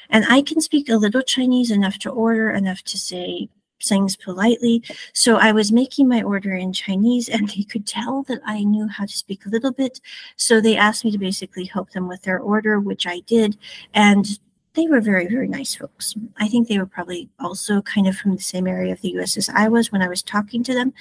And 0.10 0.26
I 0.30 0.42
can 0.42 0.62
speak 0.62 0.90
a 0.90 0.98
little 0.98 1.22
Chinese 1.22 1.72
enough 1.72 2.00
to 2.00 2.10
order, 2.10 2.50
enough 2.50 2.82
to 2.84 2.98
say 2.98 3.50
things 3.84 4.16
politely. 4.16 4.84
So 5.14 5.38
I 5.38 5.52
was 5.52 5.72
making 5.72 6.08
my 6.08 6.24
order 6.24 6.56
in 6.56 6.74
Chinese 6.74 7.30
and 7.30 7.50
they 7.50 7.64
could 7.64 7.86
tell 7.86 8.24
that 8.24 8.42
I 8.46 8.64
knew 8.64 8.88
how 8.88 9.06
to 9.06 9.18
speak 9.18 9.46
a 9.46 9.50
little 9.50 9.72
bit. 9.72 10.02
So 10.36 10.60
they 10.60 10.76
asked 10.76 11.06
me 11.06 11.12
to 11.12 11.18
basically 11.18 11.66
help 11.66 11.92
them 11.92 12.08
with 12.08 12.24
their 12.24 12.40
order, 12.40 12.80
which 12.80 13.06
I 13.06 13.20
did. 13.22 13.58
And 13.94 14.40
they 14.74 14.88
were 14.88 15.02
very, 15.02 15.28
very 15.28 15.48
nice 15.48 15.76
folks. 15.76 16.16
I 16.38 16.48
think 16.48 16.68
they 16.68 16.78
were 16.78 16.86
probably 16.86 17.30
also 17.40 17.82
kind 17.82 18.08
of 18.08 18.16
from 18.16 18.36
the 18.36 18.42
same 18.42 18.68
area 18.68 18.94
of 18.94 19.02
the 19.02 19.18
US 19.20 19.38
as 19.38 19.50
I 19.50 19.68
was 19.68 19.92
when 19.92 20.02
I 20.02 20.08
was 20.08 20.22
talking 20.22 20.64
to 20.64 20.74
them, 20.74 20.94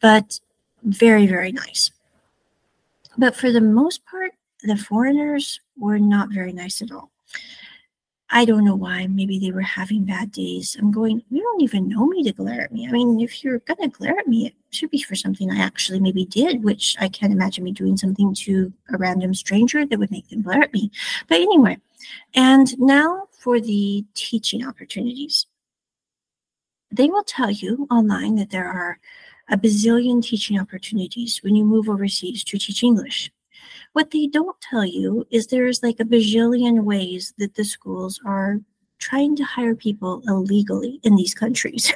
but 0.00 0.40
very, 0.84 1.26
very 1.26 1.52
nice. 1.52 1.90
But 3.16 3.36
for 3.36 3.50
the 3.50 3.60
most 3.60 4.04
part, 4.06 4.32
the 4.64 4.76
foreigners 4.76 5.60
were 5.76 5.98
not 5.98 6.30
very 6.32 6.52
nice 6.52 6.82
at 6.82 6.90
all. 6.90 7.10
I 8.30 8.44
don't 8.44 8.64
know 8.64 8.74
why. 8.74 9.06
Maybe 9.06 9.38
they 9.38 9.52
were 9.52 9.60
having 9.60 10.04
bad 10.04 10.32
days. 10.32 10.76
I'm 10.78 10.90
going, 10.90 11.22
you 11.30 11.40
don't 11.42 11.62
even 11.62 11.88
know 11.88 12.06
me 12.06 12.24
to 12.24 12.32
glare 12.32 12.62
at 12.62 12.72
me. 12.72 12.88
I 12.88 12.90
mean, 12.90 13.20
if 13.20 13.44
you're 13.44 13.60
going 13.60 13.88
to 13.88 13.96
glare 13.96 14.18
at 14.18 14.26
me, 14.26 14.46
it 14.46 14.54
should 14.70 14.90
be 14.90 15.02
for 15.02 15.14
something 15.14 15.50
I 15.50 15.58
actually 15.58 16.00
maybe 16.00 16.24
did, 16.24 16.64
which 16.64 16.96
I 16.98 17.08
can't 17.08 17.32
imagine 17.32 17.62
me 17.62 17.70
doing 17.72 17.96
something 17.96 18.34
to 18.34 18.72
a 18.92 18.96
random 18.96 19.34
stranger 19.34 19.86
that 19.86 19.98
would 19.98 20.10
make 20.10 20.28
them 20.30 20.42
glare 20.42 20.62
at 20.62 20.72
me. 20.72 20.90
But 21.28 21.42
anyway, 21.42 21.78
and 22.34 22.76
now 22.78 23.28
for 23.38 23.60
the 23.60 24.04
teaching 24.14 24.66
opportunities. 24.66 25.46
they 26.90 27.08
will 27.08 27.24
tell 27.24 27.50
you 27.50 27.86
online 27.90 28.36
that 28.36 28.50
there 28.50 28.68
are 28.68 28.98
a 29.50 29.58
bazillion 29.58 30.22
teaching 30.22 30.58
opportunities 30.58 31.40
when 31.42 31.54
you 31.54 31.64
move 31.64 31.88
overseas 31.88 32.44
to 32.44 32.58
teach 32.58 32.82
English. 32.82 33.30
What 33.94 34.10
they 34.10 34.26
don't 34.26 34.60
tell 34.60 34.84
you 34.84 35.24
is 35.30 35.46
there's 35.46 35.84
like 35.84 36.00
a 36.00 36.04
bajillion 36.04 36.82
ways 36.82 37.32
that 37.38 37.54
the 37.54 37.64
schools 37.64 38.20
are 38.26 38.58
trying 38.98 39.36
to 39.36 39.44
hire 39.44 39.76
people 39.76 40.20
illegally 40.26 40.98
in 41.04 41.14
these 41.14 41.32
countries. 41.32 41.92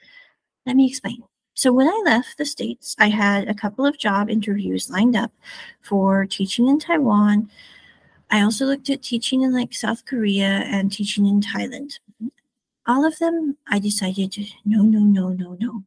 Let 0.66 0.74
me 0.74 0.88
explain. 0.88 1.22
So, 1.54 1.72
when 1.72 1.86
I 1.86 2.02
left 2.04 2.38
the 2.38 2.44
States, 2.44 2.96
I 2.98 3.08
had 3.08 3.48
a 3.48 3.54
couple 3.54 3.86
of 3.86 3.98
job 3.98 4.28
interviews 4.28 4.90
lined 4.90 5.14
up 5.14 5.30
for 5.80 6.26
teaching 6.26 6.66
in 6.66 6.80
Taiwan. 6.80 7.48
I 8.32 8.42
also 8.42 8.66
looked 8.66 8.90
at 8.90 9.02
teaching 9.02 9.42
in 9.42 9.54
like 9.54 9.72
South 9.72 10.04
Korea 10.06 10.64
and 10.66 10.90
teaching 10.90 11.24
in 11.24 11.40
Thailand 11.40 12.00
all 12.88 13.04
of 13.04 13.18
them, 13.18 13.56
I 13.68 13.78
decided 13.78 14.32
to 14.32 14.44
no, 14.64 14.82
no, 14.82 15.00
no, 15.00 15.28
no, 15.28 15.56
no. 15.60 15.84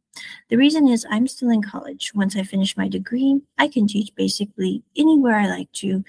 The 0.50 0.58
reason 0.58 0.88
is 0.88 1.06
I'm 1.10 1.28
still 1.28 1.50
in 1.50 1.64
college. 1.64 2.12
Once 2.14 2.36
I 2.36 2.44
finish 2.44 2.78
my 2.78 2.88
degree, 2.88 3.42
I 3.58 3.68
can 3.68 3.88
teach 3.88 4.14
basically 4.16 4.84
anywhere 4.96 5.36
I 5.36 5.48
like 5.48 5.72
to, 5.74 6.04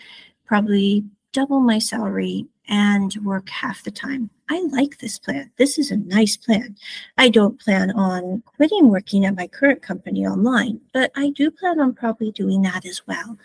probably 0.44 1.04
double 1.32 1.60
my 1.60 1.78
salary 1.78 2.46
and 2.68 3.16
work 3.24 3.48
half 3.48 3.82
the 3.82 3.90
time. 3.90 4.28
I 4.50 4.60
like 4.70 4.98
this 4.98 5.18
plan. 5.18 5.50
This 5.56 5.78
is 5.78 5.90
a 5.90 5.96
nice 5.96 6.36
plan. 6.36 6.76
I 7.16 7.30
don't 7.30 7.58
plan 7.58 7.90
on 7.92 8.42
quitting 8.44 8.88
working 8.88 9.24
at 9.24 9.36
my 9.36 9.46
current 9.46 9.80
company 9.80 10.26
online, 10.26 10.80
but 10.92 11.10
I 11.16 11.30
do 11.30 11.50
plan 11.50 11.80
on 11.80 11.94
probably 11.94 12.32
doing 12.32 12.62
that 12.62 12.84
as 12.84 13.06
well. 13.06 13.38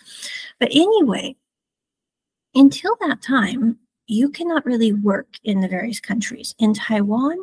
But 0.59 0.69
anyway, 0.71 1.35
until 2.53 2.97
that 2.99 3.21
time, 3.21 3.79
you 4.07 4.29
cannot 4.29 4.65
really 4.65 4.93
work 4.93 5.27
in 5.43 5.59
the 5.59 5.67
various 5.67 5.99
countries. 5.99 6.55
In 6.59 6.73
Taiwan, 6.73 7.37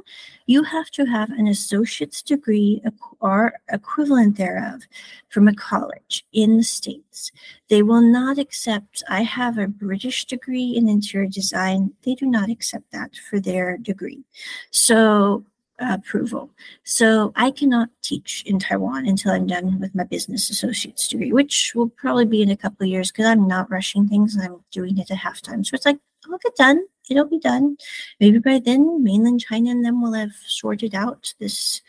you 0.46 0.62
have 0.62 0.90
to 0.92 1.04
have 1.04 1.30
an 1.30 1.46
associate's 1.46 2.22
degree 2.22 2.82
or 3.20 3.54
equivalent 3.70 4.36
thereof 4.36 4.82
from 5.28 5.46
a 5.46 5.54
college 5.54 6.24
in 6.32 6.56
the 6.56 6.64
States. 6.64 7.30
They 7.68 7.82
will 7.82 8.00
not 8.00 8.38
accept, 8.38 9.02
I 9.08 9.22
have 9.22 9.58
a 9.58 9.68
British 9.68 10.24
degree 10.24 10.74
in 10.76 10.88
interior 10.88 11.28
design. 11.28 11.92
They 12.02 12.14
do 12.14 12.26
not 12.26 12.50
accept 12.50 12.90
that 12.92 13.14
for 13.16 13.38
their 13.38 13.76
degree. 13.76 14.24
So, 14.70 15.44
approval. 15.78 16.50
So, 16.84 17.32
I 17.36 17.50
cannot 17.50 17.88
teach 18.02 18.42
in 18.46 18.58
Taiwan 18.58 19.06
until 19.06 19.32
I'm 19.32 19.46
done 19.46 19.80
with 19.80 19.94
my 19.94 20.04
business 20.04 20.50
associate's 20.50 21.08
degree, 21.08 21.32
which 21.32 21.72
will 21.74 21.88
probably 21.88 22.26
be 22.26 22.42
in 22.42 22.50
a 22.50 22.56
couple 22.56 22.84
of 22.84 22.90
years 22.90 23.10
because 23.10 23.26
I'm 23.26 23.48
not 23.48 23.70
rushing 23.70 24.08
things 24.08 24.36
I'm 24.36 24.64
doing 24.70 24.98
it 24.98 25.10
at 25.10 25.18
halftime. 25.18 25.66
So, 25.66 25.74
it's 25.74 25.86
like 25.86 25.98
I'll 26.30 26.38
get 26.38 26.56
done. 26.56 26.84
It'll 27.10 27.26
be 27.26 27.38
done. 27.38 27.76
Maybe 28.20 28.38
by 28.38 28.58
then, 28.58 29.02
mainland 29.02 29.40
China 29.40 29.70
and 29.70 29.84
them 29.84 30.02
will 30.02 30.14
have 30.14 30.32
sorted 30.46 30.94
out 30.94 31.34
this 31.38 31.82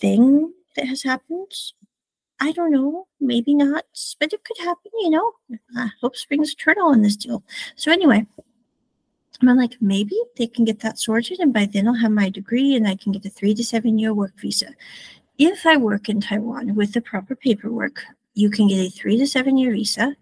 thing 0.00 0.52
that 0.76 0.86
has 0.86 1.02
happened. 1.02 1.52
I 2.40 2.52
don't 2.52 2.72
know. 2.72 3.06
Maybe 3.20 3.54
not, 3.54 3.84
but 4.18 4.32
it 4.32 4.44
could 4.44 4.58
happen. 4.58 4.90
You 5.00 5.10
know, 5.10 5.32
hope 6.00 6.16
springs 6.16 6.52
eternal 6.52 6.92
in 6.92 7.02
this 7.02 7.16
deal. 7.16 7.42
So 7.76 7.92
anyway, 7.92 8.26
I'm 9.42 9.56
like, 9.56 9.76
maybe 9.80 10.16
they 10.36 10.46
can 10.46 10.64
get 10.64 10.80
that 10.80 10.98
sorted, 10.98 11.40
and 11.40 11.52
by 11.52 11.66
then 11.66 11.88
I'll 11.88 11.94
have 11.94 12.12
my 12.12 12.30
degree 12.30 12.76
and 12.76 12.86
I 12.86 12.96
can 12.96 13.12
get 13.12 13.24
a 13.26 13.30
three 13.30 13.54
to 13.54 13.64
seven 13.64 13.98
year 13.98 14.14
work 14.14 14.32
visa. 14.40 14.68
If 15.38 15.66
I 15.66 15.76
work 15.76 16.08
in 16.08 16.20
Taiwan 16.20 16.74
with 16.74 16.92
the 16.92 17.00
proper 17.00 17.34
paperwork, 17.34 18.04
you 18.34 18.50
can 18.50 18.68
get 18.68 18.78
a 18.78 18.90
three 18.90 19.18
to 19.18 19.26
seven 19.26 19.56
year 19.58 19.72
visa. 19.72 20.16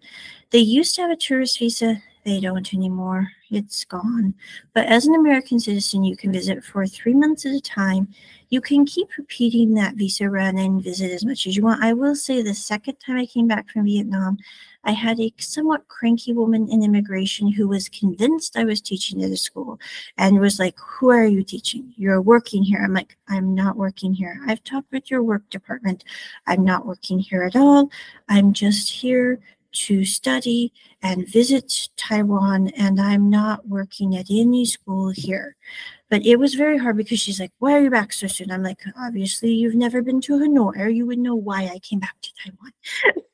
They 0.49 0.59
used 0.59 0.95
to 0.95 1.01
have 1.01 1.11
a 1.11 1.15
tourist 1.15 1.59
visa 1.59 2.01
they 2.23 2.39
don't 2.39 2.73
anymore. 2.73 3.27
It's 3.49 3.83
gone. 3.83 4.33
But 4.73 4.87
as 4.87 5.05
an 5.05 5.15
American 5.15 5.59
citizen, 5.59 6.03
you 6.03 6.15
can 6.15 6.31
visit 6.31 6.63
for 6.63 6.85
three 6.87 7.13
months 7.13 7.45
at 7.45 7.53
a 7.53 7.61
time. 7.61 8.07
You 8.49 8.61
can 8.61 8.85
keep 8.85 9.09
repeating 9.17 9.73
that 9.73 9.95
visa 9.95 10.29
run 10.29 10.57
and 10.57 10.83
visit 10.83 11.11
as 11.11 11.25
much 11.25 11.47
as 11.47 11.57
you 11.57 11.63
want. 11.63 11.83
I 11.83 11.93
will 11.93 12.15
say 12.15 12.41
the 12.41 12.53
second 12.53 12.95
time 12.95 13.17
I 13.17 13.25
came 13.25 13.47
back 13.47 13.69
from 13.69 13.85
Vietnam, 13.85 14.37
I 14.85 14.91
had 14.91 15.19
a 15.19 15.33
somewhat 15.37 15.87
cranky 15.87 16.33
woman 16.33 16.69
in 16.69 16.83
immigration 16.83 17.51
who 17.51 17.67
was 17.67 17.89
convinced 17.89 18.57
I 18.57 18.65
was 18.65 18.81
teaching 18.81 19.23
at 19.23 19.31
a 19.31 19.37
school 19.37 19.79
and 20.17 20.39
was 20.39 20.59
like, 20.59 20.77
Who 20.79 21.09
are 21.09 21.25
you 21.25 21.43
teaching? 21.43 21.93
You're 21.95 22.21
working 22.21 22.63
here. 22.63 22.81
I'm 22.83 22.93
like, 22.93 23.17
I'm 23.27 23.55
not 23.55 23.77
working 23.77 24.13
here. 24.13 24.39
I've 24.47 24.63
talked 24.63 24.91
with 24.91 25.09
your 25.09 25.23
work 25.23 25.49
department. 25.49 26.03
I'm 26.47 26.63
not 26.63 26.85
working 26.85 27.19
here 27.19 27.43
at 27.43 27.55
all. 27.55 27.89
I'm 28.29 28.53
just 28.53 28.91
here 28.91 29.39
to 29.73 30.05
study 30.05 30.71
and 31.01 31.27
visit 31.27 31.89
Taiwan, 31.97 32.69
and 32.69 32.99
I'm 33.01 33.29
not 33.29 33.67
working 33.67 34.15
at 34.15 34.27
any 34.29 34.65
school 34.65 35.09
here. 35.09 35.55
But 36.09 36.25
it 36.25 36.37
was 36.37 36.53
very 36.53 36.77
hard 36.77 36.97
because 36.97 37.19
she's 37.19 37.39
like, 37.39 37.51
Why 37.59 37.73
are 37.73 37.81
you 37.81 37.89
back 37.89 38.13
so 38.13 38.27
soon? 38.27 38.51
I'm 38.51 38.63
like, 38.63 38.81
Obviously, 38.97 39.51
you've 39.51 39.75
never 39.75 40.01
been 40.01 40.21
to 40.21 40.33
Hanoi, 40.33 40.77
or 40.77 40.87
you 40.87 41.05
would 41.05 41.19
know 41.19 41.35
why 41.35 41.63
I 41.65 41.79
came 41.79 41.99
back 41.99 42.15
to 42.21 42.31
Taiwan. 42.43 42.71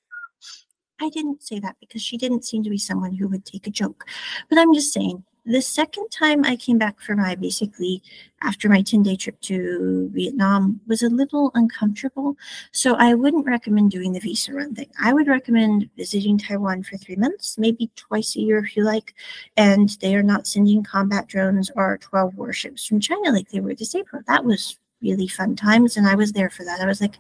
I 1.01 1.09
didn't 1.09 1.43
say 1.43 1.59
that 1.59 1.77
because 1.79 2.01
she 2.01 2.17
didn't 2.17 2.45
seem 2.45 2.63
to 2.63 2.69
be 2.69 2.77
someone 2.77 3.13
who 3.13 3.27
would 3.29 3.45
take 3.45 3.67
a 3.67 3.71
joke. 3.71 4.05
But 4.49 4.59
I'm 4.59 4.73
just 4.73 4.93
saying, 4.93 5.23
the 5.49 5.61
second 5.61 6.09
time 6.09 6.45
I 6.45 6.55
came 6.55 6.77
back 6.77 7.01
for 7.01 7.15
my 7.15 7.35
basically 7.35 8.03
after 8.41 8.69
my 8.69 8.81
10 8.81 9.03
day 9.03 9.15
trip 9.15 9.39
to 9.41 10.09
Vietnam 10.13 10.79
was 10.87 11.01
a 11.01 11.09
little 11.09 11.51
uncomfortable. 11.55 12.37
So 12.71 12.95
I 12.95 13.15
wouldn't 13.15 13.45
recommend 13.45 13.91
doing 13.91 14.13
the 14.13 14.19
visa 14.19 14.53
run 14.53 14.75
thing. 14.75 14.89
I 15.01 15.11
would 15.13 15.27
recommend 15.27 15.89
visiting 15.97 16.37
Taiwan 16.37 16.83
for 16.83 16.97
three 16.97 17.15
months, 17.15 17.57
maybe 17.57 17.89
twice 17.95 18.35
a 18.35 18.41
year 18.41 18.59
if 18.59 18.77
you 18.77 18.83
like. 18.83 19.15
And 19.57 19.89
they 20.01 20.15
are 20.15 20.23
not 20.23 20.47
sending 20.47 20.83
combat 20.83 21.27
drones 21.27 21.71
or 21.75 21.97
12 21.97 22.35
warships 22.35 22.85
from 22.85 22.99
China 22.99 23.31
like 23.31 23.49
they 23.49 23.59
were 23.59 23.75
this 23.75 23.95
April. 23.95 24.21
That 24.27 24.45
was 24.45 24.77
really 25.01 25.27
fun 25.27 25.55
times. 25.55 25.97
And 25.97 26.07
I 26.07 26.15
was 26.15 26.31
there 26.31 26.49
for 26.49 26.63
that. 26.65 26.81
I 26.81 26.85
was 26.85 27.01
like, 27.01 27.17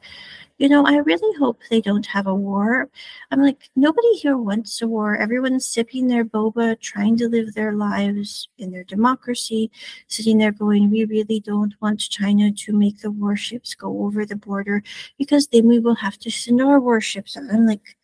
you 0.57 0.67
know, 0.67 0.85
I 0.85 0.97
really 0.97 1.37
hope 1.39 1.61
they 1.69 1.79
don't 1.79 2.05
have 2.05 2.27
a 2.27 2.35
war. 2.35 2.89
I'm 3.31 3.41
like, 3.41 3.69
nobody 3.77 4.13
here 4.15 4.37
wants 4.37 4.81
a 4.81 4.87
war. 4.87 5.15
Everyone's 5.15 5.65
sipping 5.65 6.07
their 6.07 6.25
boba, 6.25 6.79
trying 6.81 7.17
to 7.17 7.29
live 7.29 7.53
their 7.53 7.73
lives 7.73 8.49
in 8.57 8.71
their 8.71 8.83
democracy, 8.83 9.71
sitting 10.07 10.37
there 10.37 10.51
going, 10.51 10.89
we 10.89 11.05
really 11.05 11.39
don't 11.39 11.73
want 11.81 12.01
China 12.01 12.51
to 12.51 12.73
make 12.73 12.99
the 12.99 13.11
warships 13.11 13.73
go 13.73 14.03
over 14.03 14.25
the 14.25 14.35
border 14.35 14.83
because 15.17 15.47
then 15.47 15.65
we 15.65 15.79
will 15.79 15.95
have 15.95 16.19
to 16.19 16.29
send 16.29 16.61
our 16.61 16.81
warships. 16.81 17.37
And 17.37 17.49
I'm 17.49 17.65
like, 17.65 17.95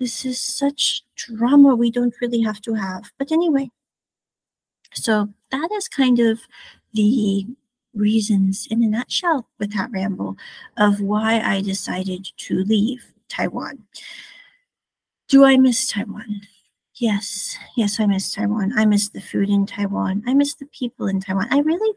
this 0.00 0.24
is 0.24 0.40
such 0.40 1.02
drama 1.14 1.76
we 1.76 1.92
don't 1.92 2.14
really 2.20 2.42
have 2.42 2.60
to 2.62 2.74
have. 2.74 3.12
But 3.16 3.30
anyway, 3.30 3.70
so 4.92 5.32
that 5.52 5.68
is 5.72 5.88
kind 5.88 6.18
of 6.18 6.40
the 6.92 7.46
reasons 7.96 8.68
in 8.70 8.82
a 8.82 8.86
nutshell 8.86 9.48
with 9.58 9.72
that 9.74 9.90
ramble 9.90 10.36
of 10.76 11.00
why 11.00 11.40
I 11.40 11.60
decided 11.60 12.28
to 12.36 12.64
leave 12.64 13.12
Taiwan. 13.28 13.84
Do 15.28 15.44
I 15.44 15.56
miss 15.56 15.88
Taiwan? 15.88 16.42
Yes, 16.94 17.56
yes, 17.76 18.00
I 18.00 18.06
miss 18.06 18.32
Taiwan. 18.32 18.72
I 18.78 18.86
miss 18.86 19.08
the 19.08 19.20
food 19.20 19.50
in 19.50 19.66
Taiwan. 19.66 20.22
I 20.26 20.34
miss 20.34 20.54
the 20.54 20.66
people 20.66 21.08
in 21.08 21.20
Taiwan. 21.20 21.48
I 21.50 21.60
really, 21.60 21.94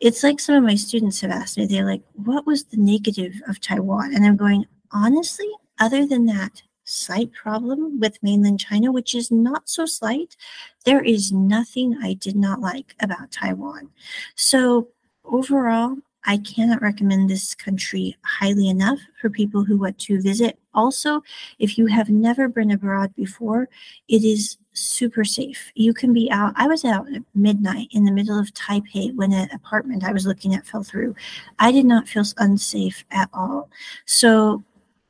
it's 0.00 0.22
like 0.22 0.40
some 0.40 0.56
of 0.56 0.64
my 0.64 0.74
students 0.74 1.20
have 1.20 1.30
asked 1.30 1.56
me, 1.56 1.66
they're 1.66 1.86
like, 1.86 2.02
what 2.12 2.46
was 2.46 2.64
the 2.64 2.76
negative 2.76 3.40
of 3.48 3.60
Taiwan? 3.60 4.14
And 4.14 4.24
I'm 4.24 4.36
going, 4.36 4.66
honestly, 4.92 5.48
other 5.78 6.06
than 6.06 6.26
that 6.26 6.62
slight 6.84 7.32
problem 7.32 7.98
with 7.98 8.22
mainland 8.22 8.60
China, 8.60 8.92
which 8.92 9.14
is 9.14 9.30
not 9.30 9.68
so 9.68 9.86
slight, 9.86 10.36
there 10.84 11.02
is 11.02 11.32
nothing 11.32 11.98
I 12.02 12.14
did 12.14 12.36
not 12.36 12.60
like 12.60 12.94
about 13.00 13.32
Taiwan. 13.32 13.90
So 14.34 14.88
overall, 15.26 15.96
I 16.28 16.38
cannot 16.38 16.82
recommend 16.82 17.30
this 17.30 17.54
country 17.54 18.16
highly 18.22 18.68
enough 18.68 18.98
for 19.20 19.30
people 19.30 19.64
who 19.64 19.78
want 19.78 19.98
to 20.00 20.20
visit. 20.20 20.58
Also, 20.74 21.22
if 21.60 21.78
you 21.78 21.86
have 21.86 22.10
never 22.10 22.48
been 22.48 22.72
abroad 22.72 23.14
before, 23.14 23.68
it 24.08 24.24
is 24.24 24.58
super 24.72 25.24
safe. 25.24 25.70
You 25.74 25.94
can 25.94 26.12
be 26.12 26.30
out. 26.30 26.52
I 26.56 26.66
was 26.66 26.84
out 26.84 27.06
at 27.14 27.22
midnight 27.34 27.88
in 27.92 28.04
the 28.04 28.10
middle 28.10 28.38
of 28.38 28.52
Taipei 28.54 29.14
when 29.14 29.32
an 29.32 29.48
apartment 29.52 30.04
I 30.04 30.12
was 30.12 30.26
looking 30.26 30.54
at 30.54 30.66
fell 30.66 30.82
through. 30.82 31.14
I 31.60 31.70
did 31.70 31.86
not 31.86 32.08
feel 32.08 32.24
unsafe 32.38 33.04
at 33.12 33.30
all. 33.32 33.70
So 34.04 34.64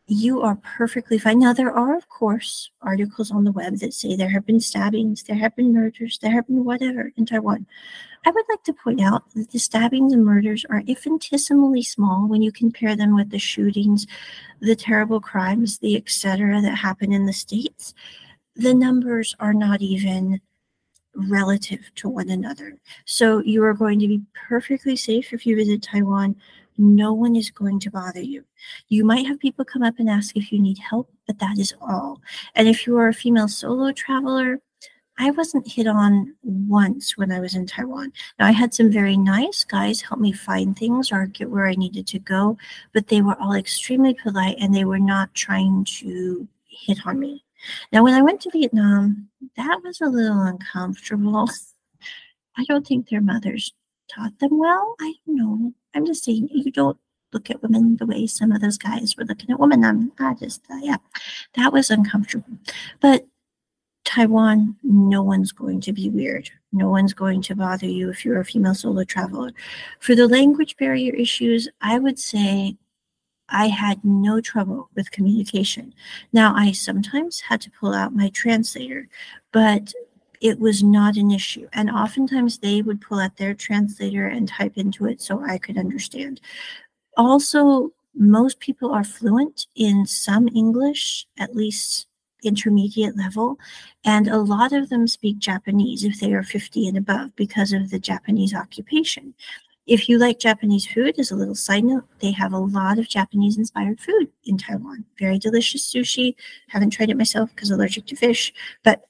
you 0.08 0.42
are 0.42 0.56
perfectly 0.56 1.18
fine. 1.18 1.40
Now, 1.40 1.52
there 1.52 1.72
are, 1.72 1.96
of 1.96 2.08
course, 2.08 2.70
articles 2.80 3.32
on 3.32 3.42
the 3.42 3.50
web 3.50 3.78
that 3.78 3.92
say 3.92 4.14
there 4.14 4.28
have 4.28 4.46
been 4.46 4.60
stabbings, 4.60 5.24
there 5.24 5.36
have 5.36 5.56
been 5.56 5.72
murders, 5.72 6.18
there 6.18 6.30
have 6.30 6.46
been 6.46 6.64
whatever 6.64 7.10
in 7.16 7.26
Taiwan. 7.26 7.66
I 8.26 8.30
would 8.30 8.44
like 8.48 8.64
to 8.64 8.72
point 8.72 9.00
out 9.00 9.22
that 9.34 9.50
the 9.50 9.58
stabbings 9.58 10.12
and 10.12 10.24
murders 10.24 10.66
are 10.68 10.82
infinitesimally 10.86 11.82
small 11.82 12.26
when 12.26 12.42
you 12.42 12.50
compare 12.50 12.96
them 12.96 13.14
with 13.14 13.30
the 13.30 13.38
shootings, 13.38 14.06
the 14.60 14.74
terrible 14.74 15.20
crimes, 15.20 15.78
the 15.78 15.96
etc. 15.96 16.60
that 16.60 16.74
happen 16.74 17.12
in 17.12 17.24
the 17.24 17.32
States. 17.32 17.94
The 18.56 18.74
numbers 18.74 19.36
are 19.38 19.54
not 19.54 19.80
even 19.80 20.40
relative 21.14 21.90
to 21.94 22.08
one 22.08 22.28
another. 22.28 22.76
So 23.04 23.38
you 23.38 23.62
are 23.64 23.74
going 23.74 24.00
to 24.00 24.08
be 24.08 24.22
perfectly 24.48 24.96
safe 24.96 25.32
if 25.32 25.46
you 25.46 25.54
visit 25.56 25.82
Taiwan 25.82 26.36
no 26.78 27.12
one 27.12 27.36
is 27.36 27.50
going 27.50 27.80
to 27.80 27.90
bother 27.90 28.20
you. 28.20 28.44
You 28.88 29.04
might 29.04 29.26
have 29.26 29.38
people 29.38 29.64
come 29.64 29.82
up 29.82 29.98
and 29.98 30.08
ask 30.08 30.36
if 30.36 30.52
you 30.52 30.60
need 30.60 30.78
help, 30.78 31.10
but 31.26 31.38
that 31.38 31.58
is 31.58 31.74
all. 31.80 32.20
And 32.54 32.68
if 32.68 32.86
you 32.86 32.96
are 32.98 33.08
a 33.08 33.14
female 33.14 33.48
solo 33.48 33.92
traveler, 33.92 34.60
I 35.18 35.30
wasn't 35.30 35.70
hit 35.70 35.86
on 35.86 36.34
once 36.42 37.16
when 37.16 37.32
I 37.32 37.40
was 37.40 37.54
in 37.54 37.66
Taiwan. 37.66 38.12
Now, 38.38 38.46
I 38.46 38.52
had 38.52 38.74
some 38.74 38.90
very 38.90 39.16
nice 39.16 39.64
guys 39.64 40.02
help 40.02 40.20
me 40.20 40.32
find 40.32 40.76
things 40.76 41.10
or 41.10 41.26
get 41.26 41.50
where 41.50 41.66
I 41.66 41.74
needed 41.74 42.06
to 42.08 42.18
go, 42.18 42.58
but 42.92 43.08
they 43.08 43.22
were 43.22 43.40
all 43.40 43.54
extremely 43.54 44.14
polite 44.14 44.56
and 44.60 44.74
they 44.74 44.84
were 44.84 44.98
not 44.98 45.34
trying 45.34 45.84
to 46.00 46.46
hit 46.68 46.98
on 47.06 47.18
me. 47.18 47.44
Now, 47.92 48.04
when 48.04 48.14
I 48.14 48.22
went 48.22 48.42
to 48.42 48.50
Vietnam, 48.50 49.28
that 49.56 49.80
was 49.82 50.00
a 50.00 50.06
little 50.06 50.42
uncomfortable. 50.42 51.48
I 52.58 52.64
don't 52.64 52.86
think 52.86 53.08
their 53.08 53.22
mothers 53.22 53.72
taught 54.08 54.38
them 54.38 54.58
well. 54.58 54.96
I 55.00 55.14
don't 55.26 55.36
know. 55.36 55.72
I'm 55.94 56.04
just 56.04 56.24
saying, 56.24 56.48
you 56.52 56.70
don't 56.70 56.98
look 57.32 57.50
at 57.50 57.62
women 57.62 57.96
the 57.96 58.06
way 58.06 58.26
some 58.26 58.52
of 58.52 58.60
those 58.60 58.78
guys 58.78 59.16
were 59.16 59.24
looking 59.24 59.50
at 59.50 59.60
women. 59.60 59.84
I'm, 59.84 60.12
I 60.18 60.34
just, 60.34 60.62
uh, 60.70 60.78
yeah, 60.82 60.96
that 61.54 61.72
was 61.72 61.90
uncomfortable. 61.90 62.58
But 63.00 63.26
Taiwan, 64.16 64.74
no 64.82 65.22
one's 65.22 65.52
going 65.52 65.78
to 65.82 65.92
be 65.92 66.08
weird. 66.08 66.50
No 66.72 66.88
one's 66.88 67.12
going 67.12 67.42
to 67.42 67.54
bother 67.54 67.84
you 67.86 68.08
if 68.08 68.24
you're 68.24 68.40
a 68.40 68.46
female 68.46 68.74
solo 68.74 69.04
traveler. 69.04 69.52
For 70.00 70.14
the 70.14 70.26
language 70.26 70.74
barrier 70.78 71.14
issues, 71.14 71.68
I 71.82 71.98
would 71.98 72.18
say 72.18 72.78
I 73.50 73.68
had 73.68 74.02
no 74.06 74.40
trouble 74.40 74.88
with 74.94 75.10
communication. 75.10 75.92
Now, 76.32 76.54
I 76.56 76.72
sometimes 76.72 77.40
had 77.40 77.60
to 77.60 77.70
pull 77.70 77.92
out 77.92 78.16
my 78.16 78.30
translator, 78.30 79.06
but 79.52 79.92
it 80.40 80.60
was 80.60 80.82
not 80.82 81.18
an 81.18 81.30
issue. 81.30 81.68
And 81.74 81.90
oftentimes 81.90 82.56
they 82.56 82.80
would 82.80 83.02
pull 83.02 83.20
out 83.20 83.36
their 83.36 83.52
translator 83.52 84.26
and 84.26 84.48
type 84.48 84.78
into 84.78 85.04
it 85.04 85.20
so 85.20 85.44
I 85.44 85.58
could 85.58 85.76
understand. 85.76 86.40
Also, 87.18 87.92
most 88.14 88.60
people 88.60 88.92
are 88.92 89.04
fluent 89.04 89.66
in 89.74 90.06
some 90.06 90.48
English, 90.48 91.26
at 91.38 91.54
least 91.54 92.06
intermediate 92.46 93.16
level, 93.16 93.58
and 94.04 94.28
a 94.28 94.38
lot 94.38 94.72
of 94.72 94.88
them 94.88 95.06
speak 95.06 95.38
Japanese 95.38 96.04
if 96.04 96.20
they 96.20 96.32
are 96.32 96.42
50 96.42 96.88
and 96.88 96.96
above 96.96 97.34
because 97.36 97.72
of 97.72 97.90
the 97.90 97.98
Japanese 97.98 98.54
occupation. 98.54 99.34
If 99.86 100.08
you 100.08 100.18
like 100.18 100.40
Japanese 100.40 100.86
food, 100.86 101.16
as 101.18 101.30
a 101.30 101.36
little 101.36 101.54
side 101.54 101.84
note, 101.84 102.04
they 102.20 102.32
have 102.32 102.52
a 102.52 102.58
lot 102.58 102.98
of 102.98 103.08
Japanese 103.08 103.56
inspired 103.56 104.00
food 104.00 104.28
in 104.44 104.58
Taiwan. 104.58 105.04
Very 105.18 105.38
delicious 105.38 105.88
sushi. 105.92 106.34
Haven't 106.68 106.90
tried 106.90 107.10
it 107.10 107.16
myself 107.16 107.50
because 107.54 107.70
allergic 107.70 108.06
to 108.06 108.16
fish, 108.16 108.52
but 108.82 109.04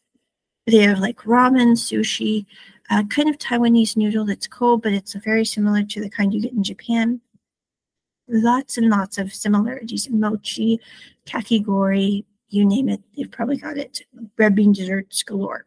they 0.66 0.78
have 0.78 0.99
like 0.99 1.18
ramen, 1.18 1.72
sushi, 1.72 2.45
uh, 2.91 3.05
kind 3.05 3.28
of 3.28 3.39
Taiwanese 3.39 3.97
noodle 3.97 4.26
that's 4.26 4.47
cold, 4.47 4.82
but 4.82 4.93
it's 4.93 5.14
very 5.14 5.45
similar 5.45 5.82
to 5.82 6.01
the 6.01 6.11
kind 6.11 6.34
you 6.34 6.43
get 6.43 6.53
in 6.53 6.62
Japan. 6.62 7.20
Lots 8.28 8.76
and 8.76 8.91
lots 8.91 9.18
of 9.18 9.32
similarities. 9.32 10.11
Mochi, 10.11 10.80
kakigori, 11.26 12.24
you 12.49 12.64
name 12.64 12.88
it, 12.88 13.01
they've 13.16 13.30
probably 13.30 13.57
got 13.57 13.76
it. 13.76 14.03
Red 14.36 14.55
bean 14.55 14.72
desserts 14.72 15.22
galore. 15.22 15.66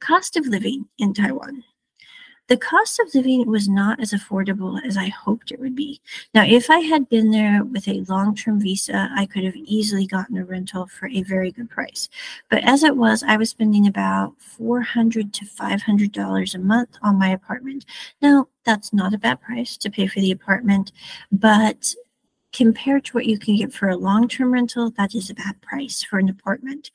Cost 0.00 0.36
of 0.36 0.46
living 0.46 0.86
in 0.98 1.14
Taiwan 1.14 1.64
the 2.52 2.56
cost 2.58 3.00
of 3.00 3.14
living 3.14 3.48
was 3.48 3.66
not 3.66 4.00
as 4.00 4.12
affordable 4.12 4.78
as 4.84 4.96
I 4.96 5.08
hoped 5.08 5.52
it 5.52 5.58
would 5.58 5.74
be. 5.74 6.00
Now, 6.34 6.44
if 6.44 6.68
I 6.68 6.80
had 6.80 7.08
been 7.08 7.30
there 7.30 7.64
with 7.64 7.88
a 7.88 8.04
long 8.08 8.34
term 8.34 8.60
visa, 8.60 9.08
I 9.16 9.26
could 9.26 9.44
have 9.44 9.56
easily 9.56 10.06
gotten 10.06 10.36
a 10.36 10.44
rental 10.44 10.86
for 10.86 11.08
a 11.08 11.22
very 11.22 11.50
good 11.50 11.70
price. 11.70 12.08
But 12.50 12.62
as 12.64 12.82
it 12.82 12.96
was, 12.96 13.22
I 13.22 13.38
was 13.38 13.48
spending 13.50 13.86
about 13.86 14.34
$400 14.60 15.32
to 15.32 15.44
$500 15.46 16.54
a 16.54 16.58
month 16.58 16.98
on 17.00 17.18
my 17.18 17.28
apartment. 17.30 17.86
Now, 18.20 18.48
that's 18.64 18.92
not 18.92 19.14
a 19.14 19.18
bad 19.18 19.40
price 19.40 19.76
to 19.78 19.90
pay 19.90 20.06
for 20.06 20.20
the 20.20 20.32
apartment, 20.32 20.92
but 21.30 21.94
compared 22.52 23.04
to 23.06 23.12
what 23.12 23.26
you 23.26 23.38
can 23.38 23.56
get 23.56 23.72
for 23.72 23.88
a 23.88 23.96
long-term 23.96 24.52
rental, 24.52 24.90
that 24.92 25.14
is 25.14 25.30
a 25.30 25.34
bad 25.34 25.60
price 25.62 26.02
for 26.02 26.18
an 26.18 26.28
apartment. 26.28 26.90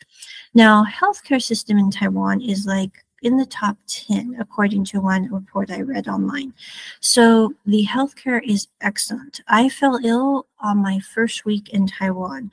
Now, 0.53 0.85
healthcare 0.85 1.41
system 1.41 1.77
in 1.77 1.91
Taiwan 1.91 2.41
is 2.41 2.65
like 2.65 3.03
in 3.23 3.37
the 3.37 3.45
top 3.45 3.77
10, 3.87 4.37
according 4.39 4.85
to 4.85 5.01
one 5.01 5.31
report 5.31 5.71
I 5.71 5.81
read 5.81 6.07
online. 6.07 6.53
So 6.99 7.53
the 7.65 7.85
healthcare 7.85 8.41
is 8.43 8.67
excellent. 8.81 9.41
I 9.47 9.69
fell 9.69 9.99
ill 10.03 10.45
on 10.59 10.77
my 10.77 10.99
first 10.99 11.43
week 11.43 11.69
in 11.69 11.87
Taiwan. 11.87 12.51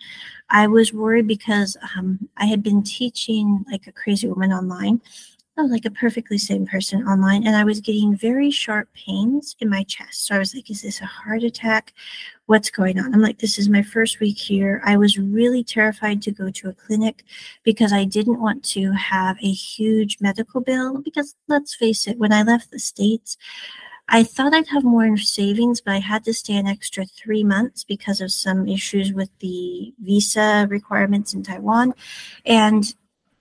I 0.48 0.66
was 0.66 0.92
worried 0.92 1.26
because 1.26 1.76
um, 1.96 2.28
I 2.36 2.46
had 2.46 2.62
been 2.62 2.82
teaching 2.82 3.64
like 3.70 3.86
a 3.86 3.92
crazy 3.92 4.28
woman 4.28 4.52
online 4.52 5.00
Was 5.56 5.70
like 5.70 5.84
a 5.84 5.90
perfectly 5.90 6.36
sane 6.36 6.66
person 6.66 7.06
online, 7.06 7.46
and 7.46 7.54
I 7.54 7.62
was 7.62 7.80
getting 7.80 8.16
very 8.16 8.50
sharp 8.50 8.88
pains 8.92 9.54
in 9.60 9.70
my 9.70 9.84
chest. 9.84 10.26
So 10.26 10.34
I 10.34 10.38
was 10.38 10.52
like, 10.52 10.68
is 10.68 10.82
this 10.82 11.00
a 11.00 11.06
heart 11.06 11.44
attack? 11.44 11.94
What's 12.46 12.70
going 12.70 12.98
on? 12.98 13.14
I'm 13.14 13.20
like, 13.20 13.38
this 13.38 13.56
is 13.56 13.68
my 13.68 13.80
first 13.82 14.18
week 14.18 14.36
here. 14.36 14.82
I 14.84 14.96
was 14.96 15.16
really 15.16 15.62
terrified 15.62 16.22
to 16.22 16.32
go 16.32 16.50
to 16.50 16.70
a 16.70 16.72
clinic 16.72 17.22
because 17.62 17.92
I 17.92 18.04
didn't 18.04 18.40
want 18.40 18.64
to 18.70 18.90
have 18.94 19.36
a 19.40 19.52
huge 19.52 20.18
medical 20.20 20.60
bill. 20.60 21.00
Because 21.00 21.36
let's 21.46 21.72
face 21.72 22.08
it, 22.08 22.18
when 22.18 22.32
I 22.32 22.42
left 22.42 22.72
the 22.72 22.80
States, 22.80 23.36
I 24.08 24.24
thought 24.24 24.54
I'd 24.54 24.66
have 24.68 24.82
more 24.82 25.16
savings, 25.16 25.80
but 25.80 25.92
I 25.92 26.00
had 26.00 26.24
to 26.24 26.34
stay 26.34 26.56
an 26.56 26.66
extra 26.66 27.06
three 27.06 27.44
months 27.44 27.84
because 27.84 28.20
of 28.20 28.32
some 28.32 28.66
issues 28.66 29.12
with 29.12 29.30
the 29.38 29.94
visa 30.00 30.66
requirements 30.68 31.32
in 31.32 31.44
Taiwan. 31.44 31.94
And 32.44 32.92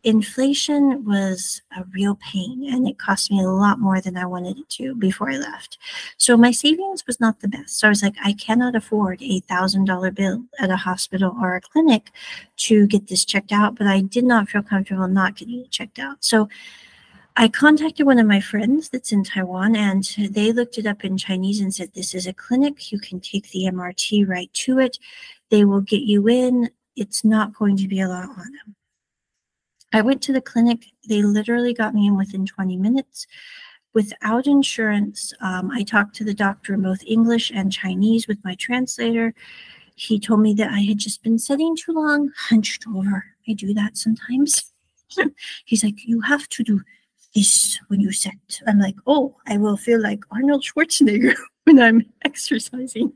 inflation 0.04 1.06
was 1.06 1.62
a 1.78 1.86
real 1.94 2.16
pain 2.16 2.68
and 2.72 2.88
it 2.88 3.00
cost 3.00 3.32
me 3.32 3.42
a 3.42 3.48
lot 3.48 3.80
more 3.80 4.02
than 4.02 4.18
I 4.18 4.26
wanted 4.26 4.60
it 4.60 4.70
to 4.72 4.96
before 4.96 5.32
I 5.32 5.38
left. 5.38 5.78
So 6.18 6.36
my 6.36 6.52
savings 6.52 7.08
was 7.08 7.20
not 7.22 7.40
the 7.40 7.48
best. 7.48 7.80
So 7.80 7.88
I 7.88 7.90
was 7.90 8.04
like, 8.04 8.16
I 8.24 8.34
cannot 8.34 8.76
afford 8.76 9.22
a 9.22 9.40
thousand 9.42 9.86
dollar 9.86 10.12
bill 10.12 10.44
at 10.60 10.70
a 10.70 10.76
hospital 10.76 11.36
or 11.42 11.56
a 11.56 11.62
clinic 11.62 12.12
to 12.58 12.86
get 12.88 13.08
this 13.08 13.24
checked 13.24 13.54
out, 13.54 13.76
but 13.76 13.88
I 13.88 14.02
did 14.02 14.26
not 14.26 14.50
feel 14.50 14.62
comfortable 14.62 15.08
not 15.08 15.38
getting 15.38 15.62
it 15.62 15.72
checked 15.72 16.00
out. 16.00 16.18
So 16.24 16.50
I 17.36 17.48
contacted 17.48 18.06
one 18.06 18.20
of 18.20 18.28
my 18.28 18.42
friends 18.42 18.90
that's 18.90 19.12
in 19.12 19.24
Taiwan 19.24 19.76
and 19.76 20.04
they 20.30 20.52
looked 20.52 20.78
it 20.78 20.86
up 20.86 21.04
in 21.04 21.18
Chinese 21.18 21.62
and 21.62 21.74
said, 21.74 21.94
This 21.94 22.14
is 22.14 22.28
a 22.28 22.34
clinic. 22.34 22.92
You 22.92 23.00
can 23.00 23.20
take 23.22 23.50
the 23.50 23.66
MRT 23.72 24.28
right 24.28 24.54
to 24.54 24.80
it. 24.80 25.00
They 25.50 25.66
will 25.66 25.82
get 25.82 26.02
you 26.02 26.28
in. 26.28 26.70
It's 26.96 27.24
not 27.24 27.54
going 27.54 27.78
to 27.78 27.88
be 27.88 28.02
a 28.02 28.08
lot 28.08 28.30
on 28.30 28.36
them. 28.38 28.76
I 29.94 30.02
went 30.02 30.22
to 30.24 30.34
the 30.34 30.42
clinic. 30.42 30.86
They 31.08 31.22
literally 31.22 31.74
got 31.74 31.94
me 31.94 32.08
in 32.08 32.18
within 32.18 32.46
20 32.46 32.78
minutes. 32.78 33.28
Without 33.94 34.48
insurance, 34.48 35.34
um, 35.40 35.70
I 35.72 35.84
talked 35.84 36.16
to 36.16 36.24
the 36.24 36.34
doctor 36.34 36.74
in 36.74 36.82
both 36.82 37.04
English 37.06 37.52
and 37.52 37.72
Chinese 37.72 38.28
with 38.28 38.44
my 38.44 38.56
translator. 38.56 39.36
He 39.96 40.20
told 40.20 40.42
me 40.42 40.56
that 40.56 40.72
I 40.72 40.80
had 40.80 40.98
just 40.98 41.22
been 41.22 41.38
sitting 41.38 41.76
too 41.76 41.92
long, 41.92 42.32
hunched 42.36 42.86
over. 42.88 43.24
I 43.48 43.54
do 43.54 43.72
that 43.76 43.96
sometimes. 43.96 44.74
He's 45.66 45.84
like, 45.84 46.08
You 46.08 46.22
have 46.22 46.50
to 46.50 46.64
do 46.64 46.82
this 47.36 47.80
when 47.88 48.00
you 48.00 48.12
sit. 48.12 48.62
I'm 48.66 48.80
like, 48.80 48.96
Oh, 49.06 49.36
I 49.46 49.58
will 49.58 49.78
feel 49.78 50.02
like 50.02 50.24
Arnold 50.32 50.64
Schwarzenegger 50.64 51.36
when 51.66 51.80
I'm 51.80 52.12
exercising. 52.26 53.14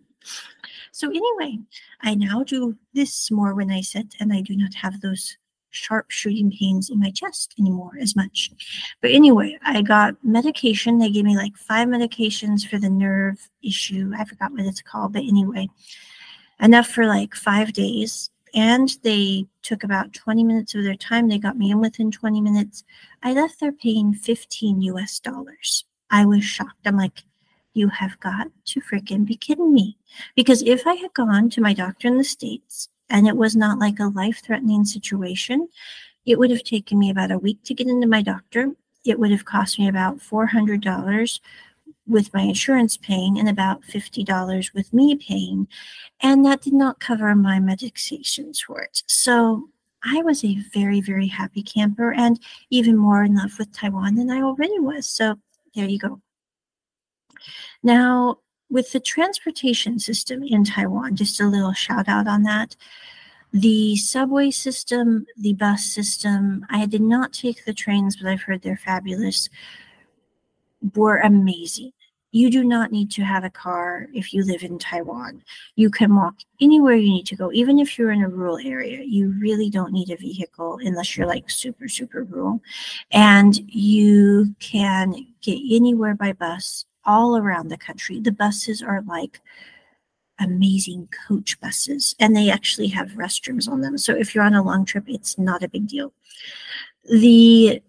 So, 0.92 1.10
anyway, 1.10 1.60
I 2.02 2.14
now 2.14 2.44
do 2.44 2.76
this 2.94 3.32
more 3.32 3.56
when 3.56 3.72
I 3.72 3.82
sit, 3.82 4.16
and 4.20 4.32
I 4.32 4.42
do 4.42 4.56
not 4.56 4.74
have 4.76 5.02
those 5.02 5.38
sharp 5.78 6.12
shooting 6.12 6.52
pains 6.52 6.90
in 6.90 7.00
my 7.00 7.12
chest 7.12 7.54
anymore 7.60 7.92
as 8.02 8.16
much. 8.16 8.52
But 9.02 9.12
anyway, 9.12 9.58
I 9.64 9.82
got 9.82 10.16
medication. 10.24 10.98
They 10.98 11.10
gave 11.10 11.26
me 11.26 11.38
like 11.38 11.56
five 11.56 11.88
medications 11.88 12.68
for 12.68 12.78
the 12.78 12.90
nerve 12.90 13.50
issue. 13.64 14.12
I 14.18 14.26
forgot 14.26 14.52
what 14.52 14.62
it's 14.62 14.82
called, 14.82 15.14
but 15.14 15.24
anyway, 15.24 15.70
enough 16.60 16.88
for 16.88 17.06
like 17.06 17.36
five 17.36 17.74
days. 17.74 18.30
And 18.54 18.90
they 19.04 19.46
took 19.62 19.84
about 19.84 20.14
20 20.14 20.44
minutes 20.44 20.74
of 20.74 20.84
their 20.84 20.96
time. 20.96 21.28
They 21.28 21.38
got 21.38 21.58
me 21.58 21.72
in 21.72 21.80
within 21.80 22.12
20 22.12 22.42
minutes. 22.42 22.84
I 23.22 23.34
left 23.34 23.60
there 23.60 23.72
paying 23.72 24.14
15 24.14 24.82
US 24.82 25.20
dollars. 25.20 25.86
I 26.10 26.26
was 26.26 26.44
shocked. 26.44 26.86
I'm 26.86 26.98
like, 26.98 27.24
you 27.74 27.90
have 27.90 28.20
got 28.20 28.48
to 28.66 28.82
freaking 28.82 29.26
be 29.26 29.36
kidding 29.36 29.74
me. 29.74 29.98
Because 30.36 30.64
if 30.64 30.88
I 30.88 30.96
had 30.96 31.14
gone 31.14 31.50
to 31.52 31.62
my 31.62 31.74
doctor 31.74 32.08
in 32.08 32.18
the 32.18 32.24
States 32.24 32.90
and 33.10 33.28
it 33.28 33.38
was 33.38 33.56
not 33.56 33.80
like 33.80 34.00
a 34.00 34.08
life 34.08 34.42
threatening 34.44 34.86
situation, 34.86 35.68
it 36.26 36.38
would 36.38 36.52
have 36.52 36.64
taken 36.64 37.00
me 37.00 37.10
about 37.10 37.32
a 37.32 37.38
week 37.38 37.64
to 37.64 37.74
get 37.74 37.88
into 37.88 38.08
my 38.08 38.22
doctor. 38.22 38.74
It 39.06 39.20
would 39.20 39.32
have 39.32 39.46
cost 39.46 39.80
me 39.80 39.88
about 39.88 40.20
$400 40.20 41.40
with 42.06 42.34
my 42.34 42.42
insurance 42.42 42.98
paying 42.98 43.38
and 43.38 43.50
about 43.50 43.82
$50 43.84 44.74
with 44.74 44.94
me 44.94 45.16
paying. 45.16 45.68
And 46.22 46.46
that 46.46 46.62
did 46.62 46.74
not 46.74 47.00
cover 47.00 47.34
my 47.36 47.60
medications 47.60 48.60
for 48.60 48.82
it. 48.82 49.04
So 49.08 49.70
I 50.04 50.22
was 50.22 50.44
a 50.44 50.58
very, 50.74 51.02
very 51.02 51.28
happy 51.28 51.64
camper 51.64 52.14
and 52.14 52.40
even 52.70 52.98
more 52.98 53.24
in 53.24 53.36
love 53.36 53.58
with 53.60 53.72
Taiwan 53.72 54.16
than 54.16 54.30
I 54.30 54.42
already 54.42 54.80
was. 54.80 55.08
So 55.08 55.38
there 55.76 55.88
you 55.88 56.00
go. 56.00 56.22
Now, 57.84 58.40
with 58.70 58.92
the 58.92 59.00
transportation 59.00 60.00
system 60.00 60.44
in 60.44 60.64
Taiwan, 60.64 61.16
just 61.16 61.40
a 61.40 61.48
little 61.48 61.74
shout 61.74 62.08
out 62.08 62.28
on 62.28 62.44
that. 62.44 62.76
The 63.54 63.96
subway 63.96 64.52
system, 64.52 65.26
the 65.38 65.54
bus 65.54 65.86
system, 65.86 66.66
I 66.70 66.86
did 66.86 67.02
not 67.02 67.32
take 67.32 67.64
the 67.64 67.74
trains, 67.74 68.18
but 68.18 68.30
I've 68.30 68.42
heard 68.42 68.62
they're 68.62 68.78
fabulous, 68.78 69.50
were 70.96 71.18
amazing. 71.20 71.94
you 72.32 72.50
do 72.52 72.64
not 72.64 72.92
need 72.92 73.10
to 73.12 73.24
have 73.24 73.44
a 73.44 73.50
car 73.50 74.08
if 74.14 74.34
you 74.34 74.44
live 74.44 74.62
in 74.64 74.78
Taiwan. 74.78 75.42
You 75.76 75.90
can 75.90 76.14
walk 76.16 76.36
anywhere 76.62 76.96
you 76.96 77.10
need 77.10 77.26
to 77.28 77.36
go, 77.36 77.52
even 77.54 77.80
if 77.80 77.98
you're 77.98 78.12
in 78.12 78.22
a 78.22 78.30
rural 78.30 78.58
area. 78.58 79.02
You 79.04 79.34
really 79.40 79.70
don't 79.70 79.94
need 79.94 80.12
a 80.12 80.18
vehicle 80.18 80.80
unless 80.84 81.16
you're 81.18 81.26
like 81.26 81.50
super, 81.50 81.88
super 81.88 82.24
rural. 82.24 82.62
And 83.12 83.58
you 83.74 84.54
can 84.60 85.26
get 85.42 85.58
anywhere 85.72 86.16
by 86.16 86.34
bus 86.34 86.86
all 87.08 87.38
around 87.38 87.70
the 87.70 87.78
country. 87.78 88.20
The 88.20 88.32
buses 88.32 88.84
are 88.84 89.02
like 89.08 89.42
amazing 90.40 91.10
coach 91.28 91.60
buses, 91.60 92.16
and 92.20 92.36
they 92.36 92.52
actually 92.52 92.90
have 92.90 93.12
restrooms 93.12 93.68
on 93.68 93.82
them. 93.82 93.98
So 93.98 94.14
if 94.14 94.36
you're 94.36 94.44
on 94.44 94.54
a 94.54 94.64
long 94.64 94.86
trip, 94.86 95.06
it's 95.08 95.38
not 95.40 95.64
a 95.64 95.70
big 95.70 95.88
deal. 95.88 96.14
The 97.10 97.82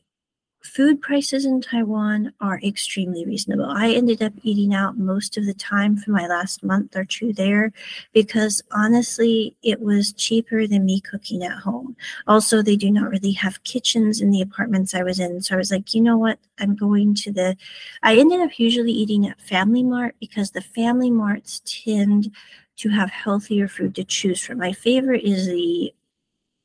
food 0.69 1.01
prices 1.01 1.45
in 1.45 1.61
Taiwan 1.61 2.33
are 2.41 2.61
extremely 2.62 3.25
reasonable. 3.25 3.64
I 3.64 3.91
ended 3.91 4.23
up 4.23 4.35
eating 4.43 4.75
out 4.75 4.99
most 4.99 5.37
of 5.37 5.47
the 5.47 5.55
time 5.55 5.97
for 5.97 6.11
my 6.11 6.27
last 6.27 6.62
month 6.62 6.95
or 6.95 7.05
two 7.05 7.33
there 7.33 7.73
because 8.12 8.62
honestly, 8.73 9.57
it 9.62 9.81
was 9.81 10.12
cheaper 10.12 10.66
than 10.66 10.85
me 10.85 11.01
cooking 11.01 11.43
at 11.43 11.59
home. 11.59 11.97
Also, 12.27 12.62
they 12.62 12.77
do 12.77 12.91
not 12.91 13.11
really 13.11 13.33
have 13.33 13.64
kitchens 13.64 14.21
in 14.21 14.31
the 14.31 14.43
apartments 14.43 14.95
I 14.95 15.03
was 15.03 15.19
in. 15.19 15.41
So 15.41 15.55
I 15.55 15.59
was 15.59 15.71
like, 15.71 15.95
you 15.95 16.03
know 16.03 16.19
what? 16.19 16.39
I'm 16.59 16.77
going 16.77 17.14
to 17.16 17.33
the. 17.33 17.57
I 18.03 18.16
ended 18.16 18.41
up 18.41 18.59
usually 18.59 18.93
eating 18.93 19.27
at 19.27 19.41
Family 19.41 19.83
Mart 19.83 20.14
because 20.21 20.51
the 20.51 20.61
Family 20.61 21.11
Marts 21.11 21.62
tend 21.64 22.35
to 22.77 22.89
have 22.91 23.11
healthier 23.11 23.69
food 23.69 23.95
to 23.97 24.05
choose 24.05 24.43
from. 24.43 24.59
My 24.59 24.73
favorite 24.73 25.25
is 25.25 25.47
the 25.47 25.93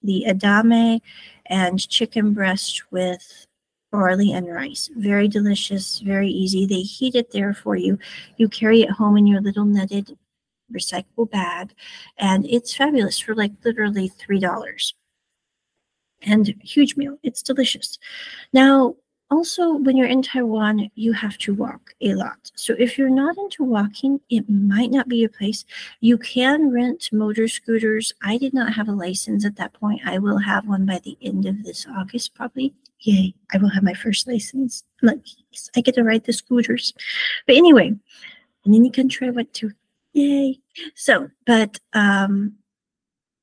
the 0.03 0.25
edamame 0.27 0.99
and 1.45 1.87
chicken 1.89 2.33
breast 2.33 2.83
with 2.91 3.47
barley 3.93 4.33
and 4.33 4.51
rice. 4.51 4.89
Very 4.97 5.27
delicious, 5.27 5.99
very 5.99 6.27
easy. 6.27 6.65
They 6.65 6.81
heat 6.81 7.13
it 7.13 7.31
there 7.31 7.53
for 7.53 7.75
you. 7.75 7.99
You 8.37 8.49
carry 8.49 8.81
it 8.81 8.89
home 8.89 9.17
in 9.17 9.27
your 9.27 9.39
little 9.39 9.65
netted 9.65 10.17
recyclable 10.73 11.29
bag, 11.29 11.73
and 12.17 12.43
it's 12.47 12.73
fabulous 12.75 13.19
for 13.19 13.35
like 13.35 13.51
literally 13.63 14.09
$3. 14.09 14.93
And 16.23 16.55
huge 16.63 16.97
meal. 16.97 17.19
It's 17.21 17.43
delicious. 17.43 17.99
Now, 18.51 18.95
also, 19.29 19.73
when 19.73 19.95
you're 19.95 20.07
in 20.07 20.21
Taiwan, 20.21 20.89
you 20.95 21.13
have 21.13 21.37
to 21.39 21.53
walk 21.53 21.93
a 22.01 22.15
lot. 22.15 22.51
So 22.55 22.75
if 22.79 22.97
you're 22.97 23.09
not 23.09 23.37
into 23.37 23.63
walking, 23.63 24.21
it 24.29 24.49
might 24.49 24.89
not 24.89 25.07
be 25.07 25.17
your 25.17 25.29
place. 25.29 25.65
You 26.01 26.17
can 26.17 26.71
rent 26.71 27.09
motor 27.11 27.47
scooters. 27.47 28.13
I 28.23 28.37
did 28.37 28.53
not 28.53 28.73
have 28.73 28.87
a 28.87 28.93
license 28.93 29.45
at 29.45 29.55
that 29.57 29.73
point. 29.73 30.01
I 30.05 30.17
will 30.17 30.37
have 30.37 30.67
one 30.67 30.85
by 30.85 30.99
the 31.03 31.17
end 31.21 31.45
of 31.45 31.63
this 31.63 31.85
August, 31.87 32.33
probably. 32.33 32.73
Yay, 33.03 33.33
I 33.53 33.57
will 33.57 33.69
have 33.69 33.83
my 33.83 33.93
first 33.93 34.27
license. 34.27 34.83
I'm 35.01 35.09
like, 35.09 35.25
I 35.75 35.81
get 35.81 35.95
to 35.95 36.03
ride 36.03 36.23
the 36.23 36.33
scooters. 36.33 36.93
But 37.45 37.57
anyway, 37.57 37.93
in 38.65 38.73
any 38.73 38.89
country 38.89 39.27
I 39.27 39.31
went 39.31 39.53
to, 39.55 39.71
yay. 40.13 40.59
So, 40.95 41.29
but 41.45 41.79
um, 41.93 42.55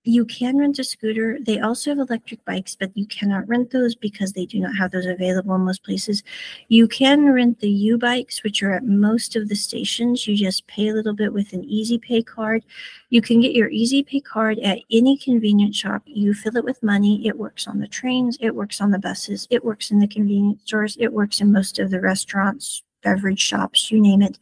you 0.05 0.25
can 0.25 0.57
rent 0.57 0.79
a 0.79 0.85
scooter. 0.85 1.39
They 1.41 1.61
also 1.61 1.91
have 1.91 1.99
electric 1.99 2.43
bikes, 2.47 2.75
but 2.75 2.91
you 2.97 3.07
cannot 3.07 3.47
rent 3.49 3.71
those 3.71 3.95
because 3.95 4.33
they 4.33 4.47
do 4.47 4.59
not 4.59 4.75
have 4.77 4.93
those 4.93 5.05
available 5.05 5.55
in 5.55 5.61
most 5.61 5.85
places. 5.85 6.23
You 6.69 6.89
can 6.89 7.31
rent 7.31 7.61
the 7.61 7.69
YouBikes, 7.69 8.43
which 8.43 8.63
are 8.63 8.73
at 8.73 8.85
most 8.85 9.37
of 9.37 9.49
the 9.49 9.55
stations. 9.55 10.27
You 10.27 10.37
just 10.37 10.67
pay 10.67 10.89
a 10.89 10.95
little 10.95 11.13
bit 11.13 11.35
with 11.35 11.53
an 11.53 11.65
Easy 11.65 11.99
Pay 11.99 12.23
card. 12.23 12.65
You 13.11 13.21
can 13.21 13.41
get 13.41 13.53
your 13.53 13.69
Easy 13.69 14.03
Pay 14.03 14.21
card 14.21 14.59
at 14.61 14.81
any 14.91 15.19
convenience 15.19 15.77
shop. 15.77 16.03
You 16.07 16.33
fill 16.33 16.57
it 16.57 16.65
with 16.65 16.83
money. 16.83 17.27
It 17.27 17.39
works 17.39 17.69
on 17.69 17.79
the 17.79 17.89
trains, 17.89 18.39
it 18.41 18.55
works 18.55 18.81
on 18.81 18.91
the 18.93 18.99
buses, 18.99 19.47
it 19.51 19.65
works 19.65 19.91
in 19.91 19.99
the 19.99 20.09
convenience 20.09 20.63
stores, 20.65 20.97
it 20.99 21.13
works 21.13 21.41
in 21.41 21.53
most 21.53 21.79
of 21.79 21.91
the 21.91 22.01
restaurants, 22.01 22.83
beverage 23.03 23.41
shops, 23.41 23.91
you 23.91 24.01
name 24.01 24.23
it. 24.23 24.39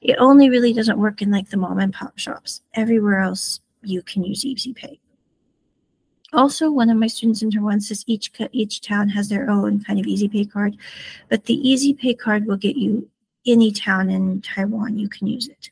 It 0.00 0.16
only 0.18 0.50
really 0.50 0.72
doesn't 0.72 0.98
work 0.98 1.22
in 1.22 1.30
like 1.30 1.48
the 1.48 1.56
mom 1.56 1.78
and 1.78 1.92
pop 1.92 2.18
shops. 2.18 2.60
Everywhere 2.74 3.20
else, 3.20 3.60
you 3.86 4.02
can 4.02 4.24
use 4.24 4.44
Easy 4.44 4.72
Pay. 4.72 5.00
Also, 6.32 6.70
one 6.70 6.90
of 6.90 6.96
my 6.96 7.06
students 7.06 7.42
in 7.42 7.50
Taiwan 7.50 7.80
says 7.80 8.04
each 8.08 8.32
each 8.52 8.80
town 8.80 9.08
has 9.08 9.28
their 9.28 9.48
own 9.48 9.84
kind 9.84 10.00
of 10.00 10.06
Easy 10.06 10.28
Pay 10.28 10.46
card, 10.46 10.76
but 11.28 11.44
the 11.44 11.68
Easy 11.68 11.94
Pay 11.94 12.14
card 12.14 12.46
will 12.46 12.56
get 12.56 12.76
you 12.76 13.08
any 13.46 13.70
town 13.70 14.10
in 14.10 14.42
Taiwan. 14.42 14.98
You 14.98 15.08
can 15.08 15.26
use 15.26 15.48
it. 15.48 15.70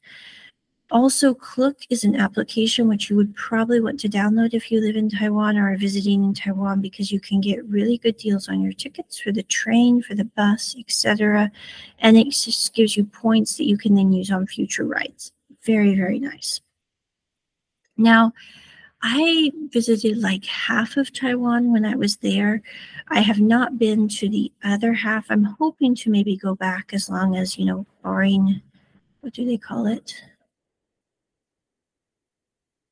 Also, 0.93 1.33
Klook 1.33 1.79
is 1.89 2.05
an 2.05 2.15
application 2.17 2.87
which 2.87 3.09
you 3.09 3.17
would 3.17 3.35
probably 3.35 3.81
want 3.81 3.99
to 4.01 4.11
download 4.11 4.53
if 4.53 4.71
you 4.71 4.79
live 4.79 4.95
in 4.95 5.09
Taiwan 5.09 5.57
or 5.57 5.73
are 5.73 5.77
visiting 5.79 6.23
in 6.23 6.35
Taiwan 6.35 6.83
because 6.83 7.11
you 7.11 7.19
can 7.19 7.41
get 7.41 7.65
really 7.65 7.97
good 7.97 8.19
deals 8.19 8.47
on 8.47 8.61
your 8.61 8.75
tickets 8.75 9.19
for 9.19 9.33
the 9.33 9.43
train, 9.45 10.03
for 10.03 10.15
the 10.15 10.27
bus, 10.27 10.77
etc. 10.79 11.51
And 12.01 12.19
it 12.19 12.29
just 12.29 12.75
gives 12.75 12.95
you 12.95 13.05
points 13.05 13.57
that 13.57 13.65
you 13.65 13.79
can 13.79 13.95
then 13.95 14.13
use 14.13 14.31
on 14.31 14.47
future 14.47 14.85
rides. 14.85 15.33
Very, 15.65 15.95
very 15.97 16.19
nice. 16.19 16.61
Now, 17.97 18.33
I 19.03 19.51
visited 19.71 20.19
like 20.19 20.45
half 20.45 20.97
of 20.97 21.13
Taiwan 21.13 21.73
when 21.73 21.85
I 21.85 21.97
was 21.97 22.17
there. 22.19 22.63
I 23.09 23.21
have 23.21 23.41
not 23.41 23.79
been 23.79 24.09
to 24.09 24.29
the 24.29 24.53
other 24.63 24.93
half. 24.93 25.27
I'm 25.29 25.45
hoping 25.45 25.95
to 25.97 26.11
maybe 26.11 26.37
go 26.37 26.55
back 26.55 26.93
as 26.93 27.09
long 27.09 27.37
as, 27.37 27.59
you 27.59 27.65
know, 27.65 27.85
barring, 28.03 28.63
what 29.21 29.33
do 29.33 29.45
they 29.45 29.57
call 29.57 29.87
it? 29.87 30.15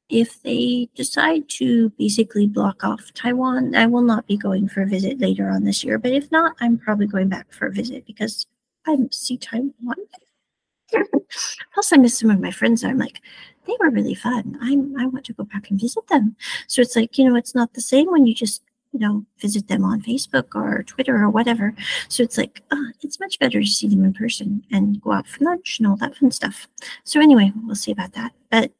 If 0.09 0.43
they 0.43 0.89
decide 0.97 1.49
to 1.51 1.91
basically 1.91 2.49
block 2.49 2.83
off 2.83 3.15
Taiwan, 3.15 3.77
I 3.77 3.87
will 3.87 4.03
not 4.03 4.27
be 4.27 4.37
going 4.37 4.69
for 4.69 4.83
a 4.83 4.87
visit 4.87 5.21
later 5.21 5.49
on 5.49 5.63
this 5.63 5.85
year. 5.85 5.99
But 5.99 6.11
if 6.11 6.33
not, 6.33 6.57
I'm 6.61 6.77
probably 6.77 7.07
going 7.07 7.29
back 7.29 7.53
for 7.53 7.67
a 7.67 7.73
visit 7.73 8.05
because 8.05 8.47
I 8.85 8.97
see 9.13 9.39
Taiwan. 9.39 9.73
Plus, 11.73 11.93
I 11.93 11.97
miss 11.99 12.19
some 12.19 12.31
of 12.31 12.41
my 12.41 12.51
friends. 12.51 12.83
I'm 12.83 12.99
like, 12.99 13.21
they 13.71 13.85
were 13.85 13.91
really 13.91 14.15
fun. 14.15 14.59
I 14.61 14.73
I 15.03 15.07
want 15.07 15.25
to 15.27 15.33
go 15.33 15.45
back 15.45 15.71
and 15.71 15.81
visit 15.81 16.07
them. 16.09 16.37
So 16.67 16.83
it's 16.83 16.97
like 16.97 17.17
you 17.19 17.29
know, 17.29 17.37
it's 17.37 17.55
not 17.55 17.75
the 17.75 17.81
same 17.81 18.11
when 18.11 18.27
you 18.27 18.35
just 18.35 18.63
you 18.93 18.99
know 18.99 19.25
visit 19.39 19.69
them 19.69 19.85
on 19.85 20.03
Facebook 20.03 20.55
or 20.55 20.83
Twitter 20.83 21.17
or 21.17 21.31
whatever. 21.31 21.75
So 22.09 22.23
it's 22.23 22.39
like 22.39 22.63
uh, 22.71 22.91
it's 23.03 23.21
much 23.21 23.39
better 23.39 23.61
to 23.61 23.67
see 23.67 23.89
them 23.89 24.05
in 24.05 24.13
person 24.13 24.65
and 24.71 25.01
go 25.01 25.13
out 25.13 25.29
for 25.29 25.45
lunch 25.45 25.79
and 25.79 25.87
all 25.87 25.97
that 25.97 26.17
fun 26.17 26.31
stuff. 26.31 26.69
So 27.05 27.21
anyway, 27.21 27.53
we'll 27.65 27.77
see 27.77 27.93
about 27.93 28.13
that. 28.15 28.33
But 28.51 28.73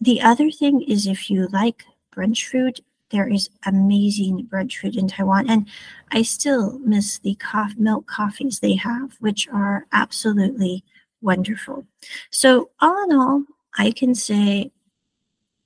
the 0.00 0.22
other 0.22 0.50
thing 0.50 0.82
is 0.82 1.06
if 1.06 1.28
you 1.30 1.48
like 1.48 1.84
brunch 2.14 2.46
food, 2.46 2.80
there 3.10 3.28
is 3.28 3.50
amazing 3.64 4.46
brunch 4.46 4.78
food 4.78 4.96
in 4.96 5.08
Taiwan. 5.08 5.48
And 5.48 5.66
I 6.12 6.22
still 6.22 6.78
miss 6.80 7.18
the 7.18 7.36
milk 7.76 8.06
coffees 8.06 8.60
they 8.60 8.74
have, 8.76 9.16
which 9.20 9.48
are 9.48 9.86
absolutely 9.92 10.84
wonderful. 11.20 11.86
So, 12.30 12.70
all 12.80 13.04
in 13.04 13.16
all, 13.16 13.44
I 13.78 13.92
can 13.92 14.14
say 14.14 14.72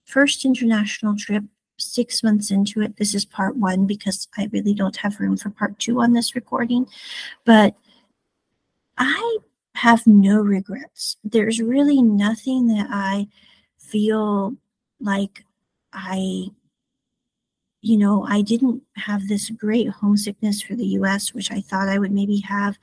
first 0.05 0.45
international 0.45 1.17
trip, 1.17 1.45
six 1.79 2.23
months 2.23 2.51
into 2.51 2.83
it. 2.83 2.97
This 2.97 3.15
is 3.15 3.25
part 3.25 3.57
one 3.57 3.87
because 3.87 4.29
I 4.39 4.49
really 4.53 4.75
don't 4.75 4.97
have 4.97 5.19
room 5.19 5.37
for 5.37 5.51
part 5.51 5.79
two 5.79 6.01
on 6.01 6.13
this 6.13 6.35
recording. 6.35 6.87
But 7.45 7.75
I 8.99 9.39
have 9.75 10.07
no 10.07 10.41
regrets. 10.41 11.17
There's 11.25 11.61
really 11.61 12.03
nothing 12.03 12.69
that 12.69 12.87
I 12.91 13.27
feel 13.79 14.55
like 15.01 15.45
I 15.93 16.51
you 17.83 17.99
know, 17.99 18.25
I 18.29 18.43
didn't 18.43 18.81
have 18.95 19.27
this 19.27 19.51
great 19.51 19.89
homesickness 19.89 20.63
for 20.63 20.77
the 20.77 20.87
US, 20.99 21.35
which 21.35 21.51
I 21.51 21.61
thought 21.61 21.89
I 21.89 21.99
would 21.99 22.13
maybe 22.13 22.39
have. 22.39 22.79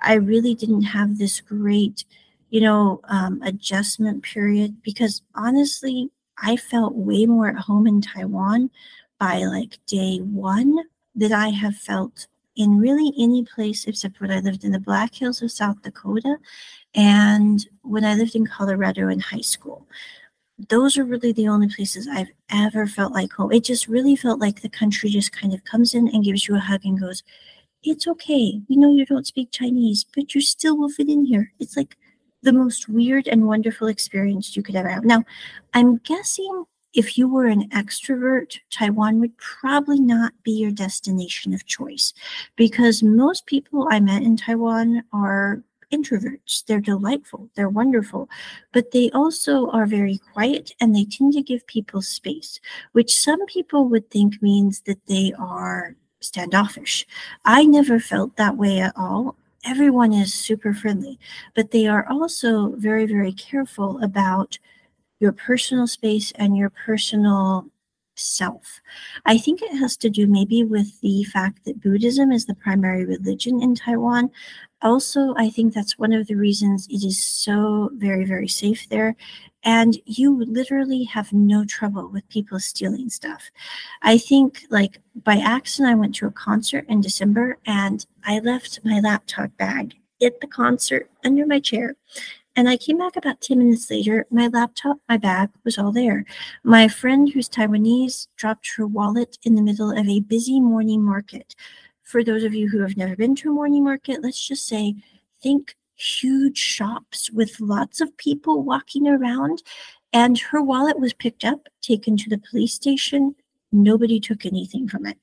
I 0.00 0.14
really 0.14 0.54
didn't 0.54 0.82
have 0.82 1.18
this 1.18 1.40
great, 1.42 2.06
you 2.50 2.60
know, 2.60 3.00
um, 3.08 3.40
adjustment 3.42 4.22
period 4.22 4.82
because 4.82 5.22
honestly, 5.34 6.10
I 6.38 6.56
felt 6.56 6.94
way 6.94 7.26
more 7.26 7.48
at 7.48 7.56
home 7.56 7.86
in 7.86 8.00
Taiwan 8.00 8.70
by 9.18 9.44
like 9.44 9.78
day 9.86 10.18
one 10.18 10.78
that 11.14 11.32
I 11.32 11.48
have 11.48 11.76
felt 11.76 12.26
in 12.56 12.78
really 12.78 13.12
any 13.18 13.44
place 13.44 13.86
except 13.86 14.20
when 14.20 14.30
I 14.30 14.40
lived 14.40 14.64
in 14.64 14.72
the 14.72 14.80
Black 14.80 15.14
Hills 15.14 15.42
of 15.42 15.50
South 15.52 15.80
Dakota 15.82 16.36
and 16.94 17.66
when 17.82 18.04
I 18.04 18.14
lived 18.14 18.34
in 18.34 18.46
Colorado 18.46 19.08
in 19.08 19.20
high 19.20 19.40
school 19.42 19.86
those 20.68 20.98
are 20.98 21.04
really 21.04 21.32
the 21.32 21.48
only 21.48 21.68
places 21.68 22.06
I've 22.08 22.30
ever 22.50 22.86
felt 22.86 23.12
like 23.12 23.32
home. 23.32 23.52
It 23.52 23.64
just 23.64 23.88
really 23.88 24.16
felt 24.16 24.40
like 24.40 24.60
the 24.60 24.68
country 24.68 25.08
just 25.10 25.32
kind 25.32 25.54
of 25.54 25.64
comes 25.64 25.94
in 25.94 26.08
and 26.08 26.24
gives 26.24 26.46
you 26.46 26.54
a 26.56 26.60
hug 26.60 26.82
and 26.84 27.00
goes, 27.00 27.22
It's 27.82 28.06
okay. 28.06 28.60
We 28.68 28.76
know 28.76 28.92
you 28.92 29.06
don't 29.06 29.26
speak 29.26 29.52
Chinese, 29.52 30.04
but 30.14 30.34
you 30.34 30.40
still 30.42 30.76
will 30.78 30.90
fit 30.90 31.08
in 31.08 31.24
here. 31.24 31.52
It's 31.60 31.76
like 31.76 31.96
the 32.42 32.52
most 32.52 32.88
weird 32.88 33.28
and 33.28 33.46
wonderful 33.46 33.88
experience 33.88 34.56
you 34.56 34.62
could 34.62 34.76
ever 34.76 34.88
have. 34.88 35.04
Now, 35.04 35.24
I'm 35.74 35.98
guessing 35.98 36.64
if 36.92 37.16
you 37.16 37.28
were 37.28 37.46
an 37.46 37.68
extrovert, 37.70 38.58
Taiwan 38.70 39.20
would 39.20 39.36
probably 39.38 40.00
not 40.00 40.32
be 40.42 40.52
your 40.52 40.72
destination 40.72 41.54
of 41.54 41.66
choice 41.66 42.12
because 42.56 43.02
most 43.02 43.46
people 43.46 43.86
I 43.90 44.00
met 44.00 44.22
in 44.22 44.36
Taiwan 44.36 45.04
are 45.12 45.62
introverts. 45.92 46.64
They're 46.64 46.80
delightful, 46.80 47.50
they're 47.54 47.68
wonderful, 47.68 48.28
but 48.72 48.90
they 48.90 49.10
also 49.10 49.70
are 49.70 49.86
very 49.86 50.18
quiet 50.32 50.72
and 50.80 50.94
they 50.94 51.04
tend 51.04 51.32
to 51.34 51.42
give 51.42 51.66
people 51.66 52.02
space, 52.02 52.60
which 52.92 53.14
some 53.14 53.44
people 53.46 53.88
would 53.88 54.10
think 54.10 54.42
means 54.42 54.80
that 54.82 55.04
they 55.06 55.32
are 55.38 55.96
standoffish. 56.20 57.06
I 57.44 57.64
never 57.64 57.98
felt 57.98 58.36
that 58.36 58.56
way 58.56 58.80
at 58.80 58.92
all. 58.96 59.36
Everyone 59.64 60.12
is 60.12 60.32
super 60.32 60.72
friendly, 60.72 61.18
but 61.54 61.70
they 61.70 61.86
are 61.86 62.06
also 62.08 62.74
very, 62.76 63.06
very 63.06 63.32
careful 63.32 64.02
about 64.02 64.58
your 65.20 65.32
personal 65.32 65.86
space 65.86 66.32
and 66.36 66.56
your 66.56 66.70
personal 66.70 67.66
self. 68.16 68.80
I 69.26 69.38
think 69.38 69.62
it 69.62 69.76
has 69.76 69.96
to 69.98 70.10
do 70.10 70.26
maybe 70.26 70.62
with 70.64 71.00
the 71.00 71.24
fact 71.24 71.64
that 71.64 71.80
Buddhism 71.80 72.32
is 72.32 72.46
the 72.46 72.54
primary 72.54 73.04
religion 73.04 73.62
in 73.62 73.74
Taiwan. 73.74 74.30
Also, 74.82 75.34
I 75.36 75.50
think 75.50 75.74
that's 75.74 75.98
one 75.98 76.12
of 76.12 76.26
the 76.26 76.36
reasons 76.36 76.86
it 76.88 77.04
is 77.04 77.22
so 77.22 77.90
very, 77.94 78.24
very 78.24 78.48
safe 78.48 78.88
there. 78.88 79.16
And 79.62 79.98
you 80.06 80.44
literally 80.44 81.04
have 81.04 81.32
no 81.32 81.64
trouble 81.64 82.08
with 82.08 82.28
people 82.28 82.58
stealing 82.58 83.10
stuff. 83.10 83.50
I 84.02 84.16
think, 84.16 84.64
like, 84.70 85.00
by 85.22 85.36
accident, 85.36 85.90
I 85.90 85.94
went 85.94 86.14
to 86.16 86.26
a 86.26 86.30
concert 86.30 86.86
in 86.88 87.00
December 87.00 87.58
and 87.66 88.06
I 88.24 88.38
left 88.38 88.80
my 88.84 89.00
laptop 89.00 89.56
bag 89.58 89.94
at 90.22 90.40
the 90.40 90.46
concert 90.46 91.10
under 91.24 91.46
my 91.46 91.60
chair. 91.60 91.96
And 92.56 92.68
I 92.68 92.76
came 92.76 92.98
back 92.98 93.16
about 93.16 93.40
10 93.40 93.58
minutes 93.58 93.90
later. 93.90 94.26
My 94.30 94.48
laptop, 94.48 94.98
my 95.08 95.16
bag 95.16 95.50
was 95.64 95.78
all 95.78 95.92
there. 95.92 96.24
My 96.64 96.88
friend, 96.88 97.30
who's 97.30 97.48
Taiwanese, 97.48 98.26
dropped 98.36 98.70
her 98.76 98.86
wallet 98.86 99.38
in 99.44 99.54
the 99.54 99.62
middle 99.62 99.90
of 99.90 100.08
a 100.08 100.20
busy 100.20 100.60
morning 100.60 101.02
market. 101.02 101.54
For 102.02 102.24
those 102.24 102.42
of 102.42 102.54
you 102.54 102.68
who 102.68 102.80
have 102.80 102.96
never 102.96 103.14
been 103.14 103.36
to 103.36 103.50
a 103.50 103.54
morning 103.54 103.84
market, 103.84 104.22
let's 104.22 104.46
just 104.46 104.66
say, 104.66 104.96
think 105.42 105.76
huge 106.00 106.58
shops 106.58 107.30
with 107.30 107.60
lots 107.60 108.00
of 108.00 108.16
people 108.16 108.62
walking 108.62 109.06
around. 109.06 109.62
And 110.12 110.38
her 110.38 110.62
wallet 110.62 110.98
was 110.98 111.12
picked 111.12 111.44
up, 111.44 111.68
taken 111.82 112.16
to 112.16 112.30
the 112.30 112.38
police 112.50 112.74
station. 112.74 113.36
Nobody 113.70 114.18
took 114.18 114.44
anything 114.44 114.88
from 114.88 115.06
it 115.06 115.18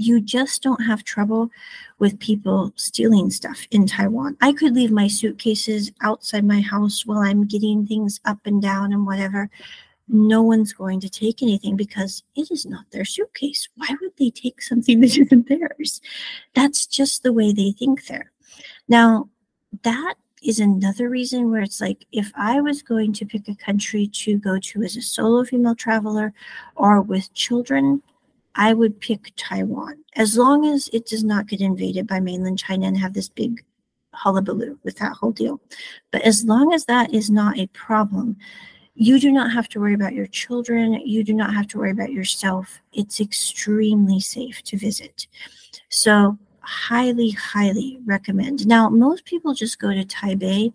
you 0.00 0.18
just 0.18 0.62
don't 0.62 0.82
have 0.82 1.04
trouble 1.04 1.50
with 1.98 2.18
people 2.18 2.72
stealing 2.74 3.30
stuff 3.30 3.66
in 3.70 3.86
Taiwan. 3.86 4.34
I 4.40 4.54
could 4.54 4.74
leave 4.74 4.90
my 4.90 5.06
suitcases 5.06 5.92
outside 6.00 6.42
my 6.42 6.62
house 6.62 7.04
while 7.04 7.18
I'm 7.18 7.46
getting 7.46 7.86
things 7.86 8.18
up 8.24 8.38
and 8.46 8.62
down 8.62 8.94
and 8.94 9.06
whatever. 9.06 9.50
No 10.08 10.40
one's 10.40 10.72
going 10.72 11.00
to 11.00 11.10
take 11.10 11.42
anything 11.42 11.76
because 11.76 12.22
it 12.34 12.50
is 12.50 12.64
not 12.64 12.90
their 12.90 13.04
suitcase. 13.04 13.68
Why 13.74 13.88
would 14.00 14.16
they 14.16 14.30
take 14.30 14.62
something 14.62 15.00
that 15.02 15.18
isn't 15.18 15.48
theirs? 15.48 16.00
That's 16.54 16.86
just 16.86 17.22
the 17.22 17.34
way 17.34 17.52
they 17.52 17.72
think 17.72 18.06
there. 18.06 18.32
Now, 18.88 19.28
that 19.82 20.14
is 20.42 20.58
another 20.58 21.08
reason 21.08 21.50
where 21.50 21.60
it's 21.60 21.80
like 21.80 22.06
if 22.12 22.32
I 22.34 22.60
was 22.60 22.82
going 22.82 23.12
to 23.14 23.26
pick 23.26 23.48
a 23.48 23.54
country 23.54 24.06
to 24.06 24.38
go 24.38 24.58
to 24.58 24.82
as 24.82 24.96
a 24.96 25.02
solo 25.02 25.44
female 25.44 25.74
traveler 25.74 26.32
or 26.76 27.02
with 27.02 27.32
children, 27.34 28.02
I 28.54 28.72
would 28.72 29.00
pick 29.00 29.32
Taiwan 29.36 30.02
as 30.16 30.36
long 30.36 30.66
as 30.66 30.88
it 30.92 31.06
does 31.06 31.22
not 31.22 31.46
get 31.46 31.60
invaded 31.60 32.06
by 32.06 32.20
mainland 32.20 32.58
China 32.58 32.86
and 32.86 32.96
have 32.98 33.12
this 33.12 33.28
big 33.28 33.62
hullabaloo 34.12 34.78
with 34.82 34.96
that 34.98 35.12
whole 35.12 35.32
deal. 35.32 35.60
But 36.10 36.22
as 36.22 36.44
long 36.44 36.72
as 36.72 36.84
that 36.86 37.14
is 37.14 37.30
not 37.30 37.58
a 37.58 37.68
problem, 37.68 38.36
you 38.94 39.20
do 39.20 39.30
not 39.30 39.52
have 39.52 39.68
to 39.70 39.80
worry 39.80 39.94
about 39.94 40.14
your 40.14 40.26
children. 40.26 40.94
You 40.94 41.22
do 41.22 41.32
not 41.32 41.54
have 41.54 41.68
to 41.68 41.78
worry 41.78 41.92
about 41.92 42.12
yourself. 42.12 42.80
It's 42.92 43.20
extremely 43.20 44.20
safe 44.20 44.62
to 44.64 44.76
visit. 44.76 45.26
So, 45.88 46.38
highly, 46.62 47.30
highly 47.30 47.98
recommend. 48.04 48.66
Now, 48.66 48.88
most 48.88 49.24
people 49.24 49.54
just 49.54 49.78
go 49.78 49.92
to 49.92 50.04
Taipei 50.04 50.72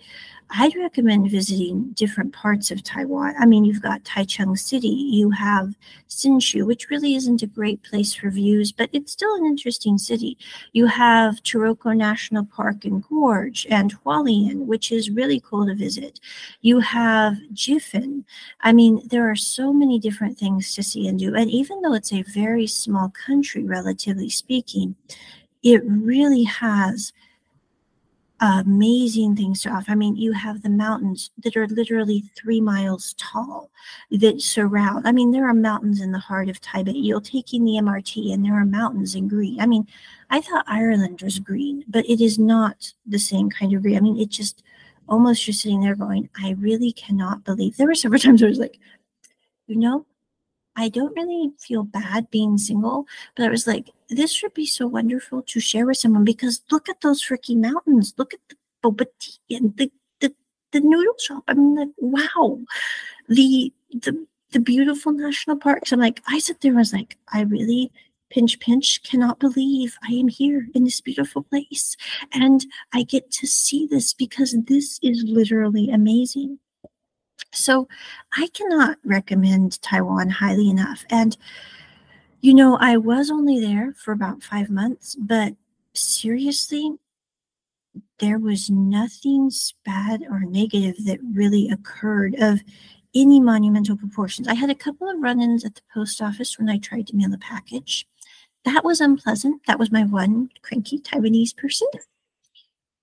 I'd 0.51 0.75
recommend 0.75 1.31
visiting 1.31 1.91
different 1.93 2.31
parts 2.31 2.69
of 2.69 2.83
Taiwan. 2.83 3.33
I 3.39 3.45
mean, 3.45 3.65
you've 3.65 3.81
got 3.81 4.03
Taichung 4.03 4.57
City, 4.57 4.87
you 4.87 5.31
have 5.31 5.73
Hsinchu, 6.07 6.65
which 6.65 6.89
really 6.89 7.15
isn't 7.15 7.41
a 7.41 7.47
great 7.47 7.81
place 7.83 8.13
for 8.13 8.29
views, 8.29 8.71
but 8.71 8.89
it's 8.93 9.11
still 9.11 9.33
an 9.35 9.45
interesting 9.45 9.97
city. 9.97 10.37
You 10.73 10.85
have 10.85 11.41
Taroko 11.41 11.97
National 11.97 12.45
Park 12.45 12.85
and 12.85 13.03
Gorge 13.03 13.65
and 13.69 13.97
Hualien, 14.03 14.65
which 14.65 14.91
is 14.91 15.09
really 15.09 15.39
cool 15.39 15.65
to 15.65 15.75
visit. 15.75 16.19
You 16.61 16.79
have 16.79 17.37
Jiufen. 17.53 18.23
I 18.61 18.71
mean, 18.71 19.01
there 19.07 19.29
are 19.29 19.35
so 19.35 19.73
many 19.73 19.99
different 19.99 20.37
things 20.37 20.75
to 20.75 20.83
see 20.83 21.07
and 21.07 21.17
do. 21.17 21.35
And 21.35 21.49
even 21.49 21.81
though 21.81 21.93
it's 21.93 22.13
a 22.13 22.21
very 22.21 22.67
small 22.67 23.09
country, 23.09 23.63
relatively 23.63 24.29
speaking, 24.29 24.95
it 25.65 25.81
really 25.85 26.43
has 26.43 27.11
amazing 28.39 29.35
things 29.35 29.61
to 29.61 29.69
offer. 29.69 29.91
I 29.91 29.95
mean, 29.95 30.15
you 30.15 30.31
have 30.33 30.61
the 30.61 30.69
mountains 30.69 31.31
that 31.39 31.57
are 31.57 31.67
literally 31.67 32.23
three 32.37 32.61
miles 32.61 33.15
tall 33.17 33.71
that 34.11 34.41
surround. 34.41 35.07
I 35.07 35.11
mean, 35.11 35.31
there 35.31 35.49
are 35.49 35.53
mountains 35.53 36.01
in 36.01 36.11
the 36.11 36.19
heart 36.19 36.49
of 36.49 36.61
Taipei. 36.61 36.93
You'll 36.95 37.19
take 37.19 37.53
in 37.53 37.65
the 37.65 37.79
MRT 37.81 38.31
and 38.31 38.45
there 38.45 38.53
are 38.53 38.65
mountains 38.65 39.15
in 39.15 39.27
green. 39.27 39.59
I 39.59 39.65
mean, 39.65 39.87
I 40.29 40.39
thought 40.39 40.65
Ireland 40.67 41.21
was 41.23 41.39
green, 41.39 41.83
but 41.87 42.07
it 42.07 42.21
is 42.21 42.37
not 42.37 42.93
the 43.07 43.19
same 43.19 43.49
kind 43.49 43.73
of 43.73 43.81
green. 43.81 43.97
I 43.97 44.01
mean, 44.01 44.19
it 44.19 44.29
just 44.29 44.63
almost 45.09 45.47
you're 45.47 45.53
sitting 45.55 45.81
there 45.81 45.95
going, 45.95 46.29
I 46.39 46.51
really 46.59 46.91
cannot 46.91 47.43
believe. 47.43 47.77
There 47.77 47.87
were 47.87 47.95
several 47.95 48.19
times 48.21 48.43
I 48.43 48.47
was 48.47 48.59
like, 48.59 48.77
you 49.65 49.77
know, 49.77 50.05
I 50.75 50.89
don't 50.89 51.15
really 51.15 51.51
feel 51.59 51.83
bad 51.83 52.29
being 52.31 52.57
single, 52.57 53.07
but 53.35 53.45
I 53.45 53.49
was 53.49 53.67
like, 53.67 53.89
this 54.09 54.31
should 54.31 54.53
be 54.53 54.65
so 54.65 54.87
wonderful 54.87 55.41
to 55.43 55.59
share 55.59 55.85
with 55.85 55.97
someone 55.97 56.25
because 56.25 56.61
look 56.71 56.89
at 56.89 57.01
those 57.01 57.23
freaking 57.23 57.61
mountains. 57.61 58.13
Look 58.17 58.33
at 58.33 58.39
the 58.49 58.55
boba 58.83 59.05
tea 59.19 59.55
and 59.55 59.75
the, 59.77 59.91
the, 60.19 60.33
the 60.71 60.81
noodle 60.81 61.15
shop. 61.19 61.43
I 61.47 61.53
mean, 61.53 61.75
like, 61.75 61.89
wow. 61.97 62.59
The, 63.29 63.73
the, 63.91 64.25
the 64.51 64.59
beautiful 64.59 65.11
national 65.11 65.57
parks. 65.57 65.91
I'm 65.91 65.99
like, 65.99 66.21
I 66.27 66.39
sit 66.39 66.61
there 66.61 66.71
and 66.71 66.77
was 66.77 66.93
like, 66.93 67.17
I 67.33 67.41
really 67.41 67.91
pinch 68.31 68.59
pinch 68.59 69.03
cannot 69.03 69.39
believe 69.39 69.95
i 70.03 70.11
am 70.11 70.27
here 70.27 70.67
in 70.73 70.83
this 70.83 70.99
beautiful 70.99 71.43
place 71.43 71.95
and 72.33 72.65
i 72.91 73.03
get 73.03 73.29
to 73.29 73.45
see 73.45 73.85
this 73.85 74.13
because 74.13 74.55
this 74.67 74.99
is 75.03 75.23
literally 75.27 75.89
amazing 75.91 76.57
so 77.51 77.87
I 78.35 78.47
cannot 78.53 78.97
recommend 79.03 79.81
Taiwan 79.81 80.29
highly 80.29 80.69
enough. 80.69 81.05
And, 81.09 81.37
you 82.41 82.53
know, 82.53 82.77
I 82.79 82.97
was 82.97 83.31
only 83.31 83.59
there 83.59 83.93
for 83.97 84.11
about 84.11 84.43
five 84.43 84.69
months, 84.69 85.15
but 85.15 85.53
seriously, 85.93 86.97
there 88.19 88.39
was 88.39 88.69
nothing 88.69 89.51
bad 89.83 90.23
or 90.29 90.41
negative 90.41 90.95
that 91.05 91.19
really 91.33 91.69
occurred 91.69 92.35
of 92.39 92.61
any 93.13 93.39
monumental 93.39 93.97
proportions. 93.97 94.47
I 94.47 94.53
had 94.53 94.69
a 94.69 94.75
couple 94.75 95.09
of 95.09 95.21
run 95.21 95.41
ins 95.41 95.63
at 95.63 95.75
the 95.75 95.81
post 95.93 96.21
office 96.21 96.59
when 96.59 96.69
I 96.69 96.77
tried 96.77 97.07
to 97.07 97.15
mail 97.15 97.33
a 97.33 97.37
package. 97.37 98.05
That 98.65 98.83
was 98.83 98.99
unpleasant. 98.99 99.61
That 99.67 99.79
was 99.79 99.91
my 99.91 100.03
one 100.03 100.49
cranky 100.61 100.99
Taiwanese 100.99 101.55
person. 101.55 101.87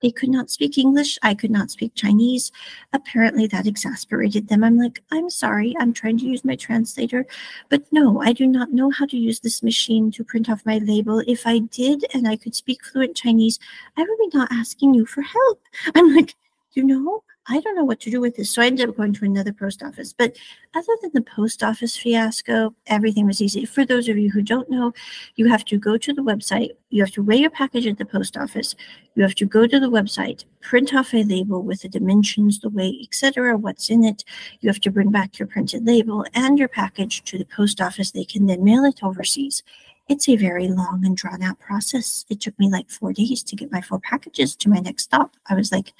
They 0.02 0.10
could 0.10 0.28
not 0.28 0.50
speak 0.50 0.76
English. 0.76 1.18
I 1.22 1.34
could 1.34 1.50
not 1.50 1.70
speak 1.70 1.94
Chinese. 1.94 2.50
Apparently, 2.92 3.46
that 3.46 3.66
exasperated 3.66 4.48
them. 4.48 4.64
I'm 4.64 4.76
like, 4.76 5.02
I'm 5.12 5.30
sorry. 5.30 5.74
I'm 5.78 5.92
trying 5.92 6.18
to 6.18 6.26
use 6.26 6.44
my 6.44 6.56
translator. 6.56 7.24
But 7.68 7.84
no, 7.92 8.20
I 8.20 8.32
do 8.32 8.46
not 8.46 8.72
know 8.72 8.90
how 8.90 9.06
to 9.06 9.16
use 9.16 9.40
this 9.40 9.62
machine 9.62 10.10
to 10.12 10.24
print 10.24 10.50
off 10.50 10.66
my 10.66 10.78
label. 10.78 11.22
If 11.26 11.46
I 11.46 11.60
did 11.60 12.04
and 12.12 12.26
I 12.26 12.36
could 12.36 12.54
speak 12.54 12.84
fluent 12.84 13.16
Chinese, 13.16 13.58
I 13.96 14.02
would 14.02 14.18
be 14.18 14.36
not 14.36 14.50
asking 14.50 14.94
you 14.94 15.06
for 15.06 15.22
help. 15.22 15.62
I'm 15.94 16.14
like, 16.14 16.34
you 16.74 16.84
know, 16.84 17.22
I 17.48 17.58
don't 17.60 17.74
know 17.74 17.84
what 17.84 17.98
to 18.00 18.10
do 18.10 18.20
with 18.20 18.36
this. 18.36 18.50
So 18.50 18.62
I 18.62 18.66
ended 18.66 18.88
up 18.88 18.96
going 18.96 19.12
to 19.14 19.24
another 19.24 19.52
post 19.52 19.82
office. 19.82 20.12
But 20.12 20.36
other 20.74 20.92
than 21.02 21.10
the 21.12 21.22
post 21.22 21.62
office 21.64 21.96
fiasco, 21.96 22.72
everything 22.86 23.26
was 23.26 23.42
easy. 23.42 23.64
For 23.64 23.84
those 23.84 24.08
of 24.08 24.16
you 24.16 24.30
who 24.30 24.42
don't 24.42 24.70
know, 24.70 24.92
you 25.34 25.48
have 25.48 25.64
to 25.66 25.76
go 25.76 25.96
to 25.96 26.12
the 26.12 26.22
website, 26.22 26.70
you 26.90 27.02
have 27.02 27.12
to 27.12 27.22
weigh 27.22 27.38
your 27.38 27.50
package 27.50 27.86
at 27.88 27.98
the 27.98 28.04
post 28.04 28.36
office, 28.36 28.76
you 29.16 29.24
have 29.24 29.34
to 29.34 29.44
go 29.44 29.66
to 29.66 29.80
the 29.80 29.90
website, 29.90 30.44
print 30.60 30.94
off 30.94 31.12
a 31.12 31.24
label 31.24 31.62
with 31.62 31.82
the 31.82 31.88
dimensions, 31.88 32.60
the 32.60 32.68
weight, 32.68 33.00
etc., 33.02 33.56
what's 33.56 33.90
in 33.90 34.04
it. 34.04 34.24
You 34.60 34.68
have 34.68 34.80
to 34.80 34.90
bring 34.90 35.10
back 35.10 35.40
your 35.40 35.48
printed 35.48 35.84
label 35.84 36.24
and 36.34 36.60
your 36.60 36.68
package 36.68 37.24
to 37.24 37.38
the 37.38 37.44
post 37.44 37.80
office. 37.80 38.12
They 38.12 38.24
can 38.24 38.46
then 38.46 38.62
mail 38.62 38.84
it 38.84 39.02
overseas. 39.02 39.64
It's 40.08 40.28
a 40.28 40.36
very 40.36 40.68
long 40.68 41.02
and 41.04 41.16
drawn 41.16 41.42
out 41.42 41.58
process. 41.58 42.24
It 42.28 42.40
took 42.40 42.56
me 42.58 42.70
like 42.70 42.88
four 42.88 43.12
days 43.12 43.42
to 43.44 43.56
get 43.56 43.72
my 43.72 43.80
four 43.80 43.98
packages 43.98 44.54
to 44.56 44.68
my 44.68 44.78
next 44.78 45.04
stop. 45.04 45.36
I 45.48 45.54
was 45.54 45.72
like, 45.72 45.92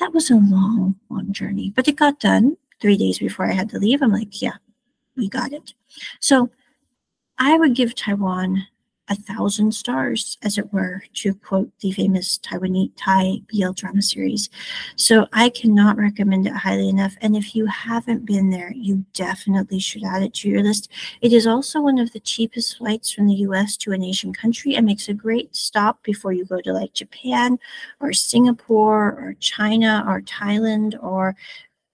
that 0.00 0.12
was 0.12 0.30
a 0.30 0.34
long, 0.34 0.96
long 1.10 1.32
journey, 1.32 1.72
but 1.76 1.86
it 1.86 1.96
got 1.96 2.18
done 2.18 2.56
three 2.80 2.96
days 2.96 3.18
before 3.18 3.46
I 3.46 3.52
had 3.52 3.68
to 3.70 3.78
leave. 3.78 4.02
I'm 4.02 4.12
like, 4.12 4.42
yeah, 4.42 4.56
we 5.16 5.28
got 5.28 5.52
it. 5.52 5.74
So 6.18 6.50
I 7.38 7.58
would 7.58 7.74
give 7.74 7.94
Taiwan 7.94 8.66
a 9.10 9.16
thousand 9.16 9.72
stars, 9.74 10.38
as 10.42 10.56
it 10.56 10.72
were, 10.72 11.02
to 11.14 11.34
quote 11.34 11.70
the 11.80 11.90
famous 11.90 12.38
Taiwanese 12.38 12.92
Thai 12.96 13.40
BL 13.52 13.72
drama 13.72 14.00
series. 14.00 14.48
So 14.94 15.26
I 15.32 15.48
cannot 15.50 15.96
recommend 15.96 16.46
it 16.46 16.52
highly 16.52 16.88
enough. 16.88 17.16
And 17.20 17.36
if 17.36 17.56
you 17.56 17.66
haven't 17.66 18.24
been 18.24 18.50
there, 18.50 18.72
you 18.72 19.04
definitely 19.12 19.80
should 19.80 20.04
add 20.04 20.22
it 20.22 20.32
to 20.34 20.48
your 20.48 20.62
list. 20.62 20.90
It 21.20 21.32
is 21.32 21.46
also 21.46 21.80
one 21.80 21.98
of 21.98 22.12
the 22.12 22.20
cheapest 22.20 22.78
flights 22.78 23.10
from 23.10 23.26
the 23.26 23.34
US 23.46 23.76
to 23.78 23.92
an 23.92 24.04
Asian 24.04 24.32
country 24.32 24.76
and 24.76 24.86
makes 24.86 25.08
a 25.08 25.14
great 25.14 25.54
stop 25.56 26.02
before 26.04 26.32
you 26.32 26.44
go 26.44 26.60
to 26.60 26.72
like 26.72 26.92
Japan 26.94 27.58
or 27.98 28.12
Singapore 28.12 29.10
or 29.10 29.34
China 29.40 30.04
or 30.06 30.20
Thailand 30.20 30.94
or 31.02 31.34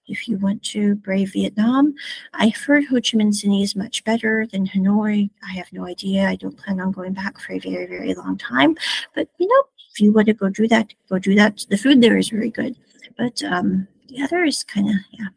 if 0.08 0.28
you 0.28 0.38
want 0.38 0.62
to 0.62 0.94
brave 0.96 1.32
Vietnam. 1.32 1.94
I've 2.34 2.56
heard 2.56 2.84
Ho 2.86 2.96
Chi 2.96 3.16
Minh 3.18 3.34
City 3.34 3.62
is 3.62 3.76
much 3.76 4.04
better 4.04 4.46
than 4.46 4.66
Hanoi. 4.66 5.30
I 5.46 5.52
have 5.52 5.72
no 5.72 5.86
idea. 5.86 6.28
I 6.28 6.36
don't 6.36 6.56
plan 6.56 6.80
on 6.80 6.92
going 6.92 7.12
back 7.12 7.38
for 7.40 7.52
a 7.52 7.58
very, 7.58 7.86
very 7.86 8.14
long 8.14 8.38
time. 8.38 8.76
But 9.14 9.28
you 9.38 9.46
know, 9.46 9.62
if 9.92 10.00
you 10.00 10.12
want 10.12 10.26
to 10.26 10.34
go 10.34 10.48
do 10.48 10.68
that, 10.68 10.92
go 11.08 11.18
do 11.18 11.34
that. 11.34 11.64
The 11.68 11.78
food 11.78 12.00
there 12.00 12.16
is 12.16 12.28
very 12.28 12.50
good. 12.50 12.76
But 13.16 13.42
um, 13.44 13.88
the 14.08 14.22
other 14.22 14.44
is 14.44 14.62
kind 14.62 14.88
of, 14.88 14.96
yeah. 15.10 15.28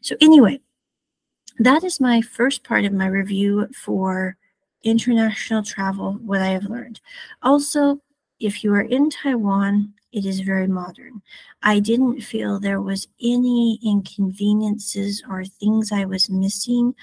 So 0.00 0.16
anyway, 0.20 0.60
that 1.58 1.84
is 1.84 2.00
my 2.00 2.20
first 2.20 2.64
part 2.64 2.84
of 2.84 2.92
my 2.92 3.06
review 3.06 3.68
for 3.74 4.36
international 4.82 5.62
travel, 5.62 6.14
what 6.24 6.40
I 6.40 6.48
have 6.48 6.64
learned. 6.64 7.00
Also, 7.42 8.00
if 8.40 8.62
you 8.62 8.72
are 8.74 8.82
in 8.82 9.10
Taiwan, 9.10 9.94
it 10.12 10.24
is 10.24 10.40
very 10.40 10.66
modern. 10.66 11.22
I 11.62 11.80
didn't 11.80 12.20
feel 12.20 12.58
there 12.58 12.80
was 12.80 13.08
any 13.22 13.78
inconveniences 13.84 15.22
or 15.28 15.44
things 15.44 15.92
I 15.92 16.04
was 16.04 16.30
missing 16.30 16.94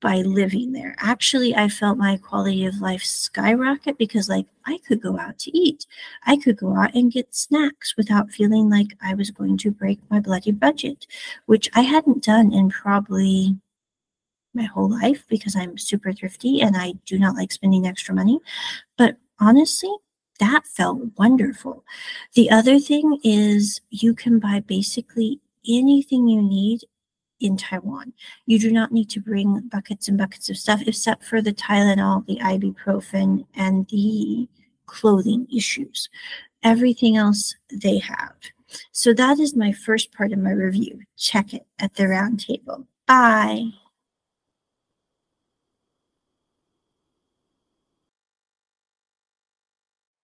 by 0.00 0.16
living 0.18 0.72
there. 0.72 0.94
Actually, 0.98 1.56
I 1.56 1.68
felt 1.68 1.96
my 1.96 2.18
quality 2.18 2.66
of 2.66 2.80
life 2.80 3.02
skyrocket 3.02 3.96
because, 3.96 4.28
like, 4.28 4.46
I 4.66 4.78
could 4.86 5.00
go 5.00 5.18
out 5.18 5.38
to 5.40 5.56
eat. 5.56 5.86
I 6.26 6.36
could 6.36 6.58
go 6.58 6.76
out 6.76 6.94
and 6.94 7.10
get 7.10 7.34
snacks 7.34 7.96
without 7.96 8.30
feeling 8.30 8.68
like 8.68 8.88
I 9.02 9.14
was 9.14 9.30
going 9.30 9.56
to 9.58 9.70
break 9.70 9.98
my 10.10 10.20
bloody 10.20 10.52
budget, 10.52 11.06
which 11.46 11.70
I 11.74 11.80
hadn't 11.80 12.22
done 12.22 12.52
in 12.52 12.68
probably 12.68 13.56
my 14.52 14.64
whole 14.64 14.90
life 14.90 15.24
because 15.28 15.56
I'm 15.56 15.78
super 15.78 16.12
thrifty 16.12 16.60
and 16.60 16.76
I 16.76 16.92
do 17.06 17.18
not 17.18 17.34
like 17.34 17.50
spending 17.50 17.86
extra 17.86 18.14
money. 18.14 18.40
But 18.98 19.16
honestly, 19.40 19.94
that 20.40 20.66
felt 20.66 21.00
wonderful. 21.16 21.84
The 22.34 22.50
other 22.50 22.78
thing 22.78 23.20
is 23.22 23.80
you 23.90 24.14
can 24.14 24.38
buy 24.38 24.60
basically 24.60 25.40
anything 25.68 26.28
you 26.28 26.42
need 26.42 26.80
in 27.40 27.56
Taiwan. 27.56 28.12
You 28.46 28.58
do 28.58 28.70
not 28.70 28.92
need 28.92 29.10
to 29.10 29.20
bring 29.20 29.60
buckets 29.68 30.08
and 30.08 30.18
buckets 30.18 30.48
of 30.48 30.56
stuff 30.56 30.82
except 30.86 31.24
for 31.24 31.42
the 31.42 31.52
Tylenol, 31.52 32.26
the 32.26 32.38
ibuprofen, 32.38 33.46
and 33.54 33.86
the 33.88 34.48
clothing 34.86 35.46
issues. 35.54 36.08
Everything 36.62 37.16
else 37.16 37.54
they 37.70 37.98
have. 37.98 38.34
So 38.92 39.12
that 39.14 39.38
is 39.38 39.54
my 39.54 39.72
first 39.72 40.12
part 40.12 40.32
of 40.32 40.38
my 40.38 40.50
review. 40.50 41.02
Check 41.16 41.54
it 41.54 41.66
at 41.78 41.94
the 41.94 42.08
round 42.08 42.40
table. 42.40 42.86
Bye. 43.06 43.70